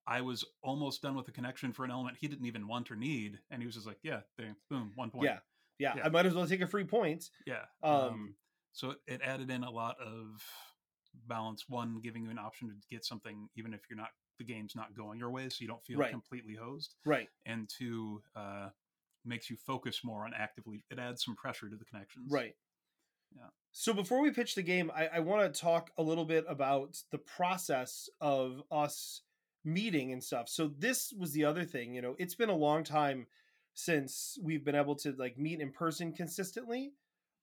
I 0.07 0.21
was 0.21 0.45
almost 0.63 1.03
done 1.03 1.17
with 1.17 1.27
the 1.27 1.33
connection 1.33 1.73
for 1.73 1.85
an 1.85 1.91
element 1.91 2.17
he 2.21 2.29
didn't 2.29 2.47
even 2.47 2.69
want 2.69 2.91
or 2.91 2.97
need, 2.97 3.39
and 3.51 3.61
he 3.61 3.67
was 3.67 3.75
just 3.75 3.87
like, 3.89 3.99
"Yeah, 4.03 4.21
boom, 4.71 4.93
one 4.95 5.11
point." 5.11 5.25
yeah, 5.25 5.39
yeah, 5.79 5.95
Yeah. 5.97 6.05
I 6.07 6.09
might 6.11 6.27
as 6.27 6.35
well 6.35 6.47
take 6.47 6.61
a 6.61 6.67
free 6.69 6.85
point. 6.85 7.29
yeah. 7.45 7.65
Um, 7.83 8.37
so 8.77 8.95
it- 9.07 9.23
added 9.23 9.51
in 9.51 9.65
a 9.65 9.71
lot 9.71 9.99
of 10.01 10.43
balance. 11.27 11.65
One, 11.69 12.01
giving 12.01 12.23
you 12.25 12.31
an 12.31 12.39
option 12.39 12.69
to 12.69 12.75
get 12.89 13.05
something 13.05 13.49
even 13.57 13.73
if 13.75 13.81
you're 13.89 13.97
not 13.97 14.11
the 14.39 14.45
game's 14.45 14.77
not 14.77 14.95
going 14.95 15.19
your 15.19 15.31
way, 15.31 15.49
so 15.49 15.57
you 15.63 15.67
don't 15.69 15.83
feel 15.85 15.99
Right. 15.99 16.11
completely 16.11 16.55
hosed. 16.55 16.95
Right, 17.07 17.31
And 17.47 17.67
two, 17.71 18.23
uh, 18.35 18.69
makes 19.25 19.49
you 19.49 19.57
focus 19.57 20.05
more 20.05 20.27
on 20.27 20.35
actively. 20.35 20.85
It 20.91 20.99
adds 20.99 21.25
some 21.25 21.35
pressure 21.35 21.71
to 21.71 21.77
the 21.77 21.87
connections. 21.87 22.31
right. 22.31 22.55
Yeah. 23.35 23.49
So 23.73 23.95
before 23.95 24.21
we 24.21 24.31
pitch 24.31 24.55
the 24.55 24.63
game, 24.63 24.91
I, 24.95 25.07
I 25.09 25.19
want 25.21 25.53
to 25.53 25.59
talk 25.61 25.91
a 25.97 26.03
little 26.03 26.27
bit 26.27 26.45
about 26.49 27.03
the 27.11 27.19
process 27.19 28.09
of 28.21 28.63
us 28.71 29.23
meeting 29.65 30.13
and 30.13 30.23
stuff. 30.23 30.49
So 30.51 30.69
this 30.69 31.13
was 31.19 31.33
the 31.33 31.45
other 31.47 31.65
thing, 31.65 31.95
you 31.95 32.03
know, 32.03 32.15
it's 32.19 32.35
been 32.35 32.51
a 32.51 32.55
long 32.57 32.85
time 32.85 33.27
since 33.75 34.39
we've 34.43 34.65
been 34.65 34.75
able 34.75 34.97
to 34.97 35.13
like 35.13 35.39
meet 35.39 35.61
in 35.61 35.73
person 35.73 36.13
consistently. 36.13 36.93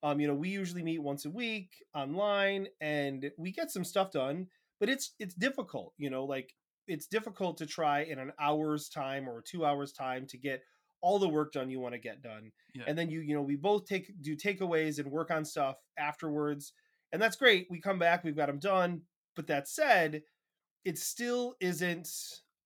Um, 0.04 0.20
you 0.20 0.28
know, 0.28 0.34
we 0.36 0.50
usually 0.50 0.84
meet 0.84 1.00
once 1.02 1.26
a 1.26 1.30
week 1.30 1.72
online 1.96 2.68
and 2.82 3.32
we 3.38 3.52
get 3.52 3.72
some 3.72 3.86
stuff 3.86 4.12
done, 4.12 4.48
but 4.80 4.89
it's 4.89 5.13
it's 5.20 5.34
difficult, 5.34 5.94
you 5.98 6.10
know, 6.10 6.26
like 6.26 6.54
it's 6.88 7.08
difficult 7.08 7.58
to 7.58 7.66
try 7.66 8.02
in 8.04 8.20
an 8.20 8.34
hour's 8.39 8.89
time 8.89 9.30
or 9.30 9.42
two 9.42 9.66
hours 9.66 9.94
time 9.94 10.28
to 10.28 10.38
get 10.38 10.62
all 11.02 11.20
the 11.20 11.28
work 11.30 11.52
done 11.54 11.70
you 11.70 11.80
want 11.80 11.94
to 11.94 12.00
get 12.00 12.22
done 12.22 12.52
Yeah. 12.74 12.84
and 12.88 12.98
then 12.98 13.10
you 13.10 13.20
you 13.22 13.34
know 13.36 13.42
we 13.42 13.56
both 13.58 13.86
take 13.86 14.12
do 14.22 14.36
takeaways 14.38 15.00
and 15.00 15.12
work 15.12 15.32
on 15.32 15.44
stuff 15.46 15.78
afterwards 15.98 16.74
and 17.12 17.22
that's 17.22 17.36
great 17.36 17.68
we 17.70 17.80
come 17.82 18.00
back 18.00 18.24
we've 18.24 18.36
got 18.38 18.48
them 18.48 18.60
done 18.60 19.02
but 19.36 19.48
that 19.48 19.68
said 19.68 20.24
it 20.86 20.98
still 20.98 21.56
isn't 21.60 22.10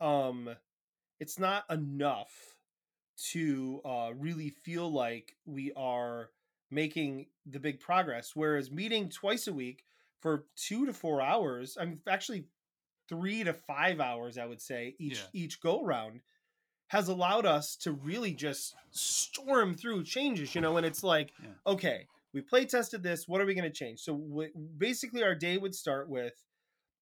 um 0.02 0.50
it's 1.20 1.40
not 1.40 1.64
enough 1.72 2.32
to 3.32 3.82
uh 3.86 4.12
really 4.16 4.50
feel 4.50 4.92
like 4.92 5.36
we 5.46 5.72
are 5.76 6.30
making 6.72 7.28
the 7.46 7.60
big 7.60 7.80
progress 7.80 8.32
whereas 8.36 8.70
meeting 8.72 9.10
twice 9.10 9.48
a 9.48 9.54
week 9.54 9.84
for 10.22 10.46
2 10.58 10.86
to 10.86 10.94
4 10.94 11.22
hours 11.22 11.78
i'm 11.80 12.00
actually 12.08 12.46
3 13.10 13.44
to 13.46 13.54
5 13.54 14.00
hours 14.00 14.38
i 14.38 14.46
would 14.46 14.62
say 14.62 14.96
each 15.00 15.18
Yeah. 15.20 15.28
each 15.44 15.62
go 15.62 15.84
round 15.84 16.22
has 16.90 17.08
allowed 17.10 17.46
us 17.46 17.76
to 17.76 17.92
really 17.92 18.34
just 18.34 18.74
storm 18.92 19.76
through 19.76 20.06
changes, 20.06 20.56
you 20.56 20.62
know, 20.62 20.78
and 20.78 20.86
it's 20.86 21.04
like, 21.04 21.32
Yeah. 21.44 21.50
okay, 21.66 22.08
we 22.34 22.40
play 22.40 22.64
tested 22.66 23.04
this. 23.04 23.28
What 23.28 23.42
are 23.42 23.46
we 23.46 23.56
going 23.56 23.70
to 23.70 23.78
change? 23.78 24.00
So 24.00 24.16
w- 24.18 24.54
basically, 24.78 25.22
our 25.22 25.36
day 25.36 25.58
would 25.58 25.76
start 25.76 26.08
with, 26.08 26.34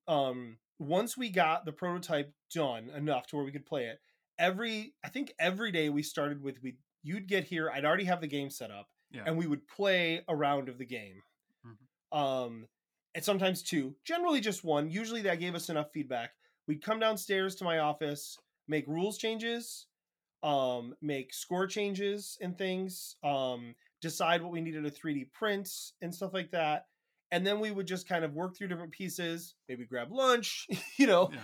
um, 0.08 0.58
once 0.80 1.16
we 1.16 1.30
got 1.30 1.66
the 1.66 1.72
prototype 1.72 2.34
done 2.52 2.90
enough 2.90 3.28
to 3.28 3.36
where 3.36 3.46
we 3.46 3.52
could 3.52 3.68
play 3.68 3.86
it. 3.86 4.00
Every, 4.40 4.96
I 5.04 5.10
think 5.10 5.34
every 5.38 5.72
day 5.72 5.90
we 5.90 6.02
started 6.02 6.42
with 6.42 6.62
we 6.64 6.78
you'd 7.04 7.28
get 7.28 7.44
here. 7.44 7.70
I'd 7.70 7.86
already 7.86 8.06
have 8.06 8.22
the 8.22 8.28
game 8.28 8.50
set 8.50 8.72
up, 8.72 8.88
Yeah. 9.16 9.24
and 9.26 9.38
we 9.38 9.48
would 9.48 9.68
play 9.68 10.24
a 10.28 10.36
round 10.36 10.70
of 10.70 10.78
the 10.78 10.86
game. 10.86 11.22
Mhm. 11.66 12.18
Um, 12.18 12.68
and 13.14 13.24
sometimes 13.24 13.64
two, 13.64 13.96
generally 14.04 14.42
just 14.42 14.64
one. 14.64 14.90
Usually 14.90 15.22
that 15.24 15.40
gave 15.40 15.56
us 15.56 15.70
enough 15.70 15.92
feedback. 15.94 16.32
We'd 16.68 16.84
come 16.84 17.00
downstairs 17.00 17.56
to 17.56 17.64
my 17.64 17.80
office, 17.80 18.38
make 18.68 18.88
rules 18.88 19.18
changes, 19.18 19.88
um, 20.44 20.96
make 21.02 21.34
score 21.34 21.68
changes 21.68 22.38
and 22.42 22.58
things, 22.58 23.16
um, 23.24 23.76
decide 24.02 24.42
what 24.42 24.52
we 24.52 24.62
needed 24.62 24.84
to 24.84 24.92
3D 24.92 25.26
print 25.34 25.70
and 26.02 26.14
stuff 26.14 26.34
like 26.34 26.52
that. 26.52 26.88
And 27.32 27.46
then 27.46 27.60
we 27.60 27.72
would 27.72 27.88
just 27.88 28.08
kind 28.08 28.24
of 28.24 28.34
work 28.34 28.56
through 28.56 28.68
different 28.68 28.92
pieces, 28.92 29.56
maybe 29.68 29.86
grab 29.86 30.12
lunch, 30.12 30.68
you 30.98 31.08
know, 31.08 31.32
Yeah. 31.32 31.40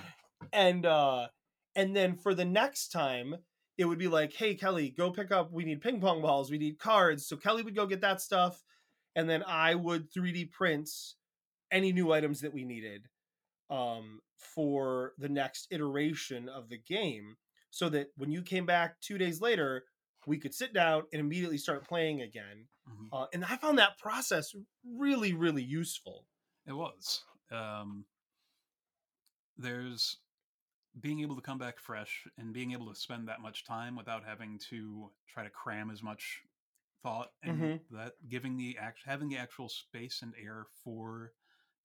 and 0.53 0.85
uh 0.85 1.27
and 1.75 1.95
then 1.95 2.15
for 2.15 2.33
the 2.35 2.45
next 2.45 2.89
time 2.89 3.35
it 3.77 3.85
would 3.85 3.99
be 3.99 4.07
like 4.07 4.33
hey 4.33 4.55
kelly 4.55 4.89
go 4.89 5.11
pick 5.11 5.31
up 5.31 5.51
we 5.51 5.63
need 5.63 5.81
ping 5.81 5.99
pong 6.01 6.21
balls 6.21 6.51
we 6.51 6.57
need 6.57 6.79
cards 6.79 7.25
so 7.27 7.35
kelly 7.37 7.63
would 7.63 7.75
go 7.75 7.85
get 7.85 8.01
that 8.01 8.21
stuff 8.21 8.63
and 9.15 9.29
then 9.29 9.43
i 9.47 9.75
would 9.75 10.11
3d 10.11 10.51
print 10.51 10.89
any 11.71 11.91
new 11.91 12.11
items 12.11 12.41
that 12.41 12.53
we 12.53 12.63
needed 12.65 13.07
um 13.69 14.19
for 14.37 15.13
the 15.17 15.29
next 15.29 15.67
iteration 15.71 16.49
of 16.49 16.69
the 16.69 16.77
game 16.77 17.37
so 17.69 17.89
that 17.89 18.07
when 18.17 18.31
you 18.31 18.41
came 18.41 18.65
back 18.65 18.99
two 19.01 19.17
days 19.17 19.41
later 19.41 19.85
we 20.27 20.37
could 20.37 20.53
sit 20.53 20.73
down 20.73 21.03
and 21.13 21.19
immediately 21.19 21.57
start 21.57 21.87
playing 21.87 22.21
again 22.21 22.67
Mhm. 22.89 23.09
uh, 23.13 23.27
and 23.33 23.45
i 23.45 23.55
found 23.57 23.77
that 23.79 23.97
process 23.97 24.53
really 24.85 25.33
really 25.33 25.63
useful 25.63 26.27
It 26.67 26.73
was. 26.73 27.23
Um, 27.51 28.05
there's 29.57 30.17
being 30.99 31.21
able 31.21 31.35
to 31.35 31.41
come 31.41 31.57
back 31.57 31.79
fresh 31.79 32.27
and 32.37 32.53
being 32.53 32.73
able 32.73 32.87
to 32.91 32.99
spend 32.99 33.27
that 33.27 33.41
much 33.41 33.65
time 33.65 33.95
without 33.95 34.23
having 34.25 34.59
to 34.69 35.09
try 35.27 35.43
to 35.43 35.49
cram 35.49 35.89
as 35.89 36.03
much 36.03 36.41
thought 37.01 37.31
and 37.43 37.57
Mhm. 37.59 37.79
that 37.89 38.13
giving 38.27 38.57
the 38.57 38.77
act 38.77 38.99
having 39.05 39.29
the 39.29 39.37
actual 39.37 39.69
space 39.69 40.21
and 40.21 40.33
air 40.37 40.67
for 40.83 41.33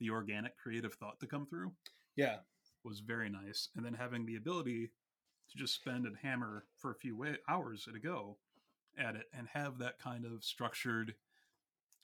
the 0.01 0.11
organic 0.11 0.57
creative 0.59 0.95
thought 0.95 1.19
to 1.21 1.27
come 1.27 1.47
through 1.47 1.73
yeah 2.17 2.39
was 2.85 3.01
very 3.01 3.29
nice 3.29 3.71
and 3.77 3.85
then 3.85 3.95
having 3.95 4.27
the 4.27 4.37
ability 4.37 4.91
to 5.49 5.57
just 5.57 5.75
spend 5.75 6.07
and 6.07 6.17
hammer 6.19 6.67
for 6.77 6.91
a 6.91 6.95
few 6.97 7.17
wa- 7.17 7.37
hours 7.49 7.87
at 7.89 7.95
a 7.95 7.99
go 7.99 8.39
at 8.99 9.17
it 9.17 9.27
and 9.33 9.49
have 9.49 9.79
that 9.79 9.99
kind 9.99 10.25
of 10.27 10.45
structured 10.45 11.15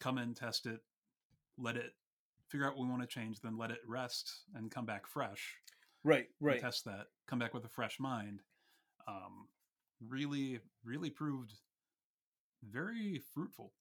come 0.01 0.19
in 0.19 0.35
test 0.35 0.67
it 0.67 0.81
let 1.59 1.77
it 1.77 1.93
figure 2.49 2.67
out 2.67 2.77
what 2.77 2.85
we 2.85 2.91
want 2.91 3.03
to 3.03 3.07
change 3.07 3.41
then 3.41 3.59
let 3.59 3.71
it 3.71 3.81
rest 3.87 4.45
and 4.55 4.71
come 4.71 4.87
back 4.87 5.07
fresh 5.07 5.57
right 6.05 6.27
right 6.41 6.61
test 6.61 6.85
that 6.85 7.07
come 7.29 7.39
back 7.39 7.55
with 7.55 7.65
a 7.65 7.69
fresh 7.69 7.99
mind 8.01 8.41
um, 9.09 9.49
really 10.09 10.61
really 10.85 11.11
proved 11.11 11.53
very 12.71 13.21
fruitful 13.35 13.73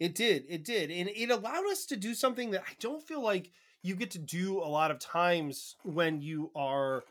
It 0.00 0.14
did. 0.14 0.44
It 0.48 0.64
did. 0.64 0.90
And 0.90 1.08
it 1.08 1.30
allowed 1.30 1.66
us 1.70 1.86
to 1.86 1.96
do 1.96 2.14
something 2.14 2.52
that 2.52 2.62
I 2.62 2.72
don't 2.80 3.02
feel 3.02 3.22
like 3.22 3.50
you 3.82 3.94
get 3.94 4.12
to 4.12 4.18
do 4.18 4.58
a 4.58 4.66
lot 4.66 4.90
of 4.90 4.98
times 4.98 5.76
when 5.82 6.20
you 6.20 6.50
are 6.54 7.04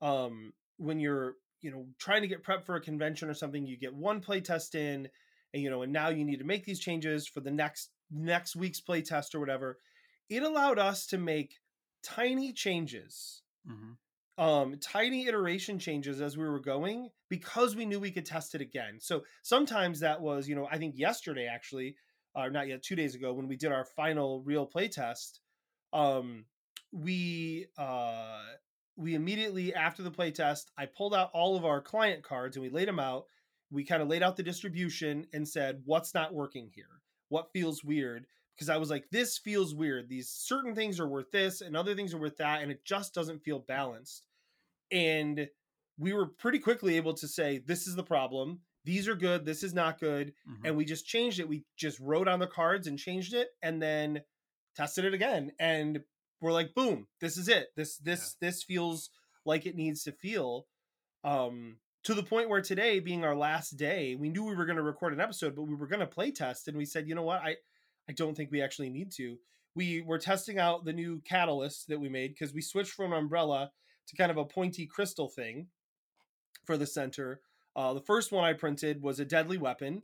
um 0.00 0.52
when 0.78 0.98
you're, 1.00 1.36
you 1.60 1.70
know, 1.70 1.86
trying 1.98 2.22
to 2.22 2.28
get 2.28 2.42
prep 2.42 2.64
for 2.64 2.76
a 2.76 2.80
convention 2.80 3.28
or 3.28 3.34
something, 3.34 3.66
you 3.66 3.76
get 3.76 3.94
one 3.94 4.20
play 4.20 4.40
test 4.40 4.74
in 4.74 5.08
and 5.54 5.62
you 5.62 5.70
know, 5.70 5.82
and 5.82 5.92
now 5.92 6.08
you 6.08 6.24
need 6.24 6.38
to 6.38 6.44
make 6.44 6.64
these 6.64 6.80
changes 6.80 7.26
for 7.28 7.40
the 7.40 7.50
next 7.50 7.90
next 8.10 8.56
week's 8.56 8.80
play 8.80 9.02
test 9.02 9.34
or 9.34 9.40
whatever. 9.40 9.78
It 10.28 10.42
allowed 10.42 10.78
us 10.78 11.06
to 11.08 11.18
make 11.18 11.58
tiny 12.02 12.52
changes 12.52 13.41
hmm 13.66 13.92
um 14.38 14.76
tiny 14.80 15.26
iteration 15.26 15.78
changes 15.78 16.22
as 16.22 16.38
we 16.38 16.44
were 16.48 16.58
going 16.58 17.10
because 17.28 17.76
we 17.76 17.84
knew 17.84 18.00
we 18.00 18.10
could 18.10 18.24
test 18.24 18.54
it 18.54 18.62
again. 18.62 18.98
So 18.98 19.24
sometimes 19.42 20.00
that 20.00 20.20
was 20.22 20.48
you 20.48 20.54
know 20.54 20.66
i 20.70 20.78
think 20.78 20.94
yesterday 20.96 21.46
actually 21.46 21.96
or 22.34 22.50
not 22.50 22.66
yet 22.66 22.82
two 22.82 22.96
days 22.96 23.14
ago 23.14 23.34
when 23.34 23.46
we 23.46 23.56
did 23.56 23.72
our 23.72 23.84
final 23.84 24.42
real 24.42 24.64
play 24.64 24.88
test 24.88 25.40
um 25.92 26.46
we 26.92 27.66
uh 27.76 28.40
we 28.96 29.14
immediately 29.14 29.74
after 29.74 30.02
the 30.02 30.10
play 30.10 30.30
test 30.30 30.70
i 30.78 30.86
pulled 30.86 31.14
out 31.14 31.30
all 31.34 31.56
of 31.56 31.64
our 31.64 31.80
client 31.80 32.22
cards 32.22 32.56
and 32.56 32.62
we 32.62 32.70
laid 32.70 32.88
them 32.88 32.98
out. 32.98 33.26
We 33.70 33.84
kind 33.84 34.02
of 34.02 34.08
laid 34.08 34.22
out 34.22 34.36
the 34.36 34.42
distribution 34.42 35.26
and 35.32 35.48
said 35.48 35.82
what's 35.84 36.14
not 36.14 36.34
working 36.34 36.70
here? 36.74 37.00
What 37.28 37.52
feels 37.52 37.82
weird 37.82 38.26
because 38.54 38.68
i 38.68 38.76
was 38.76 38.90
like 38.90 39.08
this 39.10 39.38
feels 39.38 39.74
weird. 39.74 40.08
These 40.08 40.28
certain 40.28 40.74
things 40.74 41.00
are 41.00 41.08
worth 41.08 41.30
this 41.30 41.60
and 41.60 41.76
other 41.76 41.94
things 41.94 42.12
are 42.14 42.18
worth 42.18 42.36
that 42.38 42.62
and 42.62 42.70
it 42.70 42.84
just 42.84 43.14
doesn't 43.14 43.42
feel 43.44 43.58
balanced. 43.60 44.26
And 44.90 45.48
we 45.98 46.12
were 46.12 46.26
pretty 46.26 46.58
quickly 46.58 46.96
able 46.96 47.14
to 47.14 47.28
say 47.28 47.58
this 47.58 47.86
is 47.86 47.96
the 47.96 48.02
problem. 48.02 48.60
These 48.84 49.08
are 49.08 49.14
good. 49.14 49.44
This 49.44 49.62
is 49.62 49.74
not 49.74 50.00
good. 50.00 50.34
Mhm. 50.48 50.60
and 50.64 50.76
we 50.76 50.84
just 50.84 51.06
changed 51.06 51.38
it. 51.40 51.48
We 51.48 51.64
just 51.76 51.98
wrote 52.00 52.28
on 52.28 52.40
the 52.40 52.46
cards 52.46 52.86
and 52.86 52.98
changed 52.98 53.34
it 53.34 53.50
and 53.62 53.80
then 53.80 54.22
tested 54.74 55.04
it 55.04 55.14
again, 55.14 55.52
and 55.58 56.02
we're 56.40 56.52
like, 56.52 56.74
boom, 56.74 57.06
this 57.20 57.36
is 57.36 57.48
it. 57.48 57.68
This 57.76 57.98
this 57.98 58.34
this 58.40 58.62
feels 58.64 59.10
like 59.44 59.66
it 59.66 59.76
needs 59.76 60.02
to 60.04 60.12
feel. 60.12 60.66
Um, 61.24 61.78
to 62.04 62.14
the 62.14 62.22
point 62.22 62.48
where 62.48 62.60
today 62.62 62.98
being 62.98 63.22
our 63.24 63.36
last 63.36 63.76
day, 63.76 64.16
we 64.16 64.28
knew 64.28 64.42
we 64.44 64.56
were 64.56 64.64
going 64.64 64.76
to 64.76 64.82
record 64.82 65.12
an 65.12 65.20
episode, 65.20 65.54
but 65.54 65.62
we 65.64 65.74
were 65.76 65.86
going 65.86 66.00
to 66.00 66.06
play 66.06 66.32
test, 66.32 66.66
and 66.68 66.76
we 66.76 66.84
said, 66.84 67.06
you 67.06 67.14
know 67.14 67.22
what, 67.22 67.42
I 67.42 67.56
I 68.08 68.12
don't 68.12 68.36
think 68.36 68.50
we 68.50 68.62
actually 68.62 68.90
need 68.90 69.12
to. 69.12 69.38
We 69.74 70.02
were 70.02 70.18
testing 70.18 70.58
out 70.58 70.84
the 70.84 70.92
new 70.92 71.20
catalyst 71.24 71.88
that 71.88 72.00
we 72.00 72.08
made 72.08 72.34
because 72.34 72.52
we 72.52 72.60
switched 72.60 72.92
from 72.92 73.12
an 73.12 73.18
umbrella 73.18 73.72
to 74.08 74.16
kind 74.16 74.30
of 74.30 74.36
a 74.36 74.44
pointy 74.44 74.86
crystal 74.86 75.28
thing 75.28 75.68
for 76.64 76.76
the 76.76 76.86
center. 76.86 77.40
Uh, 77.74 77.94
the 77.94 78.00
first 78.00 78.32
one 78.32 78.44
I 78.44 78.52
printed 78.52 79.02
was 79.02 79.18
a 79.18 79.24
deadly 79.24 79.56
weapon. 79.56 80.02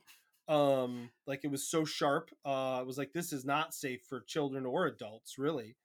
Um, 0.49 1.11
like 1.27 1.41
it 1.45 1.51
was 1.51 1.69
so 1.69 1.85
sharp. 1.85 2.31
Uh, 2.45 2.79
I 2.79 2.83
was 2.83 2.97
like, 2.97 3.13
this 3.13 3.33
is 3.33 3.45
not 3.45 3.75
safe 3.75 4.01
for 4.09 4.21
children 4.21 4.65
or 4.65 4.87
adults, 4.87 5.37
really. 5.37 5.77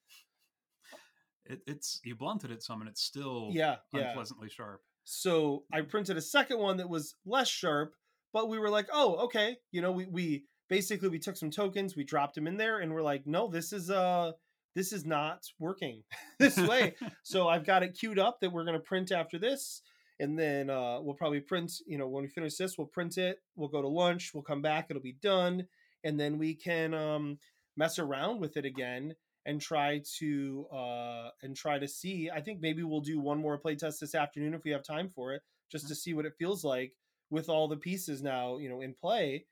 It, 1.46 1.62
it's 1.68 2.00
you 2.06 2.16
blunted 2.16 2.52
it 2.52 2.64
some, 2.64 2.80
and 2.80 2.90
it's 2.90 3.02
still 3.02 3.50
Yeah, 3.52 3.78
yeah. 3.92 4.10
unpleasantly 4.10 4.50
sharp. 4.50 4.82
So 5.04 5.64
I 5.74 5.82
printed 5.82 6.16
a 6.16 6.22
second 6.22 6.60
one 6.60 6.78
that 6.78 6.88
was 6.88 7.16
less 7.26 7.50
sharp, 7.50 7.96
but 8.32 8.48
we 8.48 8.58
were 8.58 8.70
like, 8.70 8.88
oh, 8.94 9.16
okay. 9.26 9.58
You 9.72 9.82
know, 9.82 9.92
we 9.92 10.06
we 10.06 10.46
basically 10.70 11.10
we 11.10 11.20
took 11.20 11.38
some 11.38 11.52
tokens, 11.52 11.96
we 11.96 12.04
dropped 12.04 12.36
them 12.36 12.48
in 12.48 12.58
there, 12.58 12.80
and 12.80 12.94
we're 12.94 13.02
like, 13.02 13.26
no, 13.28 13.48
this 13.48 13.74
is 13.74 13.90
uh 13.90 14.32
this 14.76 14.92
is 14.92 15.06
not 15.06 15.46
working 15.60 16.04
this 16.40 16.58
way. 16.58 16.96
so 17.24 17.48
I've 17.48 17.66
got 17.66 17.84
it 17.84 17.98
queued 17.98 18.20
up 18.20 18.40
that 18.42 18.52
we're 18.52 18.66
gonna 18.66 18.80
print 18.80 19.12
after 19.12 19.38
this. 19.38 19.82
And 20.20 20.38
then 20.38 20.70
uh, 20.70 21.02
we'll 21.02 21.16
probably 21.16 21.40
print, 21.42 21.74
you 21.88 21.98
know, 21.98 22.08
when 22.08 22.24
we 22.24 22.30
finish 22.30 22.56
this, 22.56 22.78
we'll 22.78 22.88
print 22.88 23.18
it. 23.18 23.40
We'll 23.56 23.68
go 23.68 23.82
to 23.82 23.88
lunch. 23.88 24.32
We'll 24.34 24.44
come 24.44 24.62
back. 24.62 24.88
It'll 24.90 25.02
be 25.02 25.18
done. 25.22 25.68
And 26.04 26.20
then 26.20 26.38
we 26.38 26.54
can 26.54 26.94
um, 26.94 27.40
mess 27.76 27.98
around 27.98 28.40
with 28.40 28.56
it 28.56 28.64
again 28.64 29.16
and 29.46 29.60
try 29.60 30.02
to 30.20 30.66
uh, 30.72 31.30
and 31.42 31.56
try 31.56 31.80
to 31.80 31.88
see. 31.88 32.30
I 32.34 32.42
think 32.42 32.62
maybe 32.62 32.84
we'll 32.84 33.02
do 33.02 33.20
one 33.20 33.40
more 33.40 33.58
play 33.58 33.76
test 33.76 34.00
this 34.00 34.16
afternoon 34.16 34.54
if 34.54 34.64
we 34.64 34.72
have 34.72 34.84
time 34.84 35.10
for 35.10 35.34
it, 35.34 35.42
just 35.72 35.88
to 35.88 35.96
see 35.96 36.14
what 36.14 36.26
it 36.26 36.36
feels 36.38 36.64
like 36.64 36.94
with 37.30 37.50
all 37.50 37.68
the 37.68 37.78
pieces 37.78 38.22
now, 38.22 38.58
you 38.58 38.70
know, 38.70 38.82
in 38.82 38.94
play, 38.94 39.46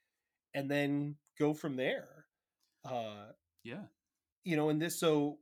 and 0.53 0.69
then 0.69 1.15
go 1.39 1.53
from 1.53 1.75
there. 1.75 2.25
Uh, 2.85 3.31
yeah, 3.63 3.83
you 4.43 4.55
know, 4.55 4.69
and 4.69 4.81
this 4.81 4.99
so 4.99 5.37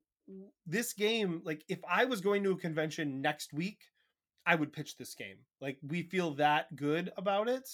this 0.66 0.93
game, 0.93 1.41
like 1.43 1.64
if 1.68 1.80
I 1.89 2.05
was 2.05 2.22
going 2.22 2.43
to 2.43 2.51
a 2.51 2.57
convention 2.57 3.22
next 3.22 3.53
week, 3.53 3.80
I 4.45 4.55
would 4.55 4.74
pitch 4.74 4.97
this 4.97 5.16
game. 5.16 5.38
Like 5.62 5.78
we 5.88 6.03
feel 6.03 6.36
that 6.36 6.76
good 6.76 7.12
about 7.18 7.47
it. 7.49 7.70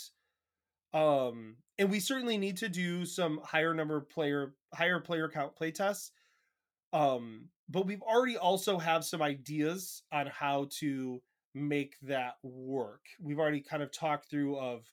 Um, 0.93 1.57
and 1.77 1.89
we 1.89 1.99
certainly 1.99 2.37
need 2.37 2.57
to 2.57 2.69
do 2.69 3.05
some 3.05 3.41
higher 3.43 3.73
number 3.73 3.97
of 3.97 4.09
player, 4.09 4.53
higher 4.73 4.99
player 4.99 5.29
count 5.29 5.55
play 5.55 5.71
tests. 5.71 6.11
Um, 6.93 7.49
but 7.67 7.85
we've 7.85 8.01
already 8.01 8.37
also 8.37 8.77
have 8.77 9.03
some 9.03 9.21
ideas 9.21 10.03
on 10.11 10.27
how 10.27 10.69
to 10.79 11.21
make 11.53 11.95
that 12.03 12.35
work. 12.43 13.01
We've 13.19 13.39
already 13.39 13.61
kind 13.61 13.83
of 13.83 13.91
talked 13.91 14.29
through 14.29 14.57
of 14.57 14.85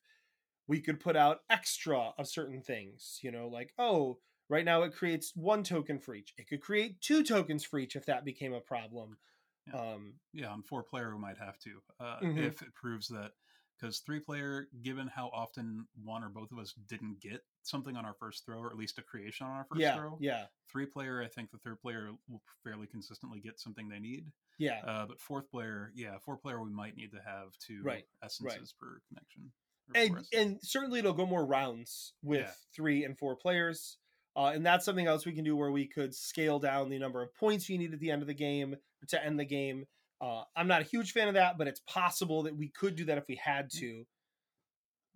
we 0.67 0.81
could 0.81 1.01
put 1.01 1.17
out 1.17 1.41
extra 1.51 2.13
of 2.19 2.29
certain 2.29 2.63
things, 2.63 3.19
you 3.23 3.31
know, 3.31 3.49
like, 3.49 3.73
oh, 3.79 4.19
right 4.49 4.65
now 4.65 4.83
it 4.83 4.95
creates 4.95 5.35
one 5.35 5.63
token 5.65 5.99
for 5.99 6.15
each. 6.15 6.35
It 6.39 6.49
could 6.49 6.61
create 6.63 7.01
two 7.01 7.23
tokens 7.25 7.65
for 7.65 7.79
each 7.79 7.97
if 7.97 8.07
that 8.07 8.25
became 8.25 8.53
a 8.55 8.61
problem. 8.61 9.19
Yeah. 9.67 9.75
Um, 9.75 10.21
yeah. 10.33 10.49
On 10.49 10.63
four 10.63 10.83
player, 10.83 11.15
we 11.15 11.21
might 11.21 11.39
have 11.39 11.59
to 11.61 11.83
uh, 12.01 12.21
Mhm. 12.21 12.33
if 12.35 12.63
it 12.63 12.75
proves 12.75 13.09
that 13.09 13.33
because 13.79 14.01
three 14.01 14.21
player, 14.21 14.69
given 14.83 15.07
how 15.09 15.29
often 15.29 15.87
one 15.95 16.23
or 16.23 16.29
both 16.29 16.53
of 16.53 16.59
us 16.59 16.73
didn't 16.73 17.21
get 17.21 17.43
something 17.63 17.97
on 17.97 18.05
our 18.05 18.15
first 18.15 18.45
throw, 18.45 18.59
or 18.59 18.71
at 18.71 18.77
least 18.77 18.99
a 18.99 19.03
creation 19.03 19.47
on 19.47 19.53
our 19.53 19.65
first 19.65 19.93
yeah, 19.93 19.93
throw, 19.93 20.19
yeah, 20.19 20.49
three 20.69 20.87
player, 20.87 21.23
I 21.23 21.29
think 21.29 21.51
the 21.51 21.59
third 21.59 21.81
player 21.81 22.13
will 22.29 22.43
fairly 22.63 22.87
consistently 22.87 23.41
get 23.41 23.59
something 23.61 23.89
they 23.89 23.99
need. 24.01 24.31
yeah. 24.59 24.85
Uh, 24.85 25.07
but 25.07 25.21
fourth 25.21 25.49
player, 25.51 25.93
yeah, 25.95 26.19
fourth 26.19 26.43
player, 26.43 26.61
we 26.63 26.71
might 26.71 26.97
need 26.97 27.13
to 27.13 27.23
have 27.23 27.57
two 27.59 27.83
Right, 27.83 28.07
essences 28.23 28.73
per 28.73 29.01
connection. 29.09 29.53
And 29.95 30.27
and 30.35 30.59
certainly 30.63 30.99
it'll 31.01 31.13
go 31.13 31.27
more 31.27 31.45
rounds 31.47 32.15
with 32.23 32.41
Yeah. 32.41 32.53
three 32.75 33.05
and 33.05 33.19
four 33.19 33.37
players 33.37 33.99
uh, 34.37 34.47
and 34.55 34.65
that's 34.65 34.85
something 34.85 35.07
else 35.07 35.27
we 35.27 35.33
can 35.33 35.45
do 35.45 35.57
where 35.57 35.71
we 35.71 35.87
could 35.87 36.15
scale 36.15 36.59
down 36.59 36.89
the 36.89 36.99
number 36.99 37.23
of 37.23 37.35
points 37.35 37.69
you 37.69 37.77
need 37.79 37.93
at 37.93 38.01
the 38.01 38.11
end 38.11 38.23
of 38.23 38.29
the 38.29 38.35
game 38.35 38.77
to 39.09 39.25
end 39.25 39.39
the 39.39 39.45
game 39.45 39.85
uh, 40.21 40.45
i'm 40.57 40.69
not 40.69 40.81
a 40.81 40.85
huge 40.85 41.13
fan 41.13 41.29
of 41.29 41.35
that 41.35 41.59
but 41.59 41.67
it's 41.69 41.81
possible 41.87 42.43
that 42.45 42.57
we 42.57 42.69
could 42.69 42.97
do 42.97 43.05
that 43.05 43.19
if 43.19 43.25
we 43.29 43.37
had 43.37 43.67
Mm. 43.71 43.79
to 43.81 44.05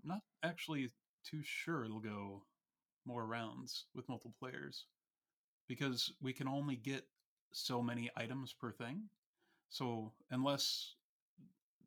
I'm 0.02 0.08
not 0.10 0.20
actually 0.42 0.90
too 1.24 1.40
sure 1.42 1.84
it'll 1.84 2.00
go 2.00 2.44
more 3.04 3.26
rounds 3.26 3.86
with 3.94 4.08
multiple 4.08 4.34
players 4.38 4.86
because 5.68 6.12
we 6.20 6.32
can 6.32 6.46
only 6.46 6.76
get 6.76 7.04
so 7.52 7.82
many 7.82 8.10
items 8.16 8.52
per 8.52 8.70
thing. 8.70 9.08
So 9.68 10.12
unless 10.30 10.94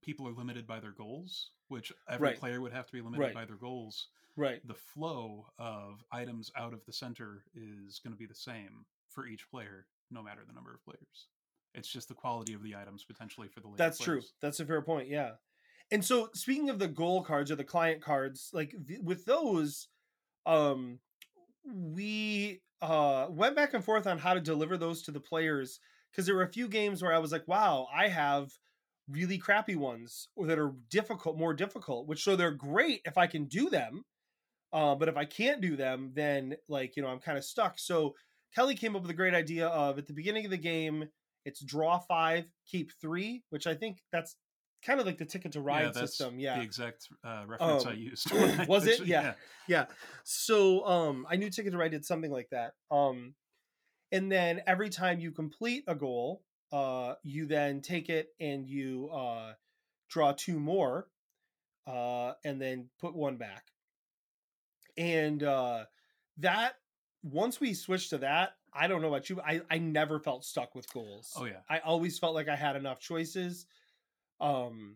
people 0.02 0.28
are 0.28 0.34
limited 0.34 0.66
by 0.68 0.80
their 0.80 0.92
goals, 0.92 1.52
which 1.68 1.92
every 2.08 2.30
Right. 2.30 2.40
player 2.40 2.62
would 2.62 2.74
have 2.74 2.86
to 2.88 2.94
be 2.94 3.02
limited 3.02 3.20
Right. 3.22 3.34
by 3.34 3.46
their 3.46 3.58
goals, 3.58 4.08
right 4.36 4.66
the 4.66 4.74
flow 4.74 5.48
of 5.58 6.04
items 6.12 6.52
out 6.56 6.74
of 6.74 6.86
the 6.86 6.94
center 6.94 7.44
is 7.54 8.00
going 8.00 8.14
to 8.14 8.18
be 8.18 8.26
the 8.26 8.34
same 8.36 8.86
for 9.10 9.26
each 9.28 9.50
player, 9.50 9.88
no 10.12 10.22
matter 10.24 10.46
the 10.46 10.54
number 10.54 10.74
of 10.74 10.84
players. 10.84 11.28
It's 11.74 11.90
just 11.92 12.08
the 12.08 12.14
quality 12.16 12.54
of 12.54 12.64
the 12.64 12.76
items 12.76 13.04
potentially 13.04 13.48
for 13.48 13.60
the 13.60 13.68
later 13.68 13.78
that's 13.78 14.00
true 14.00 14.22
that's 14.42 14.60
a 14.60 14.66
fair 14.66 14.82
point 14.82 15.08
yeah 15.08 15.34
and 15.92 16.04
so 16.04 16.30
speaking 16.34 16.70
of 16.70 16.80
the 16.80 16.88
goal 16.88 17.24
cards 17.24 17.52
or 17.52 17.56
the 17.56 17.64
client 17.64 18.02
cards 18.02 18.50
like 18.54 18.74
th- 18.88 19.02
with 19.02 19.26
those 19.26 19.88
um 20.48 21.00
we 21.66 22.62
uh 22.82 23.28
went 23.30 23.56
back 23.56 23.74
and 23.74 23.84
forth 23.86 24.08
on 24.08 24.18
how 24.18 24.34
to 24.34 24.40
deliver 24.42 24.78
those 24.78 25.04
to 25.04 25.12
the 25.12 25.20
players 25.20 25.80
because 26.12 26.26
there 26.26 26.36
were 26.36 26.44
a 26.44 26.52
few 26.52 26.68
games 26.68 27.02
where 27.04 27.14
i 27.14 27.20
was 27.20 27.32
like 27.32 27.48
wow 27.48 27.88
i 27.94 28.08
have 28.08 28.50
really 29.12 29.38
crappy 29.38 29.76
ones 29.76 30.28
or 30.36 30.46
that 30.48 30.60
are 30.60 30.74
difficult 30.90 31.38
more 31.38 31.54
difficult 31.54 32.08
which 32.08 32.24
so 32.24 32.36
they're 32.36 32.52
great 32.52 33.02
if 33.06 33.18
i 33.18 33.26
can 33.28 33.46
do 33.46 33.70
them 33.70 34.04
uh, 34.74 34.94
but 34.96 35.08
if 35.10 35.18
i 35.18 35.26
can't 35.26 35.62
do 35.62 35.76
them 35.76 36.12
then 36.14 36.56
like 36.68 36.96
you 36.96 37.02
know 37.02 37.10
i'm 37.10 37.20
kind 37.20 37.38
of 37.38 37.44
stuck 37.44 37.80
so 37.80 38.14
kelly 38.54 38.76
came 38.76 38.96
up 38.96 39.02
with 39.02 39.12
a 39.12 39.16
great 39.16 39.34
idea 39.34 39.68
of 39.68 39.98
at 39.98 40.08
the 40.08 40.14
beginning 40.14 40.46
of 40.46 40.52
the 40.52 40.58
game 40.58 41.08
it's 41.46 41.64
draw 41.64 41.98
five 41.98 42.46
keep 42.68 42.92
three 43.02 43.44
which 43.50 43.66
i 43.68 43.74
think 43.74 44.00
that's 44.12 44.36
kind 44.86 45.00
of 45.00 45.06
like 45.06 45.18
the 45.18 45.26
ticket 45.26 45.52
to 45.52 45.62
ride 45.62 45.82
yeah, 45.82 45.92
that's 45.92 46.00
system 46.00 46.40
yeah 46.40 46.58
the 46.58 46.64
exact 46.64 47.08
uh, 47.26 47.44
reference 47.48 47.86
I 47.86 47.92
Um, 47.92 47.98
used. 47.98 48.32
I 48.34 48.66
was 48.68 48.86
it? 48.86 49.00
pitched 49.00 49.10
Yeah. 49.10 49.34
yeah 49.68 49.86
so 50.24 50.86
um 50.86 51.26
i 51.30 51.36
knew 51.36 51.50
ticket 51.50 51.72
to 51.74 51.78
ride 51.78 51.92
did 51.92 52.06
something 52.06 52.32
like 52.32 52.50
that 52.52 52.74
um 52.92 53.34
and 54.12 54.32
then 54.32 54.62
every 54.66 54.90
time 54.90 55.20
you 55.20 55.32
complete 55.32 55.84
a 55.88 55.96
goal 55.96 56.44
uh 56.72 57.16
you 57.24 57.46
then 57.46 57.82
take 57.82 58.10
it 58.10 58.30
and 58.40 58.68
you 58.68 59.10
uh 59.10 59.54
draw 60.10 60.32
two 60.32 60.60
more 60.60 61.08
uh 61.88 62.34
and 62.44 62.62
then 62.62 62.88
put 63.00 63.16
one 63.16 63.38
back 63.38 63.66
and 64.98 65.44
uh 65.44 65.86
that 66.38 66.76
once 67.24 67.60
we 67.60 67.74
switched 67.74 68.12
to 68.12 68.18
that 68.20 68.56
i 68.74 68.88
don't 68.88 69.02
know 69.02 69.08
about 69.08 69.30
you 69.30 69.40
i 69.42 69.62
i 69.70 69.78
never 69.78 70.20
felt 70.20 70.46
stuck 70.46 70.76
with 70.76 70.92
goals 70.94 71.34
Oh 71.38 71.46
yeah. 71.46 71.62
I 71.70 71.80
always 71.80 72.20
felt 72.20 72.36
like 72.36 72.48
I 72.48 72.56
had 72.56 72.76
enough 72.76 73.00
choices. 73.00 73.66
Um 74.40 74.96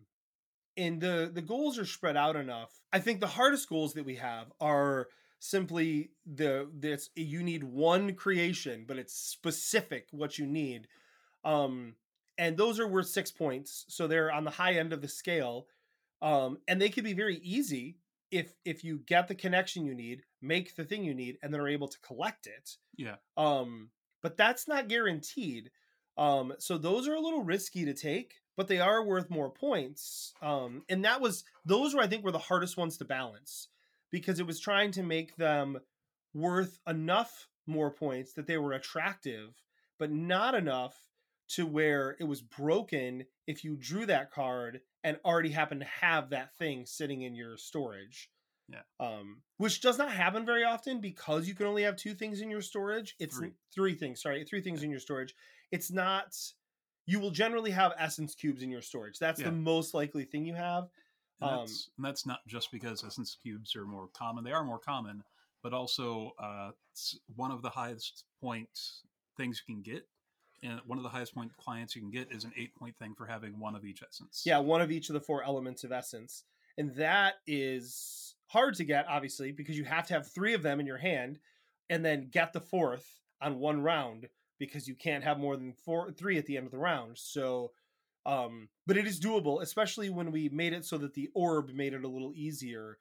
and 0.76 1.00
the 1.00 1.30
the 1.32 1.42
goals 1.42 1.78
are 1.78 1.86
spread 1.86 2.16
out 2.16 2.36
enough. 2.36 2.80
I 2.92 2.98
think 2.98 3.20
the 3.20 3.26
hardest 3.26 3.68
goals 3.68 3.94
that 3.94 4.04
we 4.04 4.16
have 4.16 4.52
are 4.60 5.08
simply 5.38 6.10
the 6.26 6.68
this 6.72 7.10
you 7.14 7.42
need 7.42 7.62
one 7.64 8.14
creation, 8.14 8.84
but 8.86 8.98
it's 8.98 9.14
specific 9.14 10.08
what 10.10 10.38
you 10.38 10.46
need. 10.46 10.88
Um 11.44 11.94
and 12.36 12.56
those 12.56 12.80
are 12.80 12.88
worth 12.88 13.06
6 13.08 13.30
points, 13.32 13.84
so 13.88 14.06
they're 14.06 14.32
on 14.32 14.44
the 14.44 14.50
high 14.50 14.74
end 14.74 14.92
of 14.92 15.00
the 15.00 15.08
scale. 15.08 15.66
Um 16.22 16.58
and 16.68 16.80
they 16.80 16.88
can 16.88 17.04
be 17.04 17.14
very 17.14 17.36
easy 17.36 17.98
if 18.30 18.54
if 18.64 18.82
you 18.82 18.98
get 19.06 19.28
the 19.28 19.34
connection 19.34 19.84
you 19.84 19.94
need, 19.94 20.22
make 20.42 20.74
the 20.76 20.84
thing 20.84 21.04
you 21.04 21.14
need 21.14 21.38
and 21.42 21.52
then 21.52 21.60
are 21.60 21.68
able 21.68 21.88
to 21.88 22.00
collect 22.00 22.46
it. 22.46 22.76
Yeah. 22.96 23.16
Um 23.36 23.90
but 24.22 24.38
that's 24.38 24.66
not 24.66 24.88
guaranteed. 24.88 25.70
Um, 26.16 26.54
so 26.58 26.78
those 26.78 27.06
are 27.06 27.14
a 27.14 27.20
little 27.20 27.42
risky 27.42 27.84
to 27.84 27.92
take, 27.92 28.36
but 28.56 28.68
they 28.68 28.80
are 28.80 29.04
worth 29.04 29.28
more 29.28 29.50
points. 29.50 30.32
Um, 30.40 30.82
and 30.88 31.04
that 31.04 31.20
was 31.20 31.44
those 31.64 31.94
were 31.94 32.00
I 32.00 32.06
think 32.06 32.24
were 32.24 32.32
the 32.32 32.38
hardest 32.38 32.76
ones 32.76 32.96
to 32.98 33.04
balance 33.04 33.68
because 34.10 34.40
it 34.40 34.46
was 34.46 34.60
trying 34.60 34.92
to 34.92 35.02
make 35.02 35.36
them 35.36 35.78
worth 36.32 36.78
enough 36.86 37.48
more 37.66 37.90
points 37.90 38.32
that 38.34 38.46
they 38.46 38.56
were 38.56 38.72
attractive, 38.72 39.62
but 39.98 40.10
not 40.10 40.54
enough 40.54 40.96
to 41.48 41.66
where 41.66 42.16
it 42.18 42.24
was 42.24 42.40
broken 42.40 43.24
if 43.46 43.64
you 43.64 43.76
drew 43.76 44.06
that 44.06 44.30
card 44.30 44.80
and 45.02 45.18
already 45.24 45.50
happened 45.50 45.80
to 45.80 45.86
have 45.86 46.30
that 46.30 46.56
thing 46.56 46.86
sitting 46.86 47.22
in 47.22 47.34
your 47.34 47.56
storage. 47.56 48.30
Yeah. 48.68 48.80
Um, 48.98 49.42
which 49.58 49.82
does 49.82 49.98
not 49.98 50.10
happen 50.10 50.46
very 50.46 50.64
often 50.64 51.00
because 51.00 51.46
you 51.46 51.54
can 51.54 51.66
only 51.66 51.82
have 51.82 51.96
two 51.96 52.14
things 52.14 52.40
in 52.40 52.50
your 52.50 52.62
storage. 52.62 53.14
It's 53.18 53.36
Three. 53.36 53.52
three 53.74 53.94
things, 53.94 54.22
sorry, 54.22 54.44
three 54.44 54.62
things 54.62 54.82
in 54.82 54.90
your 54.90 55.00
storage. 55.00 55.34
It's 55.70 55.90
not 55.90 56.34
you 57.06 57.20
will 57.20 57.30
generally 57.30 57.70
have 57.70 57.92
essence 57.98 58.34
cubes 58.34 58.62
in 58.62 58.70
your 58.70 58.80
storage. 58.80 59.18
That's 59.18 59.38
Yeah. 59.40 59.50
the 59.50 59.56
most 59.56 59.92
likely 59.92 60.24
thing 60.24 60.46
you 60.46 60.54
have. 60.54 60.88
And 61.40 61.50
Um, 61.50 61.58
that's, 61.58 61.90
and 61.98 62.06
that's 62.06 62.24
not 62.26 62.46
just 62.46 62.72
because 62.72 63.04
essence 63.04 63.36
cubes 63.42 63.76
are 63.76 63.84
more 63.84 64.08
common. 64.08 64.44
They 64.44 64.52
are 64.52 64.64
more 64.64 64.78
common, 64.78 65.22
but 65.62 65.74
also 65.74 66.30
uh, 66.38 66.72
it's 66.92 67.18
one 67.36 67.50
of 67.50 67.60
the 67.60 67.68
highest 67.68 68.24
point 68.40 68.70
things 69.36 69.62
you 69.66 69.74
can 69.74 69.82
get. 69.82 70.08
And 70.64 70.80
one 70.86 70.98
of 70.98 71.04
the 71.04 71.10
highest 71.10 71.34
point 71.34 71.56
clients 71.56 71.94
you 71.94 72.00
can 72.02 72.10
get 72.10 72.32
is 72.32 72.44
an 72.44 72.52
eight 72.56 72.74
point 72.74 72.96
thing 72.98 73.14
for 73.14 73.26
having 73.26 73.60
one 73.60 73.76
of 73.76 73.84
each 73.84 74.02
essence. 74.02 74.42
Yeah, 74.44 74.58
one 74.58 74.80
of 74.80 74.90
each 74.90 75.08
of 75.10 75.12
the 75.12 75.20
four 75.20 75.44
elements 75.44 75.84
of 75.84 75.92
essence. 75.92 76.44
And 76.78 76.94
that 76.96 77.34
is 77.46 78.34
hard 78.46 78.74
to 78.76 78.84
get, 78.84 79.06
obviously, 79.08 79.52
because 79.52 79.76
you 79.76 79.84
have 79.84 80.06
to 80.08 80.14
have 80.14 80.26
three 80.26 80.54
of 80.54 80.62
them 80.62 80.80
in 80.80 80.86
your 80.86 80.96
hand 80.98 81.38
and 81.90 82.04
then 82.04 82.28
get 82.32 82.52
the 82.52 82.60
fourth 82.60 83.06
on 83.42 83.58
one 83.58 83.82
round 83.82 84.28
because 84.58 84.88
you 84.88 84.94
can't 84.94 85.22
have 85.22 85.38
more 85.38 85.56
than 85.56 85.74
four 85.84 86.10
three 86.12 86.38
at 86.38 86.46
the 86.46 86.56
end 86.56 86.64
of 86.66 86.72
the 86.72 86.78
round. 86.78 87.18
So 87.18 87.72
um 88.24 88.68
but 88.86 88.96
it 88.96 89.06
is 89.06 89.20
doable, 89.20 89.60
especially 89.60 90.08
when 90.08 90.32
we 90.32 90.48
made 90.48 90.72
it 90.72 90.86
so 90.86 90.96
that 90.98 91.12
the 91.14 91.28
orb 91.34 91.70
made 91.74 91.92
it 91.92 92.04
a 92.04 92.08
little 92.08 92.32
easier 92.34 92.96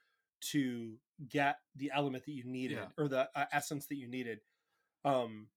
to 0.51 0.97
get 1.29 1.57
the 1.77 1.91
element 1.95 2.25
that 2.25 2.33
you 2.33 2.43
needed 2.43 2.77
Yeah. 2.79 2.87
or 2.97 3.07
the 3.07 3.29
uh, 3.33 3.45
essence 3.53 3.85
that 3.85 3.95
you 3.95 4.07
needed. 4.09 4.39
Um 5.05 5.47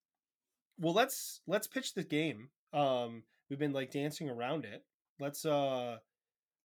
well 0.79 0.95
let's 0.95 1.41
let's 1.47 1.67
pitch 1.67 1.95
the 1.95 2.05
game. 2.05 2.49
Um 2.73 3.23
we've 3.49 3.59
been 3.59 3.73
like 3.73 3.91
dancing 3.91 4.29
around 4.29 4.65
it. 4.65 4.85
Let's 5.21 5.45
uh 5.45 5.99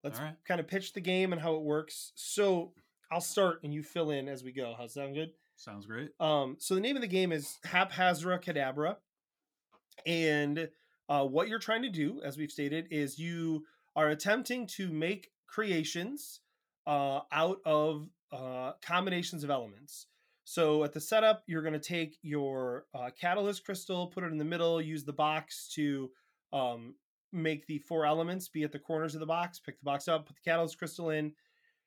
let's 0.03 0.19
right. 0.19 0.35
kind 0.47 0.59
of 0.59 0.67
pitch 0.67 0.93
the 0.93 1.01
game 1.01 1.33
and 1.33 1.41
how 1.41 1.55
it 1.55 1.61
works. 1.61 2.11
So 2.15 2.73
I'll 3.11 3.21
start 3.21 3.59
and 3.63 3.73
you 3.73 3.83
fill 3.83 4.11
in 4.11 4.27
as 4.27 4.43
we 4.43 4.51
go. 4.51 4.73
How's 4.77 4.93
that 4.93 5.01
sound 5.01 5.15
good? 5.15 5.31
Sounds 5.55 5.85
great. 5.85 6.09
Um, 6.19 6.55
so 6.59 6.73
the 6.73 6.81
name 6.81 6.95
of 6.95 7.01
the 7.01 7.07
game 7.07 7.31
is 7.31 7.59
haphazard 7.63 8.41
Cadabra, 8.43 8.95
and 10.05 10.69
uh, 11.07 11.25
what 11.25 11.49
you're 11.49 11.59
trying 11.59 11.83
to 11.83 11.89
do, 11.89 12.21
as 12.23 12.37
we've 12.37 12.51
stated, 12.51 12.87
is 12.89 13.19
you 13.19 13.65
are 13.95 14.09
attempting 14.09 14.65
to 14.65 14.91
make 14.91 15.29
creations 15.45 16.39
uh, 16.87 17.19
out 17.31 17.59
of 17.65 18.09
uh, 18.31 18.71
combinations 18.81 19.43
of 19.43 19.49
elements. 19.49 20.07
So 20.51 20.83
at 20.83 20.91
the 20.91 20.99
setup, 20.99 21.43
you're 21.47 21.61
going 21.61 21.71
to 21.71 21.79
take 21.79 22.17
your 22.23 22.83
uh, 22.93 23.09
catalyst 23.17 23.63
crystal, 23.63 24.07
put 24.07 24.25
it 24.25 24.33
in 24.33 24.37
the 24.37 24.43
middle, 24.43 24.81
use 24.81 25.05
the 25.05 25.13
box 25.13 25.71
to 25.75 26.11
um, 26.51 26.95
make 27.31 27.65
the 27.67 27.77
four 27.77 28.05
elements 28.05 28.49
be 28.49 28.63
at 28.63 28.73
the 28.73 28.77
corners 28.77 29.13
of 29.13 29.21
the 29.21 29.25
box. 29.25 29.61
Pick 29.61 29.79
the 29.79 29.85
box 29.85 30.09
up, 30.09 30.25
put 30.25 30.35
the 30.35 30.41
catalyst 30.43 30.77
crystal 30.77 31.11
in, 31.11 31.31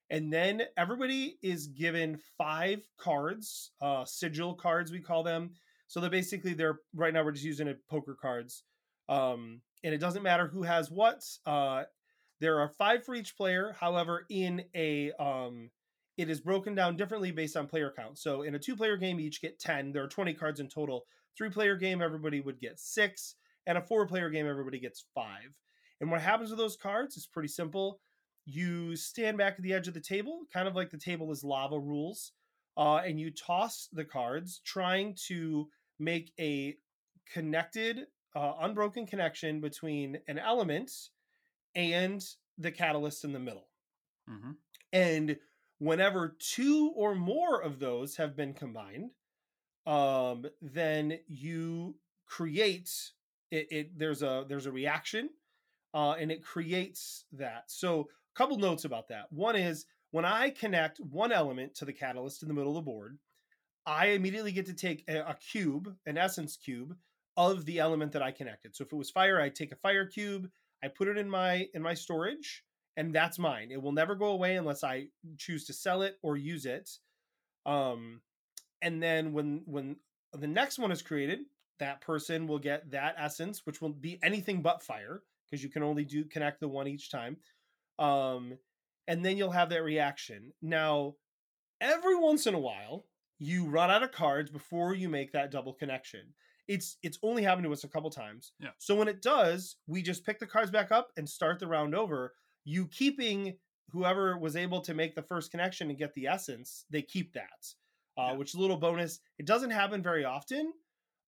and 0.08 0.32
then 0.32 0.62
everybody 0.78 1.36
is 1.42 1.66
given 1.66 2.18
five 2.38 2.88
cards, 2.98 3.72
uh, 3.82 4.06
sigil 4.06 4.54
cards 4.54 4.90
we 4.90 4.98
call 4.98 5.22
them. 5.22 5.50
So 5.86 6.00
they're 6.00 6.08
basically 6.08 6.54
they're 6.54 6.78
right 6.94 7.12
now 7.12 7.22
we're 7.22 7.32
just 7.32 7.44
using 7.44 7.68
it 7.68 7.86
poker 7.90 8.16
cards, 8.18 8.62
um, 9.10 9.60
and 9.82 9.92
it 9.92 9.98
doesn't 9.98 10.22
matter 10.22 10.48
who 10.48 10.62
has 10.62 10.90
what. 10.90 11.22
Uh, 11.44 11.82
there 12.40 12.60
are 12.60 12.68
five 12.70 13.04
for 13.04 13.14
each 13.14 13.36
player. 13.36 13.76
However, 13.78 14.24
in 14.30 14.64
a 14.74 15.12
um, 15.20 15.68
it 16.16 16.30
is 16.30 16.40
broken 16.40 16.74
down 16.74 16.96
differently 16.96 17.32
based 17.32 17.56
on 17.56 17.66
player 17.66 17.92
count. 17.96 18.18
So 18.18 18.42
in 18.42 18.54
a 18.54 18.58
two-player 18.58 18.96
game, 18.96 19.18
you 19.18 19.26
each 19.26 19.42
get 19.42 19.58
ten. 19.58 19.92
There 19.92 20.04
are 20.04 20.08
twenty 20.08 20.34
cards 20.34 20.60
in 20.60 20.68
total. 20.68 21.04
Three-player 21.36 21.76
game, 21.76 22.00
everybody 22.00 22.40
would 22.40 22.60
get 22.60 22.78
six, 22.78 23.34
and 23.66 23.76
a 23.76 23.82
four-player 23.82 24.30
game, 24.30 24.48
everybody 24.48 24.78
gets 24.78 25.06
five. 25.14 25.54
And 26.00 26.10
what 26.10 26.20
happens 26.20 26.50
with 26.50 26.58
those 26.58 26.76
cards 26.76 27.16
is 27.16 27.26
pretty 27.26 27.48
simple 27.48 28.00
you 28.46 28.94
stand 28.94 29.38
back 29.38 29.54
at 29.56 29.62
the 29.62 29.72
edge 29.72 29.88
of 29.88 29.94
the 29.94 30.00
table, 30.00 30.42
kind 30.52 30.68
of 30.68 30.76
like 30.76 30.90
the 30.90 30.98
table 30.98 31.32
is 31.32 31.42
lava 31.42 31.78
rules, 31.78 32.32
uh, 32.76 32.96
and 32.96 33.18
you 33.18 33.30
toss 33.30 33.88
the 33.92 34.04
cards, 34.04 34.60
trying 34.64 35.16
to 35.28 35.66
make 35.98 36.32
a 36.38 36.76
connected, 37.32 38.00
uh, 38.36 38.52
unbroken 38.60 39.06
connection 39.06 39.60
between 39.60 40.18
an 40.28 40.38
element 40.38 40.90
and 41.74 42.22
the 42.58 42.70
catalyst 42.70 43.24
in 43.24 43.32
the 43.32 43.38
middle. 43.38 43.68
hmm 44.28 44.52
And 44.92 45.36
whenever 45.78 46.36
two 46.38 46.92
or 46.94 47.14
more 47.14 47.62
of 47.62 47.78
those 47.78 48.16
have 48.16 48.36
been 48.36 48.54
combined, 48.54 49.10
um, 49.86 50.46
then 50.62 51.18
you 51.28 51.96
create 52.26 52.90
it, 53.50 53.66
it. 53.70 53.98
There's 53.98 54.22
a 54.22 54.44
there's 54.48 54.66
a 54.66 54.72
reaction, 54.72 55.30
uh, 55.92 56.12
and 56.12 56.32
it 56.32 56.42
creates 56.42 57.24
that. 57.32 57.64
So 57.66 58.08
a 58.34 58.38
couple 58.38 58.58
notes 58.58 58.84
about 58.84 59.08
that. 59.08 59.30
One 59.30 59.56
is 59.56 59.86
when 60.10 60.24
I 60.24 60.50
connect 60.50 61.00
one 61.00 61.32
element 61.32 61.74
to 61.76 61.84
the 61.84 61.92
catalyst 61.92 62.42
in 62.42 62.48
the 62.48 62.54
middle 62.54 62.76
of 62.78 62.84
the 62.84 62.90
board, 62.90 63.18
I 63.86 64.06
immediately 64.08 64.52
get 64.52 64.66
to 64.66 64.74
take 64.74 65.04
a, 65.08 65.18
a 65.20 65.34
cube, 65.34 65.94
an 66.06 66.16
essence 66.16 66.56
cube 66.56 66.96
of 67.36 67.64
the 67.64 67.80
element 67.80 68.12
that 68.12 68.22
I 68.22 68.30
connected. 68.30 68.74
So 68.74 68.84
if 68.84 68.92
it 68.92 68.96
was 68.96 69.10
fire, 69.10 69.40
I 69.40 69.48
take 69.48 69.72
a 69.72 69.76
fire 69.76 70.06
cube, 70.06 70.48
I 70.82 70.88
put 70.88 71.08
it 71.08 71.18
in 71.18 71.28
my 71.28 71.68
in 71.74 71.82
my 71.82 71.94
storage, 71.94 72.64
and 72.97 73.14
that's 73.14 73.38
mine. 73.38 73.70
It 73.70 73.82
will 73.82 73.92
never 73.92 74.14
go 74.14 74.26
away 74.26 74.57
unless 74.57 74.84
I 74.84 75.09
choose 75.38 75.64
to 75.66 75.72
sell 75.72 76.03
it 76.03 76.18
or 76.22 76.36
use 76.36 76.66
it. 76.66 76.90
Um, 77.66 78.20
and 78.82 79.03
then 79.03 79.32
when 79.32 79.62
when 79.66 79.97
the 80.32 80.47
next 80.47 80.78
one 80.78 80.92
is 80.92 81.03
created, 81.03 81.40
that 81.78 82.01
person 82.01 82.47
will 82.47 82.59
get 82.59 82.90
that 82.90 83.16
essence, 83.18 83.62
which 83.64 83.80
will 83.80 83.90
be 83.90 84.18
anything 84.22 84.62
but 84.62 84.82
fire 84.82 85.22
because 85.47 85.62
you 85.62 85.70
can 85.70 85.82
only 85.82 86.05
do 86.05 86.24
connect 86.24 86.61
the 86.61 86.68
one 86.68 86.88
each 86.88 87.11
time. 87.11 87.36
Um, 87.99 88.59
and 89.07 89.24
then 89.24 89.36
you'll 89.36 89.51
have 89.51 89.70
that 89.70 89.84
reaction. 89.84 90.53
Now, 90.62 91.14
every 91.80 92.16
once 92.16 92.47
in 92.47 92.55
a 92.55 92.59
while, 92.59 93.07
you 93.38 93.66
run 93.66 93.90
out 93.90 94.03
of 94.03 94.12
cards 94.12 94.51
before 94.51 94.95
you 94.95 95.09
make 95.09 95.32
that 95.32 95.51
double 95.51 95.72
connection. 95.72 96.34
It's 96.66 96.97
it's 97.03 97.18
only 97.22 97.42
happened 97.42 97.66
to 97.66 97.72
us 97.72 97.84
a 97.84 97.88
couple 97.88 98.11
times. 98.11 98.53
Yeah. 98.59 98.70
So 98.78 98.95
when 98.95 99.09
it 99.09 99.20
does, 99.20 99.76
we 99.86 100.01
just 100.01 100.24
pick 100.24 100.38
the 100.38 100.47
cards 100.47 100.70
back 100.70 100.90
up 100.90 101.11
and 101.16 101.28
start 101.28 101.59
the 101.59 101.66
round 101.66 101.95
over. 101.95 102.32
You 102.64 102.86
keeping 102.88 103.56
whoever 103.90 104.36
was 104.38 104.56
able 104.56 104.80
to 104.82 104.94
make 104.94 105.14
the 105.14 105.22
first 105.22 105.50
connection 105.50 105.88
and 105.90 105.98
get 105.98 106.14
the 106.14 106.26
essence, 106.26 106.84
they 106.90 107.02
keep 107.02 107.32
that. 107.34 107.74
Uh, 108.16 108.30
Yeah. 108.30 108.32
Which 108.34 108.50
is 108.50 108.54
a 108.54 108.60
little 108.60 108.76
bonus. 108.76 109.20
It 109.38 109.46
doesn't 109.46 109.70
happen 109.70 110.02
very 110.02 110.24
often, 110.24 110.72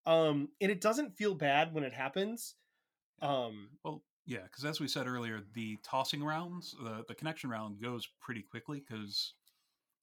um, 0.07 0.49
and 0.61 0.71
it 0.71 0.81
doesn't 0.81 1.17
feel 1.17 1.35
bad 1.35 1.73
when 1.75 1.85
it 1.85 1.93
happens. 1.93 2.55
Um, 3.21 3.71
Well, 3.85 4.05
yeah, 4.25 4.43
because 4.43 4.65
as 4.65 4.81
we 4.81 4.89
said 4.89 5.07
earlier, 5.07 5.43
the 5.55 5.79
tossing 5.83 6.23
rounds, 6.23 6.75
the 6.83 7.05
the 7.07 7.15
connection 7.15 7.51
round 7.51 7.81
goes 7.81 8.09
pretty 8.21 8.43
quickly 8.43 8.81
because 8.87 9.35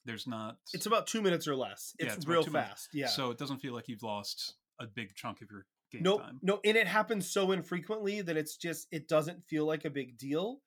there's 0.05 0.27
not. 0.27 0.57
it's 0.73 0.85
about 0.85 1.07
two 1.07 1.21
minutes 1.21 1.47
or 1.47 1.55
less. 1.55 1.95
Yeah, 1.99 2.07
It's, 2.07 2.17
it's 2.17 2.27
real 2.27 2.43
fast. 2.43 2.89
Yeah. 2.93 3.07
So 3.07 3.31
it 3.31 3.37
doesn't 3.37 3.59
feel 3.59 3.73
like 3.73 3.87
you've 3.87 4.03
lost 4.03 4.55
a 4.79 4.87
big 4.87 5.15
chunk 5.15 5.41
of 5.41 5.49
your 5.51 5.65
game 5.91 6.03
no, 6.03 6.17
time. 6.19 6.39
no, 6.41 6.59
and 6.65 6.75
it 6.75 6.87
happens 6.87 7.29
so 7.29 7.51
infrequently 7.51 8.21
that 8.21 8.35
it's 8.35 8.57
just 8.57 8.87
it 8.91 9.07
doesn't 9.07 9.45
feel 9.47 9.65
like 9.65 9.85
a 9.85 9.89
big 9.89 10.17
deal. 10.17 10.61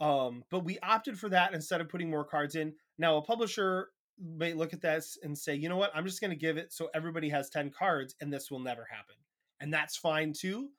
Um, 0.00 0.44
but 0.50 0.64
we 0.64 0.78
opted 0.80 1.18
for 1.18 1.28
that 1.30 1.54
instead 1.54 1.80
of 1.80 1.88
putting 1.88 2.10
more 2.10 2.24
cards 2.24 2.54
in. 2.54 2.74
Now, 2.98 3.16
a 3.16 3.22
publisher 3.22 3.90
may 4.18 4.52
look 4.54 4.72
at 4.72 4.80
this 4.80 5.18
and 5.22 5.36
say, 5.36 5.54
you 5.54 5.68
know 5.68 5.76
what, 5.76 5.90
I'm 5.94 6.04
just 6.04 6.20
going 6.20 6.30
to 6.30 6.36
give 6.36 6.56
it 6.56 6.72
so 6.72 6.88
everybody 6.94 7.28
has 7.30 7.50
10 7.50 7.70
cards 7.70 8.14
and 8.20 8.32
this 8.32 8.50
will 8.50 8.60
never 8.60 8.84
happen. 8.90 9.14
And 9.60 9.72
that's 9.72 9.96
fine 9.96 10.32
too. 10.32 10.70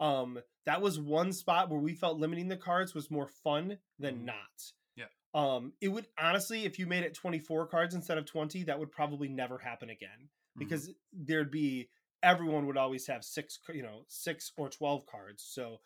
Um, 0.00 0.40
that 0.66 0.80
was 0.82 0.98
one 0.98 1.32
spot 1.32 1.70
where 1.70 1.80
we 1.80 1.94
felt 1.94 2.18
limiting 2.18 2.48
the 2.48 2.56
cards 2.56 2.94
was 2.94 3.10
more 3.10 3.28
fun 3.28 3.78
than 3.98 4.20
Mhm. 4.20 4.24
not. 4.24 4.72
Yeah. 4.96 5.06
Um, 5.34 5.74
it 5.80 5.88
would 5.88 6.06
honestly, 6.18 6.64
if 6.64 6.78
you 6.78 6.86
made 6.86 7.04
it 7.04 7.14
24 7.14 7.66
cards 7.66 7.94
instead 7.94 8.18
of 8.18 8.26
20, 8.26 8.64
that 8.64 8.78
would 8.78 8.90
probably 8.92 9.28
never 9.28 9.58
happen 9.58 9.90
again 9.90 10.30
Mhm. 10.56 10.58
because 10.60 10.90
there'd 11.12 11.50
be 11.50 11.90
everyone 12.22 12.66
would 12.66 12.76
always 12.78 13.06
have 13.06 13.24
six 13.24 13.58
you 13.72 13.82
know 13.82 14.04
six 14.08 14.50
or 14.56 14.70
12 14.70 15.04
cards 15.04 15.42
so 15.42 15.80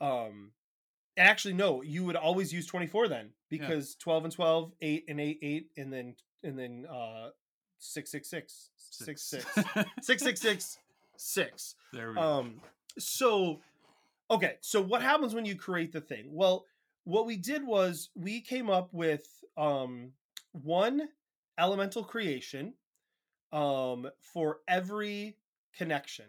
um 0.00 0.52
actually 1.18 1.54
no 1.54 1.82
you 1.82 2.04
would 2.04 2.16
always 2.16 2.52
use 2.52 2.66
24 2.66 3.08
then 3.08 3.30
because 3.48 3.94
12 3.96 4.24
and 4.24 4.32
12 4.32 4.72
8 4.80 5.04
and 5.08 5.20
8 5.20 5.38
8 5.42 5.70
and 5.76 5.92
then 5.92 6.14
and 6.42 6.58
then 6.58 6.86
uh 6.90 7.28
666 7.78 8.70
6 8.76 9.22
6 9.22 9.44
666 10.02 10.78
6 11.16 11.74
there 11.92 12.10
we 12.10 12.14
go. 12.16 12.20
um 12.20 12.60
so 12.98 13.60
okay 14.30 14.56
so 14.60 14.80
what 14.82 15.02
happens 15.02 15.34
when 15.34 15.44
you 15.44 15.54
create 15.56 15.92
the 15.92 16.00
thing? 16.00 16.26
Well 16.30 16.66
what 17.04 17.26
we 17.26 17.36
did 17.36 17.64
was 17.64 18.10
we 18.14 18.40
came 18.40 18.68
up 18.68 18.92
with 18.92 19.26
um 19.56 20.12
one 20.52 21.08
elemental 21.58 22.04
creation 22.04 22.74
um 23.52 24.08
for 24.20 24.58
every 24.68 25.36
connection. 25.76 26.26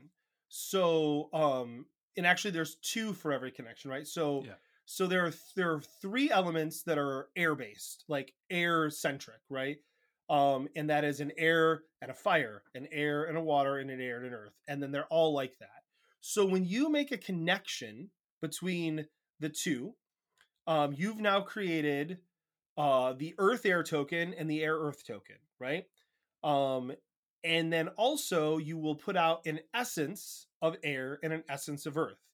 So 0.50 1.30
um 1.34 1.86
and 2.16 2.26
actually 2.26 2.52
there's 2.52 2.76
two 2.76 3.14
for 3.14 3.32
every 3.34 3.52
connection 3.52 3.90
right? 3.92 4.08
So 4.08 4.44
Yeah. 4.46 4.54
So 4.90 5.06
there 5.06 5.26
are 5.26 5.34
there 5.58 5.74
are 5.74 5.82
three 6.02 6.32
elements 6.32 6.82
that 6.84 6.98
are 6.98 7.28
air 7.36 7.56
based 7.56 8.06
like 8.08 8.34
air 8.50 8.90
centric 8.90 9.42
right? 9.50 9.78
Um 10.30 10.70
and 10.76 10.90
that 10.90 11.04
is 11.04 11.20
an 11.20 11.34
air 11.38 11.84
and 12.02 12.10
a 12.10 12.14
fire 12.14 12.64
an 12.74 12.88
air 12.92 13.26
and 13.26 13.38
a 13.38 13.42
water 13.42 13.78
and 13.78 13.92
an 13.92 14.00
air 14.00 14.18
and 14.18 14.28
an 14.28 14.34
earth 14.34 14.54
and 14.68 14.82
then 14.82 14.92
they're 14.92 15.06
all 15.08 15.34
like 15.34 15.60
that. 15.60 15.84
So 16.22 16.46
when 16.46 16.66
you 16.66 16.90
make 16.90 17.12
a 17.12 17.18
connection 17.18 18.12
between 18.42 19.08
the 19.42 19.50
two 19.50 19.94
um 20.68 20.96
you've 20.98 21.20
now 21.20 21.42
created 21.42 22.20
uh 22.78 23.12
the 23.12 23.36
earth 23.40 23.66
air 23.66 23.84
token 23.84 24.34
and 24.34 24.50
the 24.50 24.64
air 24.64 24.78
earth 24.78 25.06
token 25.06 25.36
right? 25.60 25.84
Um 26.46 26.94
and 27.44 27.74
then 27.74 27.90
also 27.90 28.58
you 28.58 28.78
will 28.78 28.96
put 28.96 29.18
out 29.18 29.46
an 29.46 29.60
essence 29.74 30.48
of 30.62 30.78
air 30.82 31.20
and 31.22 31.34
an 31.34 31.44
essence 31.50 31.86
of 31.86 31.98
earth 31.98 32.27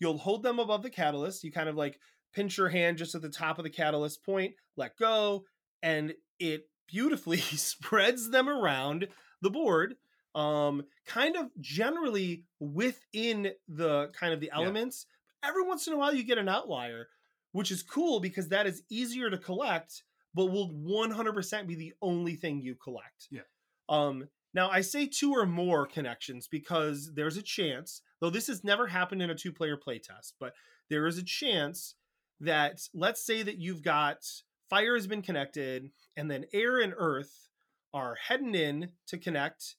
you'll 0.00 0.18
hold 0.18 0.42
them 0.42 0.58
above 0.58 0.82
the 0.82 0.90
catalyst 0.90 1.44
you 1.44 1.52
kind 1.52 1.68
of 1.68 1.76
like 1.76 1.98
pinch 2.32 2.58
your 2.58 2.68
hand 2.68 2.98
just 2.98 3.14
at 3.14 3.22
the 3.22 3.28
top 3.28 3.58
of 3.58 3.64
the 3.64 3.70
catalyst 3.70 4.24
point 4.24 4.52
let 4.76 4.96
go 4.96 5.44
and 5.82 6.12
it 6.38 6.64
beautifully 6.88 7.36
spreads 7.40 8.30
them 8.30 8.48
around 8.48 9.06
the 9.42 9.50
board 9.50 9.94
um, 10.34 10.84
kind 11.06 11.36
of 11.36 11.50
generally 11.60 12.44
within 12.58 13.52
the 13.68 14.10
kind 14.18 14.32
of 14.32 14.40
the 14.40 14.50
elements. 14.52 15.06
Every 15.44 15.62
once 15.62 15.86
in 15.86 15.92
a 15.92 15.96
while, 15.96 16.14
you 16.14 16.22
get 16.22 16.38
an 16.38 16.48
outlier, 16.48 17.08
which 17.52 17.70
is 17.70 17.82
cool 17.82 18.20
because 18.20 18.48
that 18.48 18.66
is 18.66 18.82
easier 18.90 19.30
to 19.30 19.38
collect, 19.38 20.02
but 20.34 20.46
will 20.46 20.70
100% 20.70 21.66
be 21.66 21.74
the 21.74 21.92
only 22.02 22.36
thing 22.36 22.60
you 22.60 22.74
collect. 22.74 23.28
Yeah. 23.30 23.40
Um, 23.88 24.28
now, 24.52 24.68
I 24.68 24.80
say 24.80 25.06
two 25.06 25.32
or 25.32 25.46
more 25.46 25.86
connections 25.86 26.48
because 26.48 27.12
there's 27.14 27.36
a 27.36 27.42
chance, 27.42 28.02
though 28.20 28.30
this 28.30 28.48
has 28.48 28.64
never 28.64 28.88
happened 28.88 29.22
in 29.22 29.30
a 29.30 29.34
two 29.34 29.52
player 29.52 29.76
playtest, 29.76 30.32
but 30.40 30.54
there 30.88 31.06
is 31.06 31.18
a 31.18 31.24
chance 31.24 31.94
that 32.40 32.80
let's 32.92 33.24
say 33.24 33.42
that 33.42 33.58
you've 33.58 33.82
got 33.82 34.24
fire 34.68 34.94
has 34.94 35.06
been 35.06 35.22
connected 35.22 35.90
and 36.16 36.30
then 36.30 36.46
air 36.52 36.80
and 36.80 36.94
earth 36.96 37.48
are 37.92 38.16
heading 38.28 38.54
in 38.54 38.88
to 39.06 39.18
connect 39.18 39.76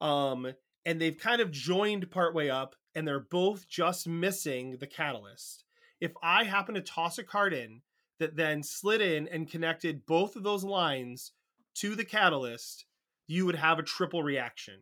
um 0.00 0.52
and 0.84 1.00
they've 1.00 1.16
kind 1.16 1.40
of 1.40 1.50
joined 1.50 2.10
partway 2.10 2.50
up 2.50 2.74
and 2.94 3.08
they're 3.08 3.20
both 3.30 3.66
just 3.68 4.06
missing 4.06 4.76
the 4.78 4.86
catalyst. 4.86 5.64
If 6.00 6.12
i 6.22 6.44
happen 6.44 6.74
to 6.74 6.82
toss 6.82 7.16
a 7.18 7.24
card 7.24 7.54
in 7.54 7.80
that 8.20 8.36
then 8.36 8.62
slid 8.62 9.00
in 9.00 9.26
and 9.28 9.50
connected 9.50 10.04
both 10.06 10.36
of 10.36 10.42
those 10.42 10.62
lines 10.62 11.32
to 11.76 11.96
the 11.96 12.04
catalyst 12.04 12.84
you 13.26 13.46
would 13.46 13.56
have 13.56 13.78
a 13.78 13.82
triple 13.82 14.22
reaction 14.22 14.80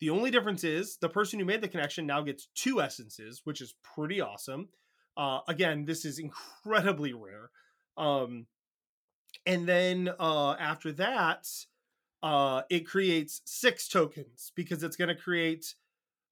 the 0.00 0.10
only 0.10 0.30
difference 0.30 0.62
is 0.62 0.96
the 1.00 1.08
person 1.08 1.38
who 1.38 1.44
made 1.44 1.60
the 1.60 1.68
connection 1.68 2.06
now 2.06 2.20
gets 2.22 2.48
two 2.54 2.80
essences 2.80 3.42
which 3.44 3.60
is 3.60 3.74
pretty 3.82 4.20
awesome 4.20 4.68
uh, 5.18 5.40
again, 5.48 5.84
this 5.84 6.04
is 6.04 6.20
incredibly 6.20 7.12
rare. 7.12 7.50
Um, 7.96 8.46
and 9.44 9.66
then 9.66 10.08
uh, 10.18 10.52
after 10.52 10.92
that, 10.92 11.48
uh, 12.22 12.62
it 12.70 12.86
creates 12.86 13.42
six 13.44 13.88
tokens 13.88 14.52
because 14.54 14.82
it's 14.84 14.96
going 14.96 15.08
to 15.08 15.20
create 15.20 15.74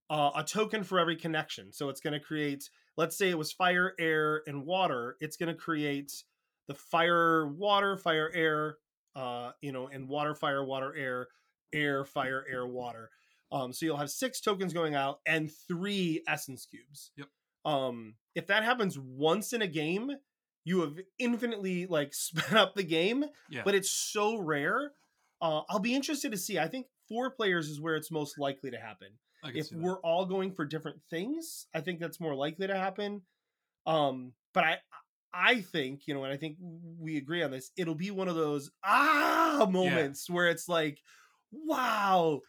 uh, 0.08 0.30
a 0.36 0.44
token 0.44 0.84
for 0.84 1.00
every 1.00 1.16
connection. 1.16 1.72
So 1.72 1.88
it's 1.88 2.00
going 2.00 2.14
to 2.14 2.20
create, 2.20 2.70
let's 2.96 3.18
say 3.18 3.28
it 3.28 3.38
was 3.38 3.50
fire, 3.50 3.94
air, 3.98 4.42
and 4.46 4.64
water. 4.64 5.16
It's 5.20 5.36
going 5.36 5.52
to 5.52 5.60
create 5.60 6.12
the 6.68 6.74
fire, 6.74 7.48
water, 7.48 7.96
fire, 7.96 8.30
air, 8.32 8.76
uh, 9.16 9.50
you 9.60 9.72
know, 9.72 9.88
and 9.88 10.08
water, 10.08 10.34
fire, 10.34 10.64
water, 10.64 10.94
air, 10.96 11.26
air, 11.72 12.04
fire, 12.04 12.44
air, 12.48 12.66
water. 12.66 13.10
Um, 13.50 13.72
so 13.72 13.86
you'll 13.86 13.96
have 13.96 14.10
six 14.10 14.40
tokens 14.40 14.72
going 14.72 14.94
out 14.94 15.18
and 15.26 15.50
three 15.66 16.22
essence 16.28 16.66
cubes. 16.66 17.10
Yep. 17.16 17.26
Um, 17.64 18.14
if 18.34 18.46
that 18.48 18.62
happens 18.62 18.98
once 18.98 19.52
in 19.52 19.62
a 19.62 19.66
game, 19.66 20.10
you 20.64 20.80
have 20.82 20.94
infinitely 21.18 21.86
like 21.86 22.12
sped 22.14 22.54
up 22.54 22.74
the 22.74 22.82
game, 22.84 23.24
Yeah. 23.50 23.62
but 23.64 23.74
it's 23.74 23.90
so 23.90 24.36
rare. 24.38 24.92
Uh, 25.40 25.62
I'll 25.68 25.78
be 25.80 25.94
interested 25.94 26.30
to 26.32 26.38
see. 26.38 26.58
I 26.58 26.68
think 26.68 26.86
four 27.08 27.30
players 27.30 27.68
is 27.68 27.80
where 27.80 27.96
it's 27.96 28.10
most 28.10 28.38
likely 28.38 28.70
to 28.70 28.78
happen. 28.78 29.08
If 29.54 29.70
we're 29.70 30.00
all 30.00 30.26
going 30.26 30.50
for 30.52 30.64
different 30.64 30.98
things, 31.08 31.66
I 31.72 31.80
think 31.80 32.00
that's 32.00 32.18
more 32.18 32.34
likely 32.34 32.66
to 32.66 32.74
happen. 32.76 33.22
Um, 33.86 34.32
but 34.52 34.64
I, 34.64 34.76
I 35.36 35.60
think 35.60 36.06
you 36.08 36.14
know, 36.14 36.24
and 36.24 36.32
I 36.32 36.36
think 36.36 36.58
we 36.60 37.16
agree 37.18 37.42
on 37.42 37.50
this. 37.50 37.70
It'll 37.76 37.94
be 37.94 38.10
one 38.10 38.28
of 38.28 38.36
those 38.36 38.70
ah 38.84 39.66
moments 39.70 40.30
where 40.30 40.48
it's 40.48 40.68
like, 40.68 41.02
wow. 41.52 42.40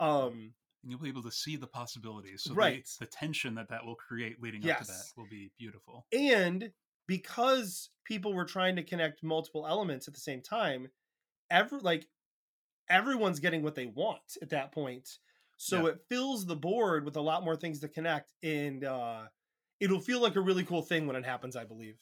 Um, 0.00 0.54
And 0.82 0.90
you'll 0.90 1.00
be 1.00 1.08
able 1.08 1.22
to 1.22 1.30
see 1.32 1.56
the 1.56 1.66
possibilities. 1.68 2.42
So 2.44 2.54
the- 2.54 2.56
Right. 2.56 2.88
the, 2.98 3.06
tension 3.06 3.54
that 3.54 3.68
that 3.68 3.84
will 3.84 3.94
create 3.94 4.40
leading 4.40 4.64
up 4.64 4.74
to 4.76 4.84
that 4.86 5.06
will 5.16 5.26
be 5.26 5.52
beautiful. 5.58 6.06
and 6.12 6.72
because 7.06 7.90
people 8.04 8.32
were 8.34 8.44
trying 8.44 8.76
to 8.76 8.82
connect 8.82 9.22
multiple 9.22 9.66
elements 9.66 10.08
at 10.08 10.14
the 10.14 10.20
same 10.20 10.40
time 10.40 10.88
every 11.50 11.80
like 11.80 12.08
everyone's 12.88 13.40
getting 13.40 13.62
what 13.62 13.74
they 13.74 13.86
want 13.86 14.36
at 14.42 14.50
that 14.50 14.72
point 14.72 15.18
so 15.56 15.76
Yeah. 15.76 15.86
it 15.86 16.00
fills 16.08 16.46
the 16.46 16.56
board 16.56 17.04
with 17.04 17.16
a 17.16 17.20
lot 17.20 17.44
more 17.44 17.56
things 17.56 17.80
to 17.80 17.88
connect 17.88 18.34
and 18.42 18.84
uh 18.84 19.26
it'll 19.80 20.00
feel 20.00 20.20
like 20.20 20.36
a 20.36 20.40
really 20.40 20.64
cool 20.64 20.82
thing 20.82 21.06
when 21.06 21.16
it 21.16 21.24
happens 21.24 21.56
i 21.56 21.64
believe 21.64 21.98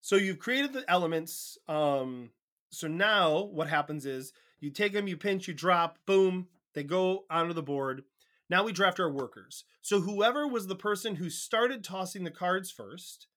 So 0.00 0.16
you've 0.16 0.38
created 0.38 0.72
the 0.72 0.84
elements 0.88 1.56
um 1.68 2.30
so 2.70 2.88
now 2.88 3.42
what 3.42 3.68
happens 3.68 4.04
is 4.04 4.32
you 4.60 4.70
take 4.70 4.92
them 4.92 5.08
you 5.08 5.16
pinch 5.16 5.48
you 5.48 5.54
drop 5.54 5.98
boom 6.06 6.48
they 6.74 6.82
go 6.82 7.24
onto 7.30 7.54
the 7.54 7.62
board. 7.62 8.02
Now 8.50 8.64
we 8.64 8.72
draft 8.72 9.00
our 9.00 9.10
workers. 9.10 9.64
So 9.80 10.00
whoever 10.00 10.46
was 10.46 10.66
the 10.66 10.74
person 10.74 11.14
who 11.16 11.30
started 11.30 11.82
tossing 11.84 12.24
the 12.24 12.30
cards 12.30 12.70
first 12.70 13.28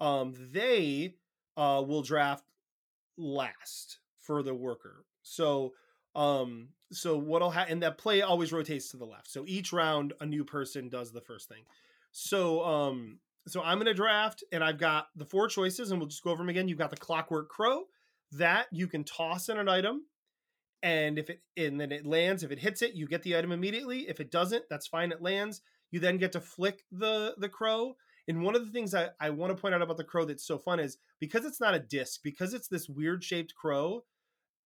um 0.00 0.34
they 0.52 1.16
uh 1.56 1.82
will 1.86 2.02
draft 2.02 2.44
last 3.18 3.98
for 4.18 4.42
the 4.42 4.54
worker. 4.54 5.04
So 5.22 5.74
um 6.14 6.68
so 6.92 7.18
what'll 7.18 7.50
happen 7.50 7.72
and 7.74 7.82
that 7.82 7.98
play 7.98 8.22
always 8.22 8.52
rotates 8.52 8.90
to 8.90 8.96
the 8.96 9.04
left. 9.04 9.28
So 9.30 9.44
each 9.46 9.72
round 9.72 10.14
a 10.20 10.26
new 10.26 10.44
person 10.44 10.88
does 10.88 11.12
the 11.12 11.20
first 11.20 11.48
thing. 11.48 11.64
So 12.12 12.64
um 12.64 13.18
so 13.46 13.62
i'm 13.62 13.78
gonna 13.78 13.94
draft 13.94 14.42
and 14.52 14.62
i've 14.62 14.78
got 14.78 15.08
the 15.16 15.24
four 15.24 15.48
choices 15.48 15.90
and 15.90 16.00
we'll 16.00 16.08
just 16.08 16.22
go 16.22 16.30
over 16.30 16.42
them 16.42 16.48
again. 16.48 16.68
You've 16.68 16.78
got 16.78 16.90
the 16.90 16.96
clockwork 16.96 17.48
crow. 17.48 17.84
That 18.32 18.66
you 18.72 18.88
can 18.88 19.04
toss 19.04 19.48
in 19.48 19.58
an 19.58 19.68
item 19.68 20.02
and 20.82 21.18
if 21.18 21.30
it 21.30 21.40
and 21.56 21.80
then 21.80 21.92
it 21.92 22.04
lands. 22.04 22.42
If 22.42 22.50
it 22.50 22.58
hits 22.58 22.82
it 22.82 22.94
you 22.94 23.06
get 23.06 23.22
the 23.22 23.36
item 23.36 23.52
immediately. 23.52 24.08
If 24.08 24.20
it 24.20 24.30
doesn't 24.30 24.64
that's 24.68 24.86
fine 24.86 25.12
it 25.12 25.22
lands. 25.22 25.62
You 25.90 26.00
then 26.00 26.18
get 26.18 26.32
to 26.32 26.40
flick 26.40 26.82
the 26.90 27.34
the 27.38 27.48
crow. 27.48 27.96
And 28.28 28.42
one 28.42 28.56
of 28.56 28.66
the 28.66 28.72
things 28.72 28.94
I, 28.94 29.10
I 29.20 29.30
want 29.30 29.56
to 29.56 29.60
point 29.60 29.74
out 29.74 29.82
about 29.82 29.96
the 29.96 30.04
crow 30.04 30.24
that's 30.24 30.46
so 30.46 30.58
fun 30.58 30.80
is 30.80 30.98
because 31.20 31.44
it's 31.44 31.60
not 31.60 31.74
a 31.74 31.78
disc, 31.78 32.20
because 32.24 32.54
it's 32.54 32.66
this 32.66 32.88
weird 32.88 33.22
shaped 33.22 33.54
crow, 33.54 34.02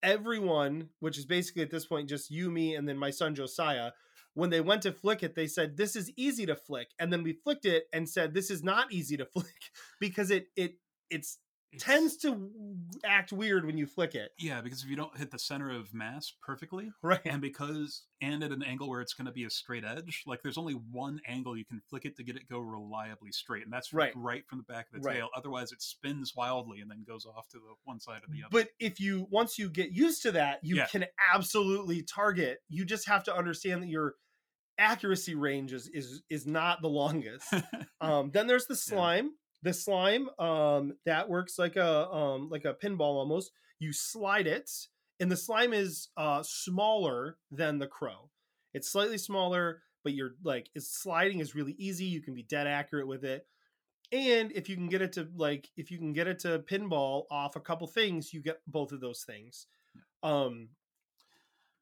everyone, 0.02 0.88
which 1.00 1.18
is 1.18 1.26
basically 1.26 1.62
at 1.62 1.70
this 1.70 1.84
point 1.84 2.08
just 2.08 2.30
you, 2.30 2.50
me, 2.50 2.74
and 2.74 2.88
then 2.88 2.96
my 2.96 3.10
son 3.10 3.34
Josiah, 3.34 3.90
when 4.34 4.50
they 4.50 4.60
went 4.60 4.82
to 4.82 4.92
flick 4.92 5.22
it, 5.22 5.34
they 5.34 5.46
said, 5.46 5.76
This 5.76 5.96
is 5.96 6.12
easy 6.16 6.46
to 6.46 6.56
flick. 6.56 6.88
And 6.98 7.12
then 7.12 7.22
we 7.22 7.32
flicked 7.32 7.66
it 7.66 7.84
and 7.92 8.08
said, 8.08 8.34
This 8.34 8.50
is 8.50 8.62
not 8.62 8.92
easy 8.92 9.16
to 9.16 9.24
flick 9.32 9.70
because 9.98 10.30
it 10.30 10.48
it 10.56 10.74
it's 11.10 11.38
It's- 11.72 11.82
tends 11.84 12.16
to 12.18 12.50
act 13.04 13.32
weird 13.32 13.64
when 13.64 13.78
you 13.78 13.86
flick 13.86 14.14
it. 14.16 14.32
Yeah, 14.38 14.60
because 14.60 14.82
if 14.82 14.90
you 14.90 14.96
don't 14.96 15.16
hit 15.16 15.30
the 15.30 15.38
center 15.38 15.70
of 15.70 15.94
mass 15.94 16.32
perfectly, 16.42 16.92
Right. 17.02 17.20
and 17.24 17.40
because 17.40 18.02
and 18.20 18.42
at 18.42 18.50
an 18.52 18.62
angle 18.62 18.88
where 18.88 19.00
it's 19.00 19.14
going 19.14 19.26
to 19.26 19.32
be 19.32 19.44
a 19.44 19.50
straight 19.50 19.84
edge, 19.84 20.24
like 20.26 20.42
there's 20.42 20.58
only 20.58 20.74
one 20.74 21.20
angle 21.26 21.56
you 21.56 21.64
can 21.64 21.80
flick 21.88 22.04
it 22.04 22.16
to 22.16 22.24
get 22.24 22.36
it 22.36 22.48
go 22.48 22.58
reliably 22.58 23.30
straight, 23.32 23.62
and 23.64 23.72
that's 23.72 23.92
Right. 23.92 24.12
right 24.16 24.46
from 24.48 24.58
the 24.58 24.64
back 24.64 24.86
of 24.92 25.00
the 25.00 25.06
Right. 25.06 25.14
tail. 25.16 25.30
Otherwise, 25.34 25.70
it 25.72 25.80
spins 25.80 26.34
wildly 26.34 26.80
and 26.80 26.90
then 26.90 27.04
goes 27.04 27.24
off 27.24 27.48
to 27.50 27.58
the 27.58 27.74
one 27.84 28.00
side 28.00 28.22
or 28.24 28.32
the 28.32 28.42
other. 28.42 28.50
But 28.50 28.70
if 28.80 28.98
you 29.00 29.26
once 29.30 29.58
you 29.58 29.70
get 29.70 29.92
used 29.92 30.22
to 30.22 30.32
that, 30.32 30.62
you 30.64 30.76
Yeah. 30.76 30.86
can 30.86 31.06
absolutely 31.32 32.02
target. 32.02 32.62
You 32.68 32.84
just 32.84 33.06
have 33.06 33.22
to 33.24 33.34
understand 33.34 33.82
that 33.84 33.88
your 33.88 34.16
accuracy 34.78 35.34
range 35.34 35.72
is 35.72 35.88
is 35.88 36.22
is 36.30 36.46
not 36.46 36.80
the 36.82 36.88
longest. 36.88 37.46
um, 38.00 38.30
then 38.32 38.46
there's 38.46 38.66
the 38.66 38.74
slime. 38.76 39.32
The 39.62 39.72
slime 39.72 40.28
um, 40.38 40.94
that 41.04 41.28
works 41.28 41.58
like 41.58 41.76
a 41.76 42.08
um, 42.10 42.48
like 42.50 42.64
a 42.64 42.74
pinball 42.74 43.16
almost. 43.18 43.52
You 43.78 43.92
slide 43.92 44.46
it, 44.46 44.70
and 45.18 45.30
the 45.30 45.36
slime 45.36 45.72
is 45.72 46.08
uh, 46.16 46.42
smaller 46.42 47.36
than 47.50 47.78
the 47.78 47.86
crow. 47.86 48.30
It's 48.72 48.90
slightly 48.90 49.18
smaller, 49.18 49.82
but 50.02 50.14
you're 50.14 50.34
like 50.42 50.70
it's 50.74 50.88
sliding 50.88 51.40
is 51.40 51.54
really 51.54 51.74
easy. 51.78 52.04
You 52.04 52.22
can 52.22 52.34
be 52.34 52.42
dead 52.42 52.66
accurate 52.66 53.06
with 53.06 53.24
it. 53.24 53.46
And 54.12 54.50
if 54.52 54.68
you 54.68 54.76
can 54.76 54.88
get 54.88 55.02
it 55.02 55.12
to 55.14 55.28
like 55.36 55.68
if 55.76 55.90
you 55.90 55.98
can 55.98 56.12
get 56.12 56.26
it 56.26 56.40
to 56.40 56.60
pinball 56.60 57.24
off 57.30 57.56
a 57.56 57.60
couple 57.60 57.86
things, 57.86 58.32
you 58.32 58.40
get 58.42 58.60
both 58.66 58.92
of 58.92 59.00
those 59.00 59.22
things. 59.22 59.66
Um 60.22 60.70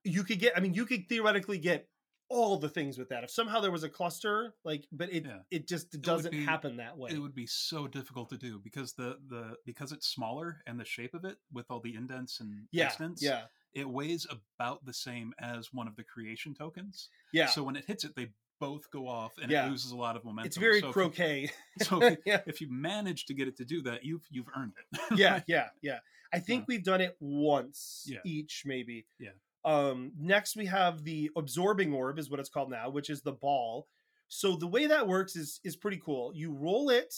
you 0.04 0.24
could 0.24 0.38
get 0.38 0.56
I 0.56 0.60
mean 0.60 0.74
you 0.74 0.84
could 0.84 1.08
theoretically 1.08 1.58
get 1.58 1.88
all 2.30 2.58
the 2.58 2.68
things 2.68 2.98
with 2.98 3.08
that. 3.08 3.24
If 3.24 3.30
somehow 3.30 3.60
there 3.60 3.70
was 3.70 3.84
a 3.84 3.88
cluster, 3.88 4.54
like 4.64 4.86
but 4.92 5.12
it 5.12 5.24
Yeah. 5.24 5.38
it 5.50 5.66
just 5.68 5.90
doesn't 6.02 6.30
be- 6.32 6.44
happen 6.44 6.76
that 6.76 6.96
way. 6.96 7.10
it 7.10 7.18
would 7.18 7.34
be 7.34 7.46
so 7.46 7.86
difficult 7.86 8.28
to 8.30 8.36
do 8.38 8.58
because 8.58 8.92
the 8.94 9.18
the 9.28 9.56
because 9.64 9.92
it's 9.92 10.06
smaller 10.08 10.60
and 10.66 10.78
the 10.78 10.84
shape 10.84 11.14
of 11.14 11.24
it 11.24 11.38
with 11.52 11.66
all 11.70 11.80
the 11.80 11.94
indents 11.94 12.40
and 12.40 12.66
yeah. 12.70 12.86
extents, 12.86 13.22
Yeah. 13.22 13.44
it 13.72 13.88
weighs 13.88 14.26
about 14.30 14.84
the 14.84 14.92
same 14.94 15.32
as 15.40 15.72
one 15.72 15.88
of 15.88 15.96
the 15.96 16.04
creation 16.04 16.54
tokens. 16.54 17.08
Yeah. 17.32 17.46
So 17.46 17.62
when 17.62 17.76
it 17.76 17.84
hits 17.86 18.04
it, 18.04 18.14
they 18.14 18.28
both 18.60 18.90
go 18.90 19.06
off 19.06 19.38
and 19.38 19.50
Yeah. 19.50 19.66
it 19.66 19.70
loses 19.70 19.92
a 19.92 19.96
lot 19.96 20.16
of 20.16 20.24
momentum. 20.24 20.48
it's 20.48 20.56
very 20.56 20.80
so 20.80 20.88
if 20.88 20.96
you- 20.96 21.02
croquet. 21.02 21.50
so 21.82 22.02
if, 22.02 22.18
yeah. 22.26 22.42
if 22.46 22.60
you 22.60 22.70
manage 22.70 23.24
to 23.26 23.34
get 23.34 23.48
it 23.48 23.56
to 23.58 23.64
do 23.64 23.82
that, 23.82 24.04
you've 24.04 24.26
you've 24.30 24.48
earned 24.56 24.72
it. 24.92 25.00
yeah, 25.18 25.42
yeah, 25.46 25.68
yeah. 25.80 26.00
I 26.30 26.40
think 26.40 26.66
we've 26.68 26.84
done 26.84 27.00
it 27.00 27.16
once 27.20 28.04
Yeah. 28.06 28.18
each, 28.24 28.64
maybe. 28.66 29.06
Yeah. 29.18 29.30
Um, 29.64 30.12
next 30.18 30.56
we 30.56 30.66
have 30.66 31.04
the 31.04 31.30
absorbing 31.36 31.92
orb, 31.92 32.18
is 32.18 32.30
what 32.30 32.40
it's 32.40 32.48
called 32.48 32.70
now, 32.70 32.90
which 32.90 33.10
is 33.10 33.22
the 33.22 33.32
ball. 33.32 33.88
So 34.28 34.56
the 34.56 34.66
way 34.66 34.86
that 34.86 35.08
works 35.08 35.36
is 35.36 35.60
is 35.64 35.76
pretty 35.76 36.00
cool. 36.04 36.32
You 36.34 36.52
roll 36.52 36.90
it, 36.90 37.14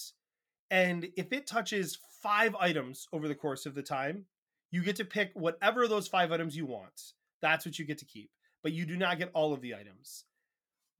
and 0.70 1.08
if 1.16 1.32
it 1.32 1.46
touches 1.46 1.98
five 2.22 2.54
items 2.56 3.06
over 3.12 3.28
the 3.28 3.34
course 3.34 3.66
of 3.66 3.74
the 3.74 3.82
time, 3.82 4.26
you 4.70 4.82
get 4.82 4.96
to 4.96 5.04
pick 5.04 5.32
whatever 5.34 5.88
those 5.88 6.08
five 6.08 6.32
items 6.32 6.56
you 6.56 6.66
want. 6.66 7.12
That's 7.42 7.66
what 7.66 7.78
you 7.78 7.84
get 7.84 7.98
to 7.98 8.04
keep, 8.04 8.30
but 8.62 8.72
you 8.72 8.86
do 8.86 8.96
not 8.96 9.18
get 9.18 9.30
all 9.34 9.52
of 9.52 9.60
the 9.60 9.74
items. 9.74 10.24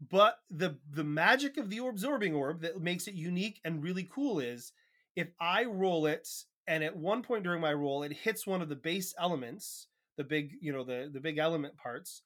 But 0.01 0.39
the 0.51 0.79
the 0.91 1.05
magic 1.05 1.57
of 1.59 1.71
the 1.71 1.79
absorbing 1.79 2.35
orb 2.35 2.63
that 2.63 2.81
makes 2.81 3.07
it 3.07 3.15
unique 3.15 3.61
and 3.65 3.83
really 3.83 4.09
cool 4.11 4.41
is 4.41 4.73
if 5.15 5.29
I 5.39 5.65
roll 5.65 6.07
it 6.07 6.29
and 6.67 6.83
at 6.83 6.97
one 6.97 7.23
point 7.23 7.45
during 7.45 7.61
my 7.61 7.73
roll 7.73 8.03
it 8.03 8.13
hits 8.13 8.47
one 8.47 8.63
of 8.63 8.69
the 8.69 8.77
base 8.77 9.15
elements, 9.19 9.89
the 10.21 10.25
big, 10.25 10.53
you 10.61 10.71
know, 10.71 10.85
the 10.85 11.09
the 11.11 11.21
big 11.21 11.39
element 11.39 11.79
parts, 11.79 12.23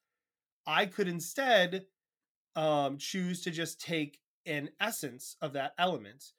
I 0.66 0.86
could 0.86 1.06
instead 1.06 1.84
um, 2.56 2.98
choose 2.98 3.42
to 3.42 3.52
just 3.52 3.80
take 3.80 4.18
an 4.46 4.70
essence 4.80 5.36
of 5.40 5.52
that 5.52 5.74
element. 5.78 6.32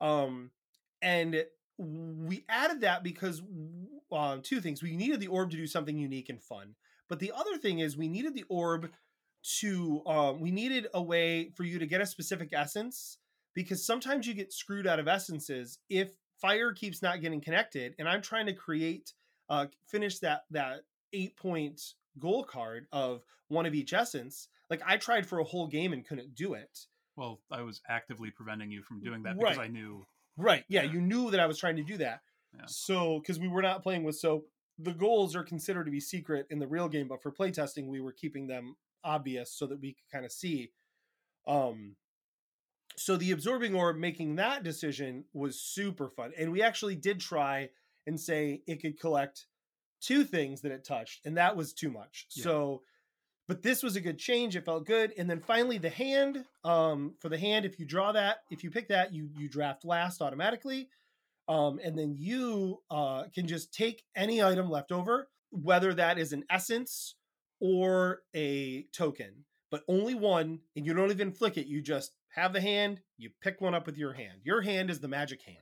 Um, 0.00 0.52
and 1.02 1.44
we 1.78 2.44
added 2.48 2.82
that 2.82 3.02
because 3.02 3.42
um, 4.12 4.42
two 4.42 4.60
things. 4.60 4.84
We 4.84 4.96
needed 4.96 5.18
the 5.18 5.26
orb 5.26 5.50
to 5.50 5.56
do 5.56 5.66
something 5.66 5.98
unique 5.98 6.28
and 6.28 6.40
fun. 6.40 6.76
But 7.08 7.18
the 7.18 7.32
other 7.34 7.58
thing 7.58 7.80
is 7.80 7.96
we 7.96 8.08
needed 8.08 8.34
the 8.34 8.44
orb 8.48 8.88
to 9.58 10.02
um, 10.06 10.40
we 10.40 10.52
needed 10.52 10.86
a 10.94 11.02
way 11.02 11.50
for 11.56 11.64
you 11.64 11.80
to 11.80 11.86
get 11.86 12.00
a 12.00 12.06
specific 12.06 12.50
essence 12.52 13.18
because 13.54 13.84
sometimes 13.84 14.28
you 14.28 14.34
get 14.34 14.52
screwed 14.52 14.86
out 14.86 15.00
of 15.00 15.08
essences 15.08 15.78
if 15.88 16.10
fire 16.40 16.72
keeps 16.72 17.02
not 17.02 17.20
getting 17.20 17.40
connected 17.40 17.94
and 17.98 18.08
i'm 18.08 18.22
trying 18.22 18.46
to 18.46 18.52
create 18.52 19.12
uh 19.48 19.66
finish 19.88 20.18
that 20.18 20.42
that 20.50 20.80
eight 21.12 21.36
point 21.36 21.80
goal 22.18 22.44
card 22.44 22.86
of 22.92 23.22
one 23.48 23.66
of 23.66 23.74
each 23.74 23.92
essence 23.92 24.48
like 24.68 24.82
i 24.86 24.96
tried 24.96 25.26
for 25.26 25.38
a 25.38 25.44
whole 25.44 25.66
game 25.66 25.92
and 25.92 26.06
couldn't 26.06 26.34
do 26.34 26.54
it 26.54 26.86
Well, 27.16 27.40
I 27.50 27.62
was 27.62 27.80
actively 27.88 28.30
preventing 28.30 28.70
you 28.70 28.82
from 28.82 29.00
doing 29.00 29.22
that 29.24 29.38
because 29.38 29.56
Right. 29.56 29.66
I 29.66 29.72
knew. 29.72 30.06
right 30.36 30.64
yeah 30.68 30.82
you 30.82 31.00
knew 31.00 31.30
that 31.30 31.40
i 31.40 31.46
was 31.46 31.58
trying 31.58 31.76
to 31.76 31.82
do 31.84 31.96
that 31.98 32.20
Yeah. 32.54 32.64
so 32.66 33.20
because 33.20 33.38
we 33.38 33.48
were 33.48 33.62
not 33.62 33.82
playing 33.82 34.04
with 34.04 34.16
so 34.16 34.44
the 34.78 34.92
goals 34.94 35.36
are 35.36 35.42
considered 35.44 35.84
to 35.84 35.90
be 35.90 36.00
secret 36.00 36.46
in 36.50 36.58
the 36.58 36.66
real 36.66 36.88
game 36.88 37.06
but 37.08 37.22
for 37.22 37.30
playtesting 37.32 37.86
we 37.86 38.00
were 38.00 38.12
keeping 38.12 38.46
them 38.46 38.76
obvious 39.04 39.52
so 39.52 39.66
that 39.66 39.80
we 39.80 39.92
could 39.92 40.10
kind 40.12 40.24
of 40.24 40.32
see 40.32 40.70
um 41.46 41.96
so 42.96 43.16
the 43.16 43.30
absorbing 43.30 43.74
orb 43.74 43.96
making 43.96 44.36
that 44.36 44.62
decision 44.62 45.24
was 45.32 45.60
super 45.60 46.08
fun 46.10 46.32
and 46.38 46.50
we 46.52 46.62
actually 46.62 46.96
did 46.96 47.20
try 47.20 47.68
and 48.06 48.18
say 48.20 48.62
it 48.66 48.80
could 48.82 48.98
collect 48.98 49.46
two 50.00 50.24
things 50.24 50.60
that 50.62 50.72
it 50.72 50.84
touched 50.84 51.24
and 51.24 51.36
that 51.36 51.56
was 51.56 51.72
too 51.72 51.90
much. 51.90 52.26
Yeah. 52.34 52.44
so 52.44 52.82
but 53.48 53.62
this 53.62 53.82
was 53.82 53.96
a 53.96 54.00
good 54.00 54.18
change 54.18 54.54
it 54.54 54.64
felt 54.64 54.86
good 54.86 55.12
and 55.18 55.28
then 55.28 55.40
finally 55.40 55.76
the 55.78 55.90
hand 55.90 56.44
um 56.64 57.14
for 57.18 57.28
the 57.28 57.38
hand 57.38 57.64
if 57.64 57.78
you 57.80 57.84
draw 57.86 58.12
that 58.12 58.38
if 58.50 58.62
you 58.62 58.70
pick 58.70 58.88
that 58.88 59.12
you 59.12 59.28
you 59.36 59.48
draft 59.48 59.84
last 59.84 60.22
automatically 60.22 60.88
um 61.48 61.80
and 61.82 61.98
then 61.98 62.14
you 62.16 62.78
uh 62.90 63.24
can 63.34 63.46
just 63.46 63.74
take 63.74 64.04
any 64.14 64.42
item 64.42 64.70
left 64.70 64.92
over 64.92 65.28
whether 65.50 65.92
that 65.92 66.16
is 66.18 66.32
an 66.32 66.44
essence 66.48 67.16
or 67.60 68.20
a 68.34 68.84
token 68.92 69.44
but 69.70 69.82
only 69.88 70.14
one 70.14 70.60
and 70.76 70.86
you 70.86 70.94
don't 70.94 71.10
even 71.10 71.32
flick 71.32 71.56
it 71.58 71.66
you 71.66 71.82
just 71.82 72.12
have 72.28 72.52
the 72.52 72.60
hand 72.60 73.00
you 73.18 73.30
pick 73.42 73.60
one 73.60 73.74
up 73.74 73.84
with 73.84 73.98
your 73.98 74.12
hand. 74.12 74.38
Your 74.44 74.62
hand 74.62 74.88
is 74.88 75.00
the 75.00 75.08
magic 75.08 75.42
hand. 75.42 75.58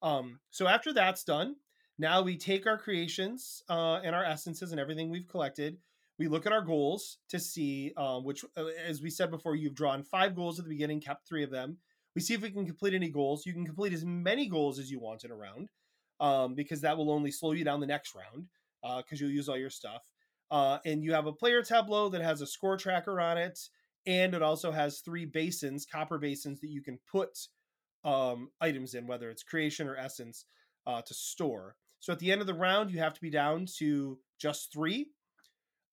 Um 0.00 0.38
so 0.50 0.68
after 0.68 0.92
that's 0.92 1.24
done 1.24 1.56
now 1.98 2.22
we 2.22 2.36
take 2.36 2.66
our 2.66 2.78
creations 2.78 3.62
uh 3.68 4.00
and 4.04 4.14
our 4.14 4.24
essences 4.24 4.70
and 4.72 4.80
everything 4.80 5.10
we've 5.10 5.28
collected. 5.28 5.78
We 6.18 6.26
look 6.26 6.46
at 6.46 6.52
our 6.52 6.62
goals 6.62 7.18
to 7.28 7.38
see 7.38 7.92
um, 7.96 8.24
which 8.24 8.44
uh, 8.56 8.66
as 8.86 9.00
we 9.00 9.10
said 9.10 9.30
before 9.30 9.54
you've 9.54 9.74
drawn 9.74 10.02
five 10.02 10.34
goals 10.34 10.58
at 10.58 10.64
the 10.64 10.70
beginning 10.70 11.00
kept 11.00 11.28
three 11.28 11.44
of 11.44 11.50
them. 11.50 11.78
We 12.14 12.22
see 12.22 12.34
if 12.34 12.42
we 12.42 12.50
can 12.50 12.66
complete 12.66 12.94
any 12.94 13.10
goals. 13.10 13.46
You 13.46 13.52
can 13.52 13.64
complete 13.64 13.92
as 13.92 14.04
many 14.04 14.48
goals 14.48 14.78
as 14.78 14.90
you 14.90 14.98
want 14.98 15.24
in 15.24 15.30
a 15.30 15.36
round 15.36 15.68
um, 16.18 16.54
because 16.54 16.80
that 16.80 16.96
will 16.96 17.12
only 17.12 17.30
slow 17.30 17.52
you 17.52 17.64
down 17.64 17.80
the 17.80 17.86
next 17.86 18.14
round 18.14 18.48
because 19.04 19.20
you'll 19.20 19.30
use 19.30 19.48
all 19.48 19.58
your 19.58 19.70
stuff. 19.70 20.02
Uh, 20.50 20.78
and 20.84 21.04
you 21.04 21.12
have 21.12 21.26
a 21.26 21.32
player 21.32 21.62
tableau 21.62 22.08
that 22.08 22.22
has 22.22 22.40
a 22.40 22.46
score 22.46 22.76
tracker 22.76 23.20
on 23.20 23.36
it 23.36 23.58
and 24.06 24.34
it 24.34 24.42
also 24.42 24.72
has 24.72 25.00
three 25.00 25.26
basins 25.26 25.84
copper 25.84 26.18
basins 26.18 26.60
that 26.60 26.70
you 26.70 26.82
can 26.82 26.98
put 27.10 27.38
um, 28.04 28.48
items 28.60 28.94
in 28.94 29.06
whether 29.06 29.30
it's 29.30 29.42
creation 29.42 29.86
or 29.86 29.96
essence 29.96 30.46
uh, 30.86 31.02
to 31.02 31.12
store 31.12 31.76
so 32.00 32.12
at 32.12 32.18
the 32.18 32.30
end 32.32 32.40
of 32.40 32.46
the 32.46 32.54
round 32.54 32.90
you 32.90 32.98
have 32.98 33.14
to 33.14 33.20
be 33.20 33.30
down 33.30 33.66
to 33.78 34.18
just 34.38 34.72
three 34.72 35.10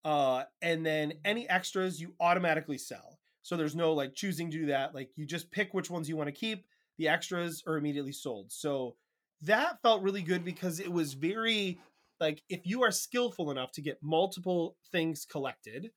uh, 0.03 0.43
and 0.61 0.85
then 0.85 1.13
any 1.25 1.49
extras 1.49 1.99
you 1.99 2.15
automatically 2.19 2.77
sell. 2.77 3.19
So 3.41 3.57
there's 3.57 3.75
no 3.75 3.93
like 3.93 4.15
choosing 4.15 4.49
to 4.51 4.57
do 4.57 4.65
that 4.67 4.95
like 4.95 5.11
you 5.15 5.25
just 5.25 5.51
pick 5.51 5.73
which 5.73 5.89
ones 5.89 6.09
you 6.09 6.17
want 6.17 6.27
to 6.27 6.31
keep 6.31 6.65
the 6.97 7.07
extras 7.07 7.63
are 7.67 7.77
immediately 7.77 8.11
sold. 8.13 8.51
So 8.51 8.95
that 9.41 9.81
felt 9.81 10.01
really 10.01 10.23
good 10.23 10.43
because 10.43 10.79
it 10.79 10.91
was 10.91 11.13
very 11.13 11.79
like 12.19 12.41
if 12.49 12.65
you 12.65 12.83
are 12.83 12.91
skillful 12.91 13.51
enough 13.51 13.71
to 13.73 13.81
get 13.81 14.01
multiple 14.01 14.77
things 14.91 15.25
collected 15.25 15.91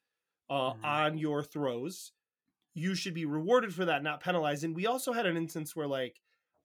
uh, 0.51 0.73
Mhm. 0.73 0.83
on 0.85 1.19
your 1.19 1.43
throws 1.43 2.13
you 2.75 2.95
should 2.95 3.15
be 3.15 3.25
rewarded 3.25 3.75
for 3.75 3.85
that 3.85 4.03
not 4.03 4.23
penalized. 4.23 4.65
And 4.65 4.75
we 4.75 4.87
also 4.87 5.13
had 5.13 5.27
an 5.27 5.37
instance 5.37 5.75
where 5.75 5.87
like 5.87 6.21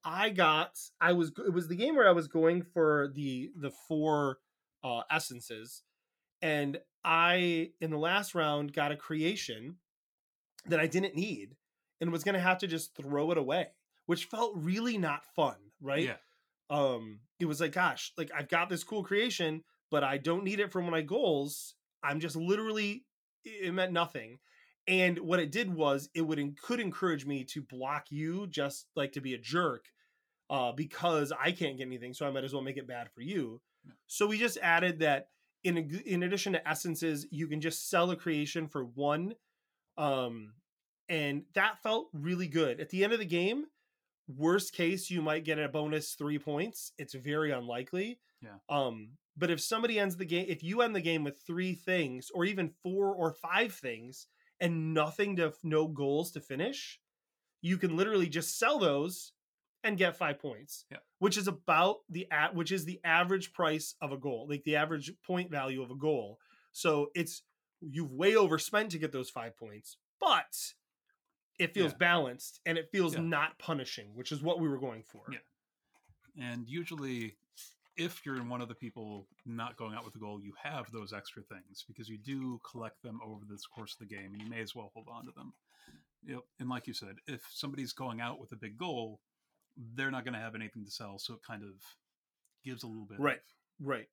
i 0.05 0.29
got 0.29 0.77
i 0.99 1.13
was 1.13 1.31
it 1.45 1.53
was 1.53 1.67
the 1.67 1.75
game 1.75 1.95
where 1.95 2.07
i 2.07 2.11
was 2.11 2.27
going 2.27 2.61
for 2.61 3.11
the 3.15 3.51
the 3.55 3.71
four 3.71 4.37
uh 4.83 5.01
essences 5.11 5.83
and 6.41 6.79
i 7.03 7.69
in 7.81 7.91
the 7.91 7.97
last 7.97 8.35
round 8.35 8.73
got 8.73 8.91
a 8.91 8.97
creation 8.97 9.75
that 10.65 10.79
i 10.79 10.87
didn't 10.87 11.15
need 11.15 11.55
and 12.01 12.11
was 12.11 12.23
going 12.23 12.35
to 12.35 12.41
have 12.41 12.57
to 12.57 12.67
just 12.67 12.95
throw 12.95 13.31
it 13.31 13.37
away 13.37 13.67
which 14.05 14.25
felt 14.25 14.53
really 14.55 14.97
not 14.97 15.25
fun 15.35 15.55
right? 15.81 16.05
Yeah. 16.05 16.15
um 16.69 17.19
it 17.39 17.45
was 17.45 17.61
like 17.61 17.73
gosh 17.73 18.11
like 18.17 18.31
i've 18.37 18.49
got 18.49 18.69
this 18.69 18.83
cool 18.83 19.03
creation 19.03 19.63
but 19.91 20.03
i 20.03 20.17
don't 20.17 20.43
need 20.43 20.59
it 20.59 20.71
for 20.71 20.81
my 20.81 21.01
goals. 21.01 21.75
I'm 22.03 22.19
just 22.19 22.35
literally 22.35 23.05
it 23.45 23.73
meant 23.73 23.93
nothing 23.93 24.39
and 24.87 25.17
what 25.19 25.39
it 25.39 25.51
did 25.51 25.73
was 25.73 26.09
it 26.13 26.21
would 26.21 26.39
could 26.61 26.79
encourage 26.79 27.25
me 27.25 27.43
to 27.45 27.61
block 27.61 28.07
you 28.11 28.47
just 28.47 28.87
like 28.95 29.11
to 29.13 29.21
be 29.21 29.33
a 29.33 29.37
jerk 29.37 29.85
uh 30.49 30.71
because 30.73 31.31
i 31.41 31.51
can't 31.51 31.77
get 31.77 31.87
anything 31.87 32.13
so 32.13 32.27
i 32.27 32.31
might 32.31 32.43
as 32.43 32.53
well 32.53 32.61
make 32.63 32.77
it 32.77 32.87
bad 32.87 33.09
for 33.11 33.21
you 33.21 33.61
Yeah. 33.85 33.93
so 34.07 34.27
we 34.27 34.37
just 34.37 34.57
added 34.61 34.99
that 34.99 35.29
in 35.63 35.77
in 36.05 36.23
addition 36.23 36.53
to 36.53 36.67
essences 36.67 37.25
you 37.31 37.47
can 37.47 37.61
just 37.61 37.89
sell 37.89 38.11
a 38.11 38.15
creation 38.15 38.67
for 38.67 38.83
one 38.83 39.33
um 39.97 40.53
and 41.09 41.43
that 41.53 41.81
felt 41.83 42.09
really 42.13 42.47
good 42.47 42.79
at 42.79 42.89
the 42.89 43.03
end 43.03 43.13
of 43.13 43.19
the 43.19 43.25
game 43.25 43.65
worst 44.27 44.73
case 44.73 45.09
you 45.09 45.21
might 45.21 45.43
get 45.45 45.59
a 45.59 45.67
bonus 45.69 46.13
three 46.13 46.39
points 46.39 46.91
it's 46.97 47.13
very 47.13 47.51
unlikely 47.51 48.19
Yeah. 48.41 48.55
um 48.69 49.09
but 49.37 49.49
if 49.49 49.59
somebody 49.61 49.99
ends 49.99 50.15
the 50.17 50.25
game 50.25 50.45
if 50.49 50.63
you 50.63 50.81
end 50.81 50.95
the 50.95 51.01
game 51.01 51.23
with 51.23 51.39
three 51.45 51.73
things 51.73 52.29
or 52.33 52.45
even 52.45 52.69
four 52.83 53.13
or 53.13 53.31
five 53.33 53.73
things 53.73 54.27
and 54.59 54.93
nothing 54.93 55.35
to 55.37 55.53
no 55.63 55.87
goals 55.87 56.31
to 56.31 56.39
finish 56.41 56.99
you 57.61 57.77
can 57.77 57.95
literally 57.95 58.27
just 58.27 58.57
sell 58.59 58.77
those 58.79 59.31
and 59.83 59.97
get 59.97 60.15
five 60.15 60.39
points 60.39 60.85
Yeah. 60.91 60.97
which 61.19 61.37
is 61.37 61.47
about 61.47 61.97
the 62.09 62.27
at 62.31 62.55
which 62.55 62.71
is 62.71 62.85
the 62.85 62.99
average 63.03 63.53
price 63.53 63.95
of 64.01 64.11
a 64.11 64.17
goal 64.17 64.47
like 64.49 64.63
the 64.63 64.75
average 64.75 65.11
point 65.25 65.49
value 65.51 65.81
of 65.81 65.91
a 65.91 65.95
goal 65.95 66.39
so 66.71 67.09
it's 67.15 67.43
you've 67.81 68.11
way 68.11 68.35
overspent 68.35 68.91
to 68.91 68.97
get 68.99 69.11
those 69.11 69.29
five 69.29 69.57
points 69.57 69.97
but 70.19 70.73
it 71.59 71.73
feels 71.73 71.91
Yeah. 71.91 71.97
balanced 71.97 72.59
and 72.65 72.77
it 72.77 72.89
feels 72.91 73.13
Yeah. 73.15 73.21
not 73.21 73.59
punishing 73.59 74.15
which 74.15 74.31
is 74.31 74.41
what 74.41 74.59
we 74.59 74.67
were 74.69 74.79
going 74.79 75.03
for 75.03 75.23
Yeah. 75.31 75.39
And 76.35 76.67
usually, 76.67 77.35
if 77.95 78.25
you're 78.25 78.37
one 78.43 78.61
of 78.61 78.67
the 78.67 78.75
people 78.75 79.27
not 79.45 79.77
going 79.77 79.93
out 79.95 80.05
with 80.05 80.15
a 80.15 80.19
goal, 80.19 80.39
you 80.41 80.53
have 80.61 80.91
those 80.91 81.13
extra 81.13 81.43
things 81.43 81.83
because 81.87 82.09
you 82.09 82.17
do 82.17 82.59
collect 82.69 83.01
them 83.03 83.19
over 83.25 83.43
this 83.47 83.65
course 83.67 83.93
of 83.93 83.99
the 84.07 84.13
game, 84.15 84.33
and 84.33 84.41
you 84.41 84.49
may 84.49 84.61
as 84.61 84.73
well 84.75 84.91
hold 84.93 85.07
on 85.11 85.25
to 85.25 85.31
them. 85.35 85.53
Yep. 86.25 86.39
And 86.59 86.69
like 86.69 86.87
you 86.87 86.93
said, 86.93 87.15
if 87.27 87.41
somebody's 87.53 87.93
going 87.93 88.21
out 88.21 88.39
with 88.39 88.51
a 88.51 88.55
big 88.57 88.77
goal, 88.77 89.19
they're 89.95 90.11
not 90.11 90.23
going 90.23 90.33
to 90.33 90.39
have 90.39 90.55
anything 90.55 90.85
to 90.85 90.91
sell, 90.91 91.17
so 91.19 91.33
it 91.33 91.41
kind 91.45 91.63
of 91.63 91.69
gives 92.63 92.83
a 92.83 92.87
little 92.87 93.05
bit. 93.05 93.19
Right. 93.19 93.37
of- 93.37 93.85
Right. 93.87 94.07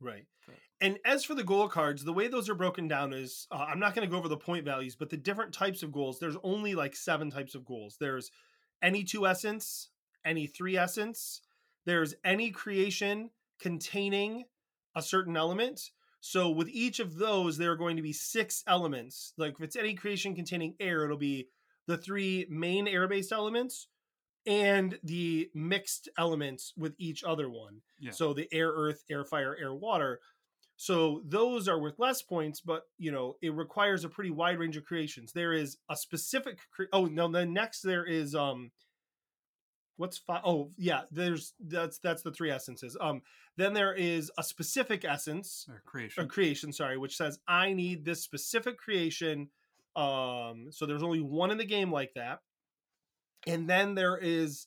Right. 0.00 0.26
But- 0.46 0.56
And 0.80 0.98
as 1.04 1.24
for 1.24 1.34
the 1.34 1.44
goal 1.44 1.68
cards, 1.68 2.04
the 2.04 2.12
way 2.12 2.28
those 2.28 2.48
are 2.48 2.54
broken 2.54 2.88
down 2.88 3.12
is 3.12 3.46
uh, 3.50 3.66
I'm 3.68 3.80
not 3.80 3.94
going 3.94 4.06
to 4.06 4.10
go 4.10 4.16
over 4.18 4.28
the 4.28 4.36
point 4.36 4.64
values, 4.64 4.96
but 4.96 5.10
the 5.10 5.16
different 5.16 5.52
types 5.52 5.82
of 5.82 5.92
goals, 5.92 6.18
there's 6.18 6.36
only 6.42 6.74
like 6.74 6.94
seven 6.96 7.30
types 7.30 7.54
of 7.54 7.64
goals. 7.64 7.96
There's 8.00 8.30
any 8.82 9.04
two 9.04 9.26
essence, 9.26 9.88
any 10.24 10.46
three 10.46 10.76
essence, 10.76 11.42
there's 11.86 12.14
any 12.24 12.50
creation 12.50 13.30
containing 13.60 14.44
a 14.94 15.02
certain 15.02 15.36
element. 15.36 15.90
So 16.20 16.50
with 16.50 16.68
each 16.68 17.00
of 17.00 17.16
those, 17.16 17.56
there 17.56 17.72
are 17.72 17.76
going 17.76 17.96
to 17.96 18.02
be 18.02 18.12
six 18.12 18.62
elements. 18.66 19.32
Like 19.36 19.54
if 19.54 19.62
it's 19.62 19.76
any 19.76 19.94
creation 19.94 20.34
containing 20.34 20.74
air, 20.80 21.04
it'll 21.04 21.16
be 21.16 21.48
the 21.86 21.96
three 21.96 22.46
main 22.50 22.86
air 22.86 23.08
based 23.08 23.32
elements 23.32 23.88
and 24.46 24.98
the 25.02 25.50
mixed 25.54 26.08
elements 26.18 26.72
with 26.76 26.94
each 26.98 27.24
other 27.24 27.48
one. 27.48 27.80
Yeah. 27.98 28.12
So 28.12 28.32
the 28.32 28.48
air, 28.52 28.70
earth, 28.70 29.04
air, 29.10 29.24
fire, 29.24 29.56
air, 29.60 29.74
water. 29.74 30.20
So 30.76 31.22
those 31.26 31.68
are 31.68 31.78
worth 31.78 31.98
less 31.98 32.22
points, 32.22 32.60
but 32.60 32.84
you 32.96 33.12
know 33.12 33.36
it 33.42 33.54
requires 33.54 34.04
a 34.04 34.08
pretty 34.08 34.30
wide 34.30 34.58
range 34.58 34.76
of 34.76 34.84
creations. 34.84 35.32
There 35.32 35.52
is 35.52 35.76
a 35.90 35.96
specific. 35.96 36.58
Cre- 36.70 36.84
oh 36.92 37.04
no, 37.04 37.28
the 37.28 37.46
next 37.46 37.82
there 37.82 38.04
is 38.04 38.34
um. 38.34 38.70
What's 40.00 40.16
five? 40.18 40.40
Oh 40.44 40.70
yeah, 40.78 41.02
there's 41.10 41.52
that's 41.60 41.98
that's 41.98 42.22
the 42.22 42.32
three 42.32 42.50
essences. 42.50 42.96
Um, 43.00 43.20
then 43.56 43.74
there 43.74 43.92
is 43.92 44.30
a 44.38 44.42
specific 44.42 45.04
essence 45.04 45.66
Or 45.68 45.74
or 45.76 45.82
creation. 45.84 46.28
creation 46.28 46.72
sorry 46.72 46.96
which 46.96 47.16
says 47.16 47.38
i 47.46 47.74
need 47.74 48.04
this 48.06 48.22
specific 48.22 48.78
creation 48.78 49.48
um 49.96 50.68
so 50.70 50.86
there's 50.86 51.02
only 51.02 51.20
one 51.20 51.50
in 51.50 51.58
the 51.58 51.64
game 51.66 51.92
like 51.92 52.14
that 52.14 52.38
and 53.46 53.68
then 53.68 53.94
there 53.94 54.16
is 54.16 54.66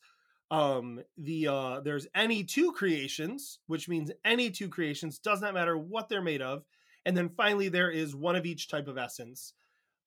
um 0.51 1.01
the 1.17 1.47
uh 1.47 1.79
there's 1.79 2.05
any 2.13 2.43
two 2.43 2.71
creations 2.73 3.59
which 3.67 3.89
means 3.89 4.11
any 4.23 4.51
two 4.51 4.69
creations 4.69 5.17
does 5.17 5.41
not 5.41 5.53
matter 5.55 5.75
what 5.77 6.07
they're 6.09 6.21
made 6.21 6.41
of 6.41 6.63
and 7.05 7.17
then 7.17 7.29
finally 7.29 7.69
there 7.69 7.89
is 7.89 8.15
one 8.15 8.35
of 8.35 8.45
each 8.45 8.67
type 8.69 8.87
of 8.87 8.97
essence 8.97 9.53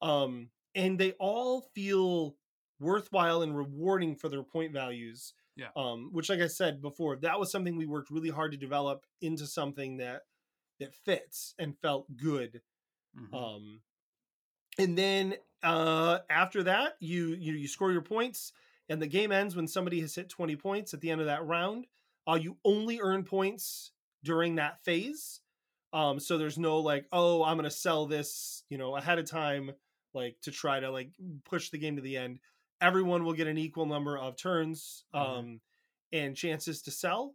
um 0.02 0.48
and 0.76 0.98
they 0.98 1.12
all 1.18 1.62
feel 1.74 2.36
worthwhile 2.80 3.42
and 3.42 3.56
rewarding 3.56 4.14
for 4.16 4.28
their 4.28 4.42
point 4.42 4.72
values 4.72 5.32
Yeah. 5.56 5.68
um 5.76 6.10
which 6.12 6.28
like 6.28 6.40
i 6.40 6.46
said 6.46 6.82
before 6.82 7.16
that 7.16 7.38
was 7.40 7.50
something 7.50 7.76
we 7.76 7.86
worked 7.86 8.10
really 8.10 8.30
hard 8.30 8.52
to 8.52 8.58
develop 8.58 9.06
into 9.20 9.46
something 9.46 9.96
that 9.98 10.22
that 10.80 10.94
fits 10.94 11.54
and 11.58 11.78
felt 11.78 12.06
good 12.16 12.60
Mhm. 13.18 13.34
um 13.34 13.80
and 14.78 14.96
then 14.98 15.34
uh 15.62 16.18
after 16.28 16.62
that 16.64 16.96
you 17.00 17.28
you 17.28 17.54
you 17.54 17.66
score 17.68 17.92
your 17.92 18.02
points 18.02 18.52
and 18.88 19.00
the 19.00 19.06
game 19.06 19.32
ends 19.32 19.56
when 19.56 19.66
somebody 19.66 20.00
has 20.00 20.14
hit 20.14 20.28
20 20.28 20.54
points 20.56 20.92
at 20.94 21.00
the 21.00 21.10
end 21.10 21.20
of 21.20 21.26
that 21.26 21.44
round 21.46 21.86
uh 22.28 22.34
you 22.34 22.58
only 22.64 23.00
earn 23.00 23.24
points 23.24 23.92
during 24.22 24.56
that 24.56 24.82
phase 24.84 25.40
um 25.94 26.20
so 26.20 26.36
there's 26.36 26.58
no 26.58 26.78
like 26.80 27.06
oh 27.12 27.42
i'm 27.42 27.56
gonna 27.56 27.70
sell 27.70 28.06
this 28.06 28.64
you 28.68 28.76
know 28.76 28.96
ahead 28.96 29.18
of 29.18 29.28
time 29.30 29.70
like 30.12 30.36
to 30.42 30.50
try 30.50 30.78
to 30.80 30.90
like 30.90 31.10
push 31.44 31.70
the 31.70 31.78
game 31.78 31.96
to 31.96 32.02
the 32.02 32.16
end 32.16 32.38
everyone 32.80 33.24
will 33.24 33.32
get 33.32 33.46
an 33.46 33.58
equal 33.58 33.86
number 33.86 34.18
of 34.18 34.36
turns 34.36 35.04
um 35.14 35.22
Mhm. 35.22 35.60
and 36.12 36.36
chances 36.36 36.82
to 36.82 36.90
sell 36.90 37.34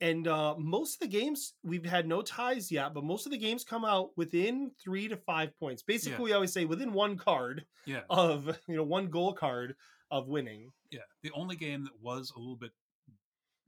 and 0.00 0.26
uh 0.28 0.54
most 0.58 0.94
of 0.96 1.00
the 1.00 1.18
games 1.18 1.54
we've 1.62 1.84
had 1.84 2.06
no 2.06 2.22
ties 2.22 2.70
yet 2.70 2.92
but 2.94 3.04
most 3.04 3.24
of 3.26 3.32
the 3.32 3.38
games 3.38 3.64
come 3.64 3.84
out 3.84 4.10
within 4.16 4.70
three 4.82 5.08
to 5.08 5.16
five 5.16 5.56
points 5.58 5.82
basically 5.82 6.18
Yeah. 6.18 6.24
we 6.24 6.32
always 6.32 6.52
say 6.52 6.64
within 6.64 6.92
one 6.92 7.16
card 7.16 7.64
yeah, 7.86 8.02
of 8.10 8.46
you 8.68 8.76
know 8.76 8.84
one 8.84 9.08
goal 9.08 9.32
card 9.32 9.76
of 10.10 10.28
winning 10.28 10.72
yeah. 10.90 11.00
The 11.22 11.30
only 11.32 11.56
game 11.56 11.84
that 11.84 11.98
was 12.02 12.30
a 12.36 12.38
little 12.38 12.56
bit 12.56 12.72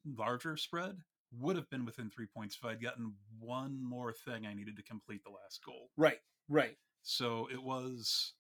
larger 0.05 0.57
spread 0.59 0.99
would 1.33 1.57
have 1.57 1.69
been 1.71 1.85
within 1.87 2.11
three 2.11 2.27
points 2.27 2.55
if 2.57 2.65
I'd 2.65 2.83
gotten 2.83 3.15
one 3.41 3.83
more 3.83 4.13
thing 4.13 4.47
I 4.47 4.53
needed 4.55 4.77
to 4.77 4.83
complete 4.83 5.25
the 5.25 5.31
last 5.31 5.65
goal. 5.65 5.91
right 5.97 6.21
right 6.49 6.77
So 7.03 7.49
it 7.51 7.63
was. 7.63 8.35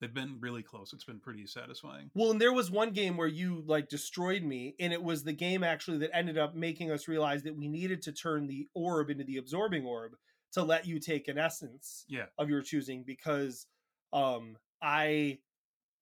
They've 0.00 0.12
been 0.12 0.36
really 0.40 0.62
close. 0.62 0.92
It's 0.92 1.04
been 1.04 1.20
pretty 1.20 1.46
satisfying. 1.46 2.10
Well, 2.14 2.30
and 2.30 2.40
there 2.40 2.52
was 2.52 2.70
one 2.70 2.90
game 2.90 3.16
where 3.16 3.26
you 3.28 3.62
like 3.66 3.88
destroyed 3.88 4.42
me, 4.42 4.74
and 4.78 4.92
it 4.92 5.02
was 5.02 5.24
the 5.24 5.32
game 5.32 5.64
actually 5.64 5.98
that 5.98 6.14
ended 6.14 6.36
up 6.36 6.54
making 6.54 6.90
us 6.90 7.08
realize 7.08 7.42
that 7.44 7.56
we 7.56 7.66
needed 7.68 8.02
to 8.02 8.12
turn 8.12 8.46
the 8.46 8.68
orb 8.74 9.08
into 9.10 9.24
the 9.24 9.38
absorbing 9.38 9.86
orb 9.86 10.12
to 10.52 10.62
let 10.62 10.86
you 10.86 10.98
take 11.00 11.28
an 11.28 11.38
essence 11.38 12.04
Yeah. 12.08 12.26
of 12.38 12.48
your 12.50 12.62
choosing 12.62 13.04
because 13.04 13.66
um 14.12 14.56
I 14.82 15.38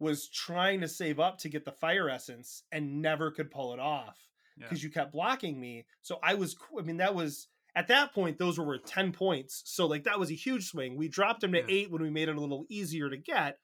was 0.00 0.28
trying 0.28 0.80
to 0.80 0.88
save 0.88 1.20
up 1.20 1.38
to 1.38 1.48
get 1.48 1.64
the 1.64 1.72
fire 1.72 2.10
essence 2.10 2.64
and 2.72 3.00
never 3.00 3.30
could 3.30 3.50
pull 3.50 3.72
it 3.72 3.78
off 3.80 4.18
Yeah. 4.56 4.64
because 4.66 4.82
you 4.82 4.90
kept 4.90 5.12
blocking 5.12 5.58
me. 5.60 5.86
So 6.02 6.18
I 6.22 6.34
was 6.34 6.56
I 6.78 6.82
mean 6.82 6.96
that 6.98 7.14
was 7.14 7.46
at 7.76 7.88
that 7.88 8.12
point 8.12 8.38
those 8.38 8.58
were 8.58 8.66
worth 8.66 8.84
10 8.84 9.12
points. 9.12 9.62
So 9.66 9.86
like 9.86 10.04
that 10.04 10.18
was 10.18 10.30
a 10.30 10.34
huge 10.34 10.66
swing. 10.66 10.96
We 10.96 11.08
dropped 11.08 11.40
them 11.40 11.52
to 11.52 11.58
Yeah. 11.60 11.64
8 11.68 11.90
when 11.92 12.02
we 12.02 12.10
made 12.10 12.28
it 12.28 12.36
a 12.36 12.40
little 12.40 12.66
easier 12.68 13.08
to 13.08 13.16
get. 13.16 13.58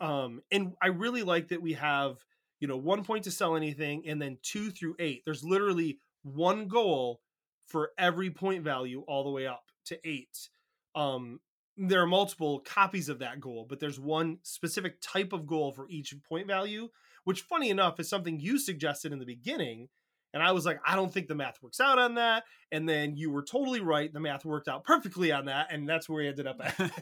Um 0.00 0.42
and 0.50 0.74
I 0.82 0.88
really 0.88 1.22
like 1.22 1.48
that 1.48 1.62
we 1.62 1.74
have, 1.74 2.24
you 2.60 2.68
know, 2.68 2.76
1 2.76 3.04
point 3.04 3.24
to 3.24 3.30
sell 3.30 3.56
anything 3.56 4.04
and 4.06 4.20
then 4.20 4.38
2 4.42 4.70
through 4.70 4.96
8. 4.98 5.22
There's 5.24 5.44
literally 5.44 5.98
one 6.22 6.68
goal 6.68 7.20
for 7.66 7.90
every 7.98 8.30
point 8.30 8.62
value 8.64 9.02
all 9.08 9.24
the 9.24 9.30
way 9.30 9.46
up 9.46 9.64
to 9.86 9.98
8. 10.08 10.48
Um 10.94 11.40
there 11.76 12.00
are 12.00 12.06
multiple 12.06 12.60
copies 12.60 13.08
of 13.08 13.18
that 13.18 13.40
goal, 13.40 13.66
but 13.68 13.80
there's 13.80 14.00
one 14.00 14.38
specific 14.42 14.98
type 15.02 15.32
of 15.32 15.46
goal 15.46 15.72
for 15.72 15.86
each 15.90 16.14
point 16.26 16.46
value, 16.46 16.88
which 17.24 17.42
funny 17.42 17.68
enough 17.70 18.00
is 18.00 18.08
something 18.08 18.40
you 18.40 18.58
suggested 18.58 19.12
in 19.12 19.18
the 19.18 19.26
beginning. 19.26 19.88
And 20.32 20.42
I 20.42 20.52
was 20.52 20.66
like, 20.66 20.80
I 20.86 20.96
don't 20.96 21.12
think 21.12 21.28
the 21.28 21.34
math 21.34 21.62
works 21.62 21.80
out 21.80 21.98
on 21.98 22.14
that. 22.14 22.44
And 22.72 22.88
then 22.88 23.16
you 23.16 23.30
were 23.30 23.42
totally 23.42 23.80
right. 23.80 24.12
The 24.12 24.20
math 24.20 24.44
worked 24.44 24.68
out 24.68 24.84
perfectly 24.84 25.32
on 25.32 25.46
that. 25.46 25.68
And 25.70 25.88
that's 25.88 26.08
where 26.08 26.22
we 26.22 26.28
ended 26.28 26.46
up 26.46 26.60
at. 26.62 26.92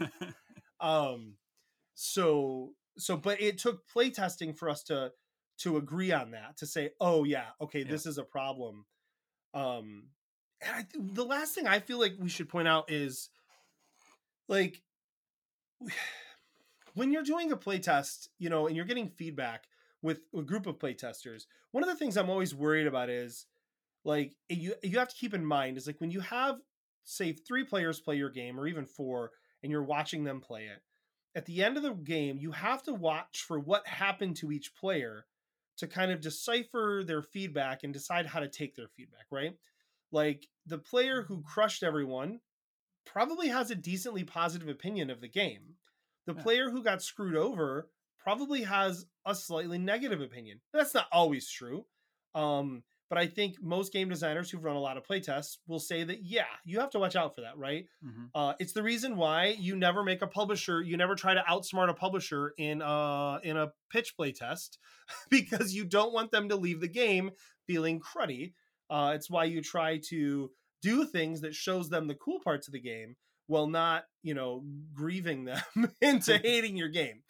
um 0.80 1.34
so 1.94 2.72
so 2.98 3.16
but 3.16 3.40
it 3.40 3.58
took 3.58 3.88
playtesting 3.88 4.56
for 4.56 4.68
us 4.68 4.82
to 4.84 5.10
to 5.58 5.76
agree 5.76 6.12
on 6.12 6.32
that 6.32 6.56
to 6.56 6.66
say 6.66 6.90
oh 7.00 7.24
yeah 7.24 7.46
okay 7.60 7.80
Yeah. 7.80 7.90
this 7.90 8.06
is 8.06 8.18
a 8.18 8.24
problem 8.24 8.86
um 9.52 10.08
and 10.60 10.70
I, 10.76 10.82
th- 10.82 11.14
the 11.14 11.24
last 11.24 11.54
thing 11.54 11.66
i 11.66 11.78
feel 11.80 11.98
like 11.98 12.14
we 12.18 12.28
should 12.28 12.48
point 12.48 12.68
out 12.68 12.90
is 12.90 13.28
like 14.48 14.82
when 16.94 17.12
you're 17.12 17.22
doing 17.22 17.52
a 17.52 17.56
playtest 17.56 18.28
you 18.38 18.48
know 18.50 18.66
and 18.66 18.76
you're 18.76 18.84
getting 18.84 19.08
feedback 19.08 19.64
with 20.02 20.20
a 20.36 20.42
group 20.42 20.66
of 20.66 20.78
playtesters 20.78 21.44
one 21.72 21.82
of 21.82 21.88
the 21.88 21.96
things 21.96 22.16
i'm 22.16 22.30
always 22.30 22.54
worried 22.54 22.86
about 22.86 23.10
is 23.10 23.46
like 24.04 24.34
you 24.48 24.74
you 24.82 24.98
have 24.98 25.08
to 25.08 25.16
keep 25.16 25.34
in 25.34 25.44
mind 25.44 25.76
is 25.76 25.86
like 25.86 26.00
when 26.00 26.10
you 26.10 26.20
have 26.20 26.56
say 27.04 27.32
three 27.32 27.64
players 27.64 28.00
play 28.00 28.16
your 28.16 28.30
game 28.30 28.58
or 28.58 28.66
even 28.66 28.86
four 28.86 29.30
and 29.62 29.70
you're 29.72 29.82
watching 29.82 30.24
them 30.24 30.40
play 30.40 30.62
it 30.64 30.82
at 31.34 31.46
the 31.46 31.62
end 31.64 31.76
of 31.76 31.82
the 31.82 31.92
game 31.94 32.38
you 32.38 32.52
have 32.52 32.82
to 32.84 32.94
watch 32.94 33.42
for 33.42 33.58
what 33.58 33.86
happened 33.86 34.36
to 34.36 34.52
each 34.52 34.74
player 34.74 35.26
to 35.76 35.86
kind 35.88 36.12
of 36.12 36.20
decipher 36.20 37.02
their 37.04 37.22
feedback 37.22 37.82
and 37.82 37.92
decide 37.92 38.26
how 38.26 38.40
to 38.40 38.48
take 38.48 38.74
their 38.76 38.88
feedback 38.88 39.26
right? 39.30 39.58
Like 40.12 40.48
the 40.66 40.78
player 40.78 41.22
who 41.22 41.42
crushed 41.42 41.82
everyone 41.82 42.40
probably 43.04 43.48
has 43.48 43.70
a 43.70 43.74
decently 43.74 44.24
positive 44.24 44.68
opinion 44.68 45.10
of 45.10 45.20
the 45.20 45.28
game. 45.28 45.76
The 46.26 46.34
Yeah. 46.34 46.42
player 46.42 46.70
who 46.70 46.82
got 46.82 47.02
screwed 47.02 47.36
over 47.36 47.90
probably 48.18 48.62
has 48.62 49.06
a 49.26 49.34
slightly 49.34 49.78
negative 49.78 50.20
opinion 50.20 50.60
that's 50.72 50.94
not 50.94 51.08
always 51.12 51.48
true. 51.50 51.86
Um, 52.34 52.84
but 53.08 53.18
I 53.18 53.26
think 53.26 53.62
most 53.62 53.92
game 53.92 54.08
designers 54.08 54.50
who've 54.50 54.62
run 54.64 54.76
a 54.76 54.80
lot 54.80 54.96
of 54.96 55.04
playtests 55.06 55.58
will 55.66 55.78
say 55.78 56.04
that, 56.04 56.22
yeah, 56.22 56.44
you 56.64 56.80
have 56.80 56.90
to 56.90 56.98
watch 56.98 57.16
out 57.16 57.34
for 57.34 57.42
that, 57.42 57.56
right? 57.56 57.86
Mhm. 58.04 58.30
Uh, 58.34 58.54
it's 58.58 58.72
the 58.72 58.82
reason 58.82 59.16
why 59.16 59.56
you 59.58 59.76
never 59.76 60.02
make 60.02 60.22
a 60.22 60.26
publisher, 60.26 60.82
you 60.82 60.96
never 60.96 61.14
try 61.14 61.34
to 61.34 61.42
outsmart 61.48 61.90
a 61.90 61.94
publisher 61.94 62.54
in 62.58 62.82
uh 62.82 63.38
in 63.42 63.56
a 63.56 63.72
pitch 63.90 64.14
playtest 64.18 64.78
because 65.30 65.74
you 65.74 65.84
don't 65.84 66.12
want 66.12 66.30
them 66.30 66.48
to 66.48 66.56
leave 66.56 66.80
the 66.80 66.88
game 66.88 67.30
feeling 67.66 68.00
cruddy. 68.00 68.52
Uh, 68.90 69.12
it's 69.14 69.30
why 69.30 69.44
you 69.44 69.62
try 69.62 69.98
to 70.08 70.50
do 70.82 71.06
things 71.06 71.40
that 71.40 71.54
shows 71.54 71.88
them 71.88 72.06
the 72.06 72.14
cool 72.14 72.40
parts 72.40 72.68
of 72.68 72.72
the 72.72 72.80
game 72.80 73.16
while 73.46 73.66
not, 73.66 74.04
you 74.22 74.34
know, 74.34 74.64
grieving 74.92 75.44
them 75.44 75.62
into 76.00 76.36
hating 76.42 76.76
your 76.76 76.88
game. 76.88 77.22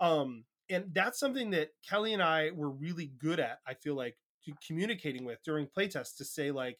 Um, 0.00 0.44
and 0.68 0.86
that's 0.92 1.18
something 1.18 1.50
that 1.50 1.70
Kelly 1.88 2.12
and 2.14 2.22
I 2.22 2.50
were 2.52 2.70
really 2.70 3.06
good 3.18 3.40
at. 3.40 3.58
I 3.66 3.74
feel 3.74 3.94
like 3.96 4.16
communicating 4.66 5.24
with 5.24 5.38
during 5.44 5.66
playtests 5.66 6.16
to 6.16 6.24
say 6.24 6.50
like, 6.50 6.78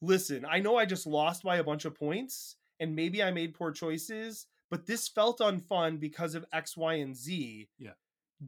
listen, 0.00 0.44
I 0.48 0.60
know 0.60 0.76
I 0.76 0.84
just 0.86 1.06
lost 1.06 1.42
by 1.42 1.56
a 1.56 1.64
bunch 1.64 1.84
of 1.84 1.94
points, 1.94 2.56
and 2.80 2.94
maybe 2.94 3.22
I 3.22 3.30
made 3.30 3.54
poor 3.54 3.70
choices, 3.72 4.46
but 4.70 4.86
this 4.86 5.08
felt 5.08 5.38
unfun 5.40 6.00
because 6.00 6.34
of 6.34 6.44
X, 6.52 6.76
Y, 6.76 6.94
and 6.94 7.16
Z. 7.16 7.68
Yeah. 7.78 7.92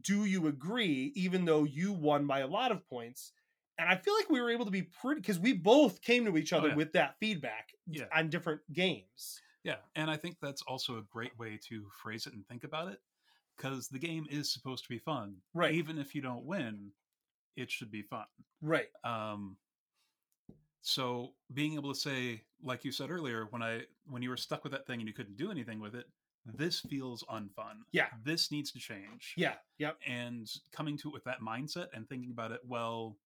Do 0.01 0.25
you 0.25 0.47
agree? 0.47 1.11
Even 1.15 1.45
though 1.45 1.63
you 1.63 1.93
won 1.93 2.27
by 2.27 2.39
a 2.39 2.47
lot 2.47 2.71
of 2.71 2.87
points. 2.87 3.31
And 3.79 3.87
I 3.87 3.95
feel 3.95 4.13
like 4.15 4.29
we 4.29 4.41
were 4.41 4.49
able 4.49 4.65
to 4.65 4.71
be 4.71 4.81
pretty 4.83 5.21
because 5.21 5.39
we 5.39 5.53
both 5.53 6.01
came 6.01 6.25
to 6.25 6.35
each 6.37 6.51
Oh, 6.51 6.57
other 6.57 6.69
yeah. 6.69 6.75
with 6.75 6.93
that 6.93 7.15
feedback 7.19 7.69
Yeah. 7.87 8.05
on 8.13 8.29
different 8.29 8.61
games. 8.73 9.39
Yeah, 9.63 9.77
and 9.95 10.09
I 10.09 10.17
think 10.17 10.37
that's 10.41 10.61
also 10.63 10.97
a 10.97 11.03
great 11.03 11.37
way 11.37 11.59
to 11.69 11.87
phrase 12.01 12.25
it 12.27 12.33
and 12.33 12.45
think 12.47 12.63
about 12.63 12.87
it, 12.91 12.99
because 13.55 13.87
the 13.87 13.99
game 13.99 14.25
is 14.29 14.51
supposed 14.51 14.83
to 14.83 14.89
be 14.89 14.97
fun. 14.99 15.37
Right. 15.53 15.73
Even 15.73 15.97
if 15.97 16.15
you 16.15 16.21
don't 16.21 16.45
win, 16.45 16.91
it 17.57 17.69
should 17.69 17.91
be 17.91 18.01
fun. 18.01 18.25
Right. 18.61 18.87
Um, 19.03 19.57
so 20.81 21.33
being 21.53 21.73
able 21.73 21.93
to 21.93 21.99
say, 21.99 22.43
like 22.63 22.85
you 22.85 22.91
said 22.91 23.11
earlier, 23.11 23.47
when 23.49 23.61
I 23.61 23.81
when 24.05 24.21
you 24.21 24.29
were 24.29 24.37
stuck 24.37 24.63
with 24.63 24.71
that 24.71 24.87
thing 24.87 24.99
and 24.99 25.07
you 25.07 25.13
couldn't 25.13 25.35
do 25.35 25.51
anything 25.51 25.81
with 25.81 25.95
it, 25.95 26.05
this 26.45 26.79
feels 26.79 27.23
unfun. 27.29 27.79
Yeah. 27.91 28.07
This 28.23 28.51
needs 28.51 28.71
to 28.71 28.79
change. 28.79 29.33
Yeah. 29.35 29.55
Yep. 29.79 29.97
And 30.07 30.49
coming 30.71 30.97
to 30.99 31.09
it 31.09 31.13
with 31.13 31.25
that 31.25 31.41
mindset 31.41 31.87
and 31.93 32.07
thinking 32.07 32.31
about 32.31 32.51
it, 32.51 32.61
well, 32.65 33.17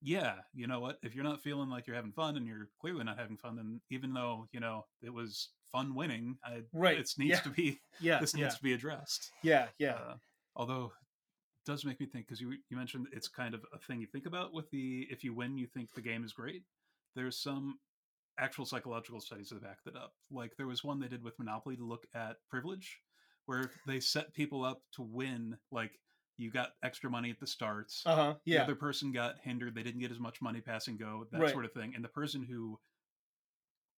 yeah, 0.00 0.36
you 0.54 0.66
know 0.66 0.80
what? 0.80 0.98
If 1.02 1.14
you're 1.14 1.24
not 1.24 1.42
feeling 1.42 1.68
like 1.68 1.86
you're 1.86 1.96
having 1.96 2.12
fun 2.12 2.36
and 2.36 2.46
you're 2.46 2.68
clearly 2.80 3.04
not 3.04 3.18
having 3.18 3.36
fun, 3.36 3.56
then 3.56 3.80
even 3.90 4.14
though, 4.14 4.46
you 4.52 4.60
know, 4.60 4.86
it 5.02 5.12
was 5.12 5.50
fun 5.70 5.94
winning, 5.94 6.36
I, 6.44 6.62
Right, 6.72 6.98
it 6.98 7.10
needs 7.18 7.30
yeah. 7.30 7.40
to 7.40 7.50
be 7.50 7.80
Yeah. 8.00 8.20
this 8.20 8.34
yeah. 8.34 8.44
needs 8.44 8.56
to 8.56 8.62
be 8.62 8.72
addressed. 8.72 9.30
Yeah. 9.42 9.66
Yeah. 9.78 9.94
Uh, 9.94 10.14
although 10.54 10.92
does 11.66 11.84
make 11.84 12.00
me 12.00 12.06
think 12.06 12.26
because 12.26 12.40
you 12.40 12.52
you 12.70 12.76
mentioned 12.76 13.08
it's 13.12 13.28
kind 13.28 13.54
of 13.54 13.60
a 13.74 13.78
thing 13.78 14.00
you 14.00 14.06
think 14.06 14.24
about 14.26 14.54
with 14.54 14.70
the 14.70 15.06
if 15.10 15.22
you 15.24 15.34
win 15.34 15.58
you 15.58 15.66
think 15.66 15.92
the 15.94 16.00
game 16.00 16.24
is 16.24 16.32
great. 16.32 16.62
There's 17.14 17.38
some 17.38 17.78
actual 18.38 18.64
psychological 18.66 19.20
studies 19.20 19.48
that 19.50 19.62
back 19.62 19.78
that 19.84 19.96
up. 19.96 20.12
Like 20.30 20.52
there 20.56 20.66
was 20.66 20.84
one 20.84 21.00
they 21.00 21.08
did 21.08 21.22
with 21.24 21.38
Monopoly 21.38 21.76
to 21.76 21.84
look 21.84 22.06
at 22.14 22.36
privilege, 22.48 22.98
where 23.46 23.70
they 23.86 24.00
set 24.00 24.32
people 24.34 24.64
up 24.64 24.82
to 24.94 25.02
win. 25.02 25.56
Like 25.72 25.92
you 26.38 26.50
got 26.50 26.70
extra 26.82 27.10
money 27.10 27.30
at 27.30 27.40
the 27.40 27.46
start. 27.46 27.92
Uh 28.04 28.14
huh. 28.14 28.34
Yeah. 28.44 28.58
The 28.58 28.64
other 28.64 28.74
person 28.76 29.10
got 29.12 29.36
hindered. 29.42 29.74
They 29.74 29.82
didn't 29.82 30.00
get 30.00 30.10
as 30.10 30.20
much 30.20 30.42
money 30.42 30.60
pass 30.60 30.86
and 30.86 30.98
go, 30.98 31.26
that 31.32 31.40
Right. 31.40 31.52
sort 31.52 31.64
of 31.64 31.72
thing. 31.72 31.94
And 31.94 32.04
the 32.04 32.08
person 32.08 32.42
who 32.42 32.78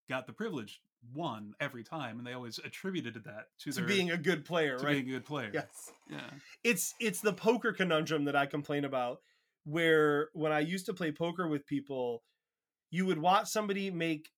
got 0.09 0.27
the 0.27 0.33
privilege 0.33 0.81
won 1.15 1.55
every 1.61 1.85
time, 1.85 2.19
and 2.19 2.27
they 2.27 2.33
always 2.33 2.59
attributed 2.59 3.15
that 3.25 3.47
to, 3.61 3.71
To 3.73 3.79
their 3.81 3.87
being 3.87 4.11
a 4.11 4.17
good 4.19 4.45
player, 4.45 4.77
to 4.79 4.85
right? 4.85 4.93
being 4.95 5.09
a 5.09 5.13
good 5.19 5.25
player. 5.25 5.51
Yes. 5.55 5.91
Yeah. 6.11 6.31
it's 6.65 6.95
it's 7.01 7.21
the 7.21 7.33
poker 7.33 7.73
conundrum 7.73 8.25
that 8.25 8.37
I 8.37 8.47
complain 8.47 8.85
about 8.85 9.21
where 9.65 10.31
when 10.33 10.53
I 10.53 10.61
used 10.61 10.87
to 10.87 10.95
play 10.95 11.13
poker 11.13 11.47
with 11.49 11.67
people 11.67 12.23
you 12.91 13.05
would 13.05 13.19
watch 13.19 13.49
somebody 13.49 13.91
make 13.91 14.31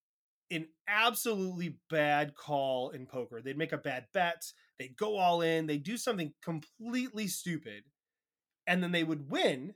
an 0.50 0.66
absolutely 0.88 1.76
bad 1.88 2.34
call 2.34 2.90
in 2.90 3.06
poker. 3.06 3.40
They'd 3.40 3.56
make 3.56 3.72
a 3.72 3.78
bad 3.78 4.06
bet, 4.12 4.42
they'd 4.78 4.96
go 4.96 5.16
all 5.16 5.42
in, 5.42 5.66
they'd 5.66 5.84
do 5.84 5.96
something 5.96 6.32
completely 6.42 7.28
stupid, 7.28 7.84
and 8.66 8.82
then 8.82 8.90
they 8.90 9.04
would 9.04 9.30
win 9.30 9.74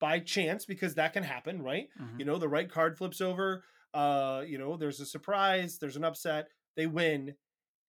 by 0.00 0.18
chance 0.18 0.64
because 0.64 0.96
that 0.96 1.12
can 1.12 1.22
happen, 1.22 1.62
right? 1.62 1.86
Mhm. 2.00 2.18
You 2.18 2.24
know, 2.24 2.38
the 2.38 2.48
right 2.48 2.68
card 2.68 2.98
flips 2.98 3.20
over, 3.20 3.62
uh, 3.94 4.42
you 4.46 4.58
know, 4.58 4.76
there's 4.76 5.00
a 5.00 5.06
surprise, 5.06 5.78
there's 5.78 5.96
an 5.96 6.04
upset, 6.04 6.48
they 6.76 6.86
win. 6.86 7.34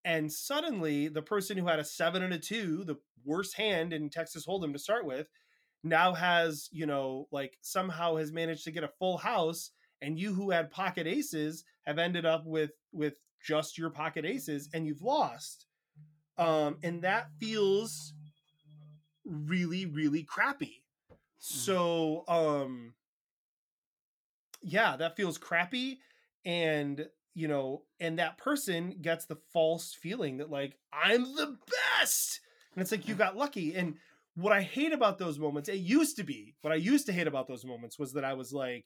And 0.05 0.31
suddenly 0.31 1.07
the 1.07 1.21
person 1.21 1.57
who 1.57 1.67
had 1.67 1.79
a 1.79 1.85
seven 1.85 2.23
and 2.23 2.33
a 2.33 2.39
two, 2.39 2.83
the 2.83 2.97
worst 3.23 3.55
hand 3.55 3.93
in 3.93 4.09
Texas 4.09 4.45
Hold'em 4.45 4.73
to 4.73 4.79
start 4.79 5.05
with, 5.05 5.27
now 5.83 6.13
has, 6.13 6.69
you 6.71 6.85
know, 6.85 7.27
like 7.31 7.57
somehow 7.61 8.17
has 8.17 8.31
managed 8.31 8.65
to 8.65 8.71
get 8.71 8.83
a 8.83 8.91
full 8.99 9.17
house 9.17 9.71
and 10.03 10.19
you 10.19 10.33
who 10.33 10.51
had 10.51 10.69
pocket 10.69 11.07
aces 11.07 11.63
have 11.83 11.97
ended 11.97 12.25
up 12.25 12.45
with 12.45 12.71
with 12.91 13.15
just 13.41 13.77
your 13.77 13.89
pocket 13.89 14.25
aces 14.25 14.69
and 14.73 14.85
you've 14.85 15.01
lost 15.01 15.65
um 16.37 16.77
and 16.83 17.01
that 17.01 17.29
feels 17.39 18.13
really 19.25 19.85
really 19.85 20.23
crappy 20.23 20.83
so 21.39 22.23
um 22.27 22.93
yeah 24.63 24.95
that 24.95 25.15
feels 25.15 25.37
crappy 25.37 25.99
and 26.45 27.07
you 27.35 27.47
know 27.47 27.83
and 27.99 28.19
that 28.19 28.37
person 28.37 28.95
gets 29.01 29.25
the 29.25 29.37
false 29.51 29.93
feeling 29.93 30.37
that 30.37 30.49
like 30.49 30.77
i'm 30.91 31.23
the 31.35 31.57
best! 31.99 32.39
And 32.75 32.81
it's 32.81 32.91
like 32.91 33.07
you 33.07 33.13
got 33.13 33.37
lucky. 33.37 33.75
And 33.75 33.97
what 34.35 34.53
i 34.53 34.61
hate 34.61 34.93
about 34.93 35.19
those 35.19 35.37
moments 35.37 35.69
it 35.69 35.75
used 35.75 36.17
to 36.17 36.23
be 36.23 36.55
what 36.61 36.73
i 36.73 36.75
used 36.75 37.05
to 37.05 37.13
hate 37.13 37.27
about 37.27 37.47
those 37.47 37.65
moments 37.65 37.99
was 37.99 38.13
that 38.13 38.25
i 38.25 38.33
was 38.33 38.51
like 38.51 38.85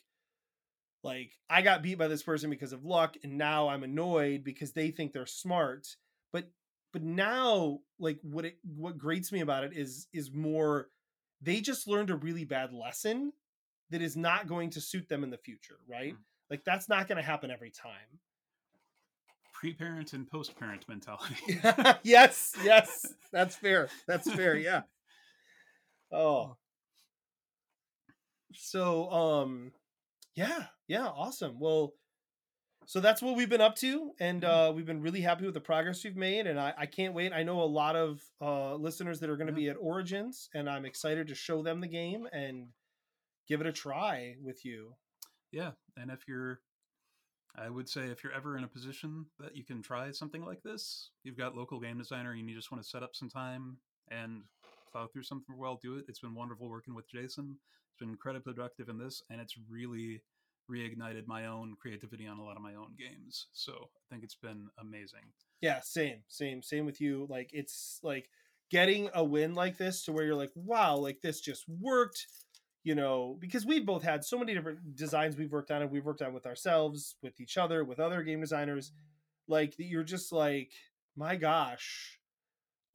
like 1.03 1.31
i 1.49 1.61
got 1.61 1.81
beat 1.81 1.97
by 1.97 2.07
this 2.07 2.23
person 2.23 2.49
because 2.49 2.73
of 2.73 2.83
luck 2.83 3.15
and 3.23 3.37
now 3.37 3.69
i'm 3.69 3.83
annoyed 3.83 4.43
because 4.43 4.73
they 4.73 4.91
think 4.91 5.13
they're 5.13 5.25
smart 5.25 5.87
but 6.33 6.49
but 6.91 7.01
now 7.01 7.79
like 7.99 8.19
what 8.23 8.45
it 8.45 8.57
what 8.75 8.97
grates 8.97 9.31
me 9.31 9.39
about 9.39 9.63
it 9.63 9.71
is 9.73 10.07
is 10.13 10.33
more 10.33 10.89
they 11.41 11.61
just 11.61 11.87
learned 11.87 12.09
a 12.09 12.15
really 12.15 12.43
bad 12.43 12.73
lesson 12.73 13.31
that 13.89 14.01
is 14.01 14.15
not 14.17 14.47
going 14.47 14.69
to 14.71 14.81
suit 14.81 15.07
them 15.09 15.23
in 15.23 15.29
the 15.29 15.37
future 15.37 15.77
right? 15.89 16.13
Mm. 16.13 16.17
like 16.49 16.63
that's 16.65 16.87
not 16.89 17.07
going 17.07 17.17
to 17.17 17.23
happen 17.23 17.49
every 17.51 17.71
time. 17.71 18.19
Pre-parent 19.53 20.13
and 20.13 20.27
post-parent 20.29 20.87
mentality. 20.87 21.59
yes 22.03 22.53
yes. 22.63 23.05
That's 23.31 23.55
fair. 23.55 23.89
That's 24.07 24.31
fair 24.31 24.55
yeah. 24.69 24.81
Oh. 26.11 26.57
So 28.53 29.11
um 29.11 29.71
yeah 30.35 30.65
yeah 30.87 31.07
awesome. 31.07 31.59
Well 31.59 31.93
so 32.85 33.01
that's 33.01 33.21
what 33.21 33.35
we've 33.35 33.49
been 33.49 33.59
up 33.61 33.75
to 33.77 34.11
and 34.19 34.45
uh 34.45 34.71
we've 34.75 34.85
been 34.85 35.01
really 35.01 35.21
happy 35.21 35.45
with 35.45 35.53
the 35.53 35.59
progress 35.59 36.03
we've 36.03 36.15
made 36.15 36.47
and 36.47 36.59
i, 36.59 36.73
I 36.77 36.85
can't 36.85 37.13
wait. 37.13 37.33
I 37.33 37.43
know 37.43 37.61
a 37.61 37.65
lot 37.65 37.95
of 37.95 38.21
uh 38.41 38.75
listeners 38.75 39.19
that 39.19 39.29
are 39.29 39.35
going 39.37 39.53
to 39.53 39.59
Yeah. 39.61 39.65
be 39.65 39.69
at 39.71 39.77
origins 39.79 40.49
and 40.53 40.69
i'm 40.69 40.85
excited 40.85 41.27
to 41.27 41.35
show 41.35 41.61
them 41.63 41.81
the 41.81 41.87
game 41.87 42.27
and 42.31 42.67
give 43.47 43.61
it 43.61 43.67
a 43.67 43.71
try 43.71 44.35
with 44.41 44.65
you 44.65 44.95
yeah, 45.51 45.71
and 45.95 46.11
if 46.11 46.27
you're, 46.27 46.59
I 47.55 47.69
would 47.69 47.89
say 47.89 48.07
if 48.07 48.23
you're 48.23 48.33
ever 48.33 48.57
in 48.57 48.63
a 48.63 48.67
position 48.67 49.25
that 49.39 49.55
you 49.55 49.63
can 49.63 49.81
try 49.81 50.11
something 50.11 50.43
like 50.45 50.61
this, 50.63 51.11
you've 51.23 51.37
got 51.37 51.55
local 51.55 51.79
game 51.79 51.97
designer, 51.97 52.31
and 52.31 52.49
you 52.49 52.55
just 52.55 52.71
want 52.71 52.83
to 52.83 52.89
set 52.89 53.03
up 53.03 53.15
some 53.15 53.29
time 53.29 53.77
and 54.11 54.43
plow 54.91 55.07
through 55.07 55.23
something 55.23 55.57
well, 55.57 55.79
do 55.81 55.97
it. 55.97 56.05
It's 56.07 56.19
been 56.19 56.35
wonderful 56.35 56.69
working 56.69 56.95
with 56.95 57.09
Jason. 57.09 57.57
It's 57.89 57.99
been 57.99 58.09
incredibly 58.09 58.53
productive 58.53 58.89
in 58.89 58.97
this, 58.97 59.23
and 59.29 59.39
it's 59.39 59.55
really 59.69 60.21
reignited 60.69 61.27
my 61.27 61.45
own 61.45 61.75
creativity 61.81 62.27
on 62.27 62.39
a 62.39 62.43
lot 62.43 62.57
of 62.57 62.61
my 62.61 62.75
own 62.75 62.89
games. 62.99 63.47
So 63.53 63.71
I 63.73 64.03
think 64.11 64.23
it's 64.23 64.35
been 64.35 64.67
amazing. 64.79 65.31
Yeah, 65.61 65.79
same, 65.81 66.19
same, 66.27 66.61
same 66.61 66.85
with 66.85 66.99
you. 66.99 67.25
Like 67.29 67.51
it's 67.53 67.99
like 68.03 68.29
getting 68.69 69.09
a 69.13 69.23
win 69.23 69.53
like 69.53 69.77
this 69.77 70.03
to 70.03 70.11
where 70.11 70.25
you're 70.25 70.35
like, 70.35 70.51
wow, 70.55 70.97
like 70.97 71.21
this 71.21 71.39
just 71.39 71.63
worked, 71.69 72.27
you 72.87 72.95
know, 72.95 73.35
because 73.41 73.65
we've 73.65 73.85
both 73.85 74.01
had 74.01 74.23
so 74.23 74.39
many 74.39 74.53
different 74.53 74.95
designs 74.95 75.35
we've 75.35 75.51
worked 75.51 75.71
on 75.71 75.81
and 75.81 75.91
we've 75.91 76.05
worked 76.05 76.21
on 76.21 76.33
with 76.33 76.45
ourselves, 76.45 77.17
with 77.21 77.37
each 77.41 77.57
other, 77.57 77.83
with 77.83 77.99
other 77.99 78.23
game 78.23 78.39
designers. 78.39 78.93
Like 79.45 79.75
that 79.75 79.87
you're 79.87 80.05
just 80.05 80.31
like, 80.31 80.71
my 81.13 81.35
gosh, 81.35 82.17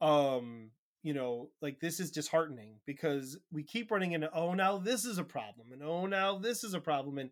um, 0.01 0.71
you 1.03 1.13
know, 1.13 1.51
like 1.61 1.79
this 1.79 1.99
is 1.99 2.09
disheartening 2.09 2.79
because 2.87 3.37
we 3.51 3.61
keep 3.61 3.91
running 3.91 4.13
into, 4.13 4.33
oh, 4.33 4.55
now 4.55 4.79
this 4.79 5.05
is 5.05 5.19
a 5.19 5.23
problem, 5.23 5.71
and 5.71 5.83
oh, 5.83 6.07
now 6.07 6.39
this 6.39 6.63
is 6.63 6.73
a 6.73 6.79
problem. 6.79 7.19
And 7.19 7.29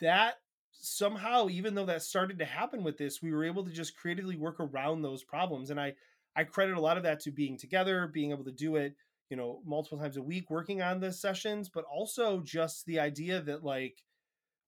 that 0.00 0.36
somehow 0.72 1.50
even 1.50 1.74
though 1.74 1.84
that 1.84 2.02
started 2.02 2.38
to 2.38 2.46
happen 2.46 2.82
with 2.82 2.96
this 2.96 3.20
we 3.22 3.32
were 3.32 3.44
able 3.44 3.64
to 3.64 3.70
just 3.70 3.96
creatively 3.96 4.34
work 4.34 4.56
around 4.58 5.02
those 5.02 5.22
problems 5.22 5.70
and 5.70 5.80
i 5.80 5.94
i 6.34 6.42
credit 6.42 6.76
a 6.76 6.80
lot 6.80 6.96
of 6.96 7.04
that 7.04 7.20
to 7.20 7.30
being 7.30 7.56
together 7.56 8.10
being 8.12 8.32
able 8.32 8.42
to 8.42 8.50
do 8.50 8.74
it 8.74 8.96
you 9.30 9.36
know 9.36 9.60
multiple 9.64 9.98
times 9.98 10.16
a 10.16 10.22
week 10.22 10.50
working 10.50 10.82
on 10.82 11.00
the 11.00 11.12
sessions 11.12 11.68
but 11.68 11.84
also 11.84 12.40
just 12.40 12.86
the 12.86 12.98
idea 13.00 13.40
that 13.40 13.64
like 13.64 14.02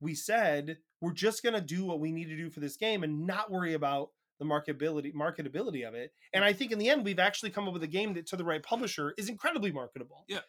we 0.01 0.15
said 0.15 0.79
we're 1.01 1.13
just 1.13 1.43
going 1.43 1.55
to 1.55 1.61
do 1.61 1.85
what 1.85 2.01
we 2.01 2.13
need 2.13 2.29
to 2.29 2.37
do 2.37 2.51
for 2.51 2.61
this 2.61 2.77
game 2.77 3.03
and 3.03 3.27
not 3.27 3.51
worry 3.51 3.75
about 3.75 4.11
the 4.39 4.45
marketability 4.45 5.15
marketability 5.15 5.87
of 5.87 5.95
it 5.95 6.13
and 6.33 6.45
mm. 6.45 6.47
i 6.47 6.53
think 6.53 6.73
in 6.73 6.79
the 6.79 6.89
end 6.89 7.05
we've 7.05 7.19
actually 7.19 7.51
come 7.51 7.67
up 7.67 7.73
with 7.73 7.83
a 7.83 7.89
game 7.89 8.15
that 8.15 8.27
to 8.27 8.37
the 8.37 8.45
right 8.45 8.63
publisher 8.63 9.15
is 9.17 9.29
incredibly 9.29 9.73
marketable 9.73 10.25
Yeah. 10.29 10.41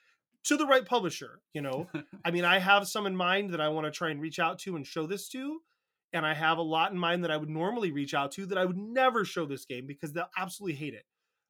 to 0.45 0.58
the 0.58 0.66
right 0.66 0.86
publisher 0.86 1.41
you 1.53 1.62
know 1.62 1.88
I 2.26 2.32
mean, 2.32 2.43
I 2.43 2.60
have 2.60 2.88
some 2.88 3.08
in 3.08 3.16
mind 3.16 3.53
that 3.53 3.62
I 3.62 3.70
want 3.70 3.86
to 3.86 3.91
try 3.91 4.10
and 4.10 4.20
reach 4.22 4.38
out 4.39 4.60
to 4.60 4.76
and 4.76 4.86
show 4.86 5.08
this 5.08 5.30
to. 5.30 5.62
And 6.12 6.26
I 6.26 6.34
have 6.34 6.58
a 6.58 6.62
lot 6.62 6.91
in 6.91 6.97
mind 6.97 7.24
that 7.24 7.32
I 7.32 7.38
would 7.38 7.49
normally 7.49 7.91
reach 7.91 8.14
out 8.14 8.32
to 8.34 8.45
that 8.47 8.58
I 8.58 8.66
would 8.66 8.78
never 8.78 9.24
show 9.24 9.45
this 9.45 9.64
game 9.66 9.88
because 9.88 10.12
they'll 10.12 10.30
absolutely 10.38 10.76
hate 10.76 10.93
it. 10.93 11.05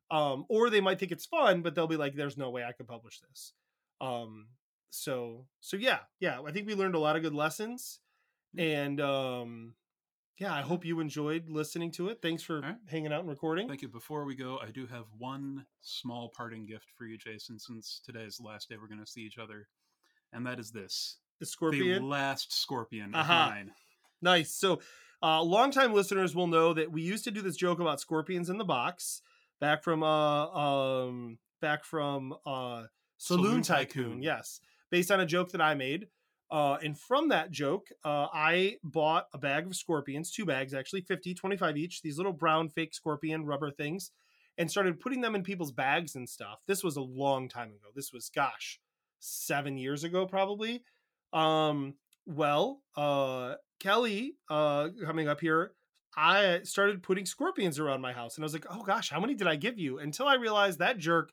Um, 0.10 0.46
or 0.48 0.70
they 0.70 0.82
might 0.82 1.00
think 1.00 1.12
it's 1.12 1.26
fun, 1.26 1.62
but 1.62 1.76
they'll 1.76 1.88
be 1.88 1.98
like, 1.98 2.16
there's 2.16 2.38
no 2.38 2.50
way 2.50 2.64
I 2.64 2.72
could 2.72 2.88
publish 2.88 3.20
this. 3.20 3.54
Um, 4.00 4.48
so 4.90 5.46
so 5.60 5.78
yeah, 5.78 6.00
yeah. 6.20 6.40
I 6.46 6.52
think 6.52 6.68
we 6.68 6.76
learned 6.76 6.96
a 6.96 7.00
lot 7.00 7.16
of 7.16 7.22
good 7.22 7.34
lessons. 7.34 8.00
And 8.58 9.00
um 9.02 9.74
yeah, 10.38 10.54
I 10.54 10.62
hope 10.62 10.86
you 10.86 11.00
enjoyed 11.00 11.50
listening 11.50 11.92
to 11.94 12.10
it. 12.10 12.20
Thanks 12.22 12.44
for 12.44 12.62
right. 12.62 12.76
hanging 12.88 13.12
out 13.12 13.22
and 13.22 13.30
recording. 13.30 13.68
Thank 13.68 13.82
you. 13.82 13.88
Before 13.88 14.24
we 14.24 14.36
go, 14.36 14.60
I 14.62 14.70
do 14.70 14.86
have 14.86 15.06
one 15.18 15.66
small 15.82 16.30
parting 16.30 16.68
gift 16.68 16.92
for 16.96 17.06
you, 17.06 17.18
Jason, 17.18 17.58
since 17.58 18.02
today 18.06 18.22
is 18.22 18.38
the 18.38 18.44
last 18.44 18.70
day 18.70 18.76
we're 18.80 18.88
going 18.88 19.04
to 19.04 19.12
see 19.12 19.22
each 19.22 19.40
other. 19.40 19.68
And 20.32 20.46
that 20.46 20.60
is 20.60 20.72
this 20.72 21.18
The 21.40 21.48
scorpion, 21.48 22.04
the 22.04 22.08
last 22.08 22.54
scorpion 22.54 23.16
Aha. 23.16 23.46
of 23.46 23.50
mine. 23.50 23.72
Nice. 24.22 24.54
So, 24.54 24.80
uh, 25.24 25.42
longtime 25.42 25.94
listeners 25.94 26.36
will 26.36 26.46
know 26.46 26.74
that 26.74 26.92
we 26.92 27.02
used 27.02 27.24
to 27.24 27.32
do 27.32 27.42
this 27.42 27.56
joke 27.56 27.80
about 27.80 28.00
scorpions 28.00 28.50
in 28.50 28.60
the 28.60 28.64
box 28.64 29.24
back 29.60 29.84
from 29.84 30.04
uh 30.04 30.48
um 30.48 31.38
back 31.62 31.84
from 31.84 32.34
uh 32.46 32.84
Saloon, 33.18 33.44
Saloon 33.44 33.62
Tycoon. 33.62 34.04
Tycoon. 34.04 34.22
Yes, 34.22 34.60
based 34.92 35.12
on 35.12 35.20
a 35.20 35.26
joke 35.26 35.52
that 35.52 35.62
I 35.62 35.74
made. 35.74 36.08
Uh, 36.50 36.78
and 36.82 36.98
from 36.98 37.30
that 37.30 37.52
joke, 37.52 37.88
uh, 38.06 38.28
I 38.34 38.78
bought 38.84 39.28
a 39.34 39.38
bag 39.38 39.66
of 39.66 39.76
scorpions, 39.76 40.32
two 40.32 40.46
bags 40.46 40.74
actually, 40.74 41.02
50, 41.02 41.34
25 41.34 41.76
each, 41.76 42.02
these 42.02 42.18
little 42.18 42.32
brown 42.32 42.70
fake 42.70 42.94
scorpion 42.94 43.46
rubber 43.46 43.70
things, 43.70 44.12
and 44.58 44.72
started 44.72 45.00
putting 45.00 45.20
them 45.20 45.36
in 45.36 45.44
people's 45.44 45.74
bags 45.74 46.16
and 46.16 46.30
stuff. 46.30 46.60
This 46.66 46.84
was 46.84 46.96
a 46.96 47.02
long 47.02 47.50
time 47.50 47.70
ago. 47.70 47.90
This 47.94 48.14
was, 48.14 48.30
gosh, 48.34 48.80
seven 49.20 49.78
years 49.78 50.06
ago, 50.06 50.26
probably. 50.26 50.84
Um, 51.34 51.96
well, 52.26 52.82
uh, 52.96 53.56
Kelly, 53.82 54.36
uh, 54.50 54.90
coming 55.06 55.28
up 55.28 55.42
here, 55.42 55.74
I 56.16 56.62
started 56.64 57.04
putting 57.04 57.26
scorpions 57.26 57.80
around 57.80 58.02
my 58.02 58.14
house, 58.14 58.36
and 58.36 58.44
I 58.44 58.46
was 58.46 58.54
like, 58.54 58.66
"Oh 58.70 58.84
gosh, 58.84 59.10
how 59.10 59.20
many 59.20 59.36
did 59.36 59.48
I 59.48 59.56
give 59.56 59.78
you?" 59.78 60.00
Until 60.00 60.28
I 60.28 60.36
realized 60.36 60.80
that 60.80 60.98
jerk 60.98 61.32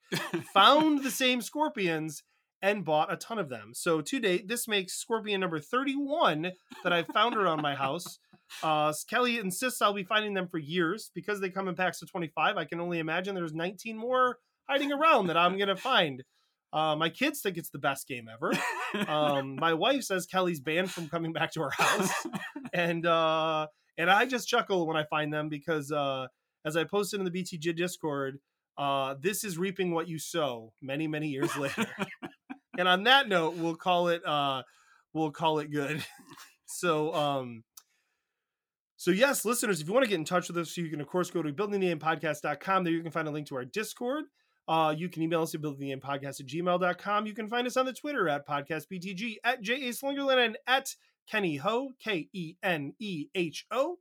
found 0.52 1.02
the 1.02 1.10
same 1.10 1.40
scorpions 1.42 2.22
and 2.60 2.84
bought 2.84 3.12
a 3.12 3.16
ton 3.16 3.38
of 3.38 3.48
them. 3.48 3.72
So 3.74 4.00
to 4.00 4.20
date, 4.20 4.48
this 4.48 4.66
makes 4.68 4.94
scorpion 4.94 5.40
number 5.40 5.58
thirty-one 5.60 6.52
that 6.82 6.92
I've 6.92 7.06
found 7.08 7.36
around 7.36 7.62
my 7.62 7.74
house. 7.74 8.18
Uh, 8.62 8.92
Kelly 9.08 9.38
insists 9.38 9.80
I'll 9.80 9.94
be 9.94 10.04
finding 10.04 10.34
them 10.34 10.48
for 10.48 10.58
years 10.58 11.10
because 11.14 11.40
they 11.40 11.50
come 11.50 11.68
in 11.68 11.74
packs 11.74 12.02
of 12.02 12.10
twenty-five. 12.10 12.56
I 12.56 12.64
can 12.64 12.80
only 12.80 12.98
imagine 12.98 13.34
there's 13.34 13.54
nineteen 13.54 13.96
more 13.96 14.38
hiding 14.68 14.92
around 14.92 15.26
that 15.28 15.36
I'm 15.36 15.58
gonna 15.58 15.76
find. 15.76 16.22
Uh, 16.72 16.96
my 16.96 17.08
kids 17.08 17.40
think 17.40 17.56
it's 17.56 17.70
the 17.70 17.78
best 17.78 18.08
game 18.08 18.28
ever. 18.32 18.52
Um, 19.08 19.56
my 19.56 19.74
wife 19.74 20.02
says 20.02 20.26
Kelly's 20.26 20.60
banned 20.60 20.90
from 20.90 21.08
coming 21.08 21.32
back 21.32 21.52
to 21.52 21.62
our 21.62 21.70
house 21.70 22.10
and 22.72 23.04
uh 23.06 23.66
and 23.98 24.10
I 24.10 24.26
just 24.26 24.48
chuckle 24.48 24.86
when 24.86 24.96
I 24.96 25.04
find 25.04 25.32
them 25.32 25.48
because 25.48 25.90
uh 25.92 26.26
as 26.64 26.76
I 26.76 26.84
posted 26.84 27.20
in 27.20 27.26
the 27.26 27.30
BTG 27.30 27.76
Discord, 27.76 28.38
uh 28.78 29.14
this 29.20 29.44
is 29.44 29.58
reaping 29.58 29.92
what 29.92 30.08
you 30.08 30.18
sow 30.18 30.72
many 30.80 31.06
many 31.06 31.28
years 31.28 31.56
later. 31.58 31.86
and 32.78 32.88
on 32.88 33.04
that 33.04 33.28
note, 33.28 33.56
we'll 33.56 33.76
call 33.76 34.08
it 34.08 34.24
uh 34.26 34.62
we'll 35.12 35.30
call 35.30 35.58
it 35.58 35.70
good. 35.70 36.04
so 36.66 37.14
um 37.14 37.64
so 38.96 39.10
yes, 39.10 39.44
listeners, 39.44 39.80
if 39.82 39.86
you 39.86 39.92
want 39.92 40.04
to 40.04 40.08
get 40.08 40.18
in 40.18 40.24
touch 40.24 40.48
with 40.48 40.56
us, 40.56 40.76
you 40.76 40.88
can 40.88 41.00
of 41.00 41.06
course 41.06 41.30
go 41.30 41.42
to 41.42 41.52
buildingthegamepodcast.com. 41.52 42.84
There 42.84 42.92
you 42.92 43.02
can 43.02 43.12
find 43.12 43.28
a 43.28 43.30
link 43.30 43.48
to 43.48 43.56
our 43.56 43.64
Discord. 43.64 44.24
Uh, 44.66 44.94
you 44.96 45.10
can 45.10 45.22
email 45.22 45.42
us 45.42 45.54
at 45.54 45.60
buildingthegamepodcast 45.60 46.40
at 46.40 46.46
gmail.com. 46.46 47.26
You 47.26 47.34
can 47.34 47.48
find 47.48 47.66
us 47.66 47.76
on 47.76 47.84
the 47.84 47.92
Twitter 47.92 48.28
at 48.28 48.48
podcastbtg, 48.48 49.36
at 49.44 49.60
J.A. 49.60 49.90
Slingerland, 49.90 50.42
and 50.42 50.58
at 50.66 50.94
Kenny 51.30 51.56
Ho, 51.56 51.90
K 52.02 52.28
E 52.32 52.56
N 52.62 52.94
E 52.98 53.26
H 53.34 53.66
O. 53.70 53.98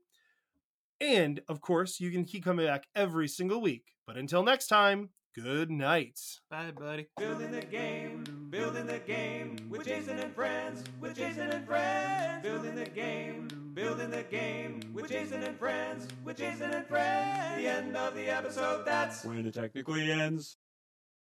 And 1.01 1.41
of 1.49 1.61
course, 1.61 1.99
you 1.99 2.11
can 2.11 2.24
keep 2.26 2.43
coming 2.43 2.65
back 2.65 2.88
every 2.95 3.28
single 3.28 3.61
week. 3.61 3.93
But 4.07 4.17
until 4.17 4.43
next 4.43 4.67
time, 4.67 5.09
good 5.36 5.71
night. 5.71 6.19
Bye, 6.49 6.71
buddy. 6.71 7.07
Building 7.17 7.51
the 7.51 7.61
game, 7.61 8.24
building 8.49 8.86
the 8.86 8.99
game 8.99 9.57
with 9.69 9.86
Jason 9.86 10.19
and 10.19 10.34
friends, 10.34 10.84
with 10.99 11.15
Jason 11.15 11.49
and 11.49 11.65
friends. 11.65 12.43
Building 12.43 12.76
the 12.76 12.86
game, 12.86 13.47
building 13.74 14.11
the 14.11 14.24
game 14.24 14.82
with 14.93 15.09
Jason 15.09 15.43
and 15.43 15.57
friends, 15.57 16.07
with 16.24 16.38
Jason 16.38 16.71
and 16.71 16.86
friends. 16.86 17.61
The 17.61 17.67
end 17.67 17.97
of 17.97 18.15
the 18.15 18.28
episode, 18.30 18.86
that's 18.86 19.26
When 19.26 19.45
it 19.45 19.53
technically 19.53 20.11
ends. 20.11 20.57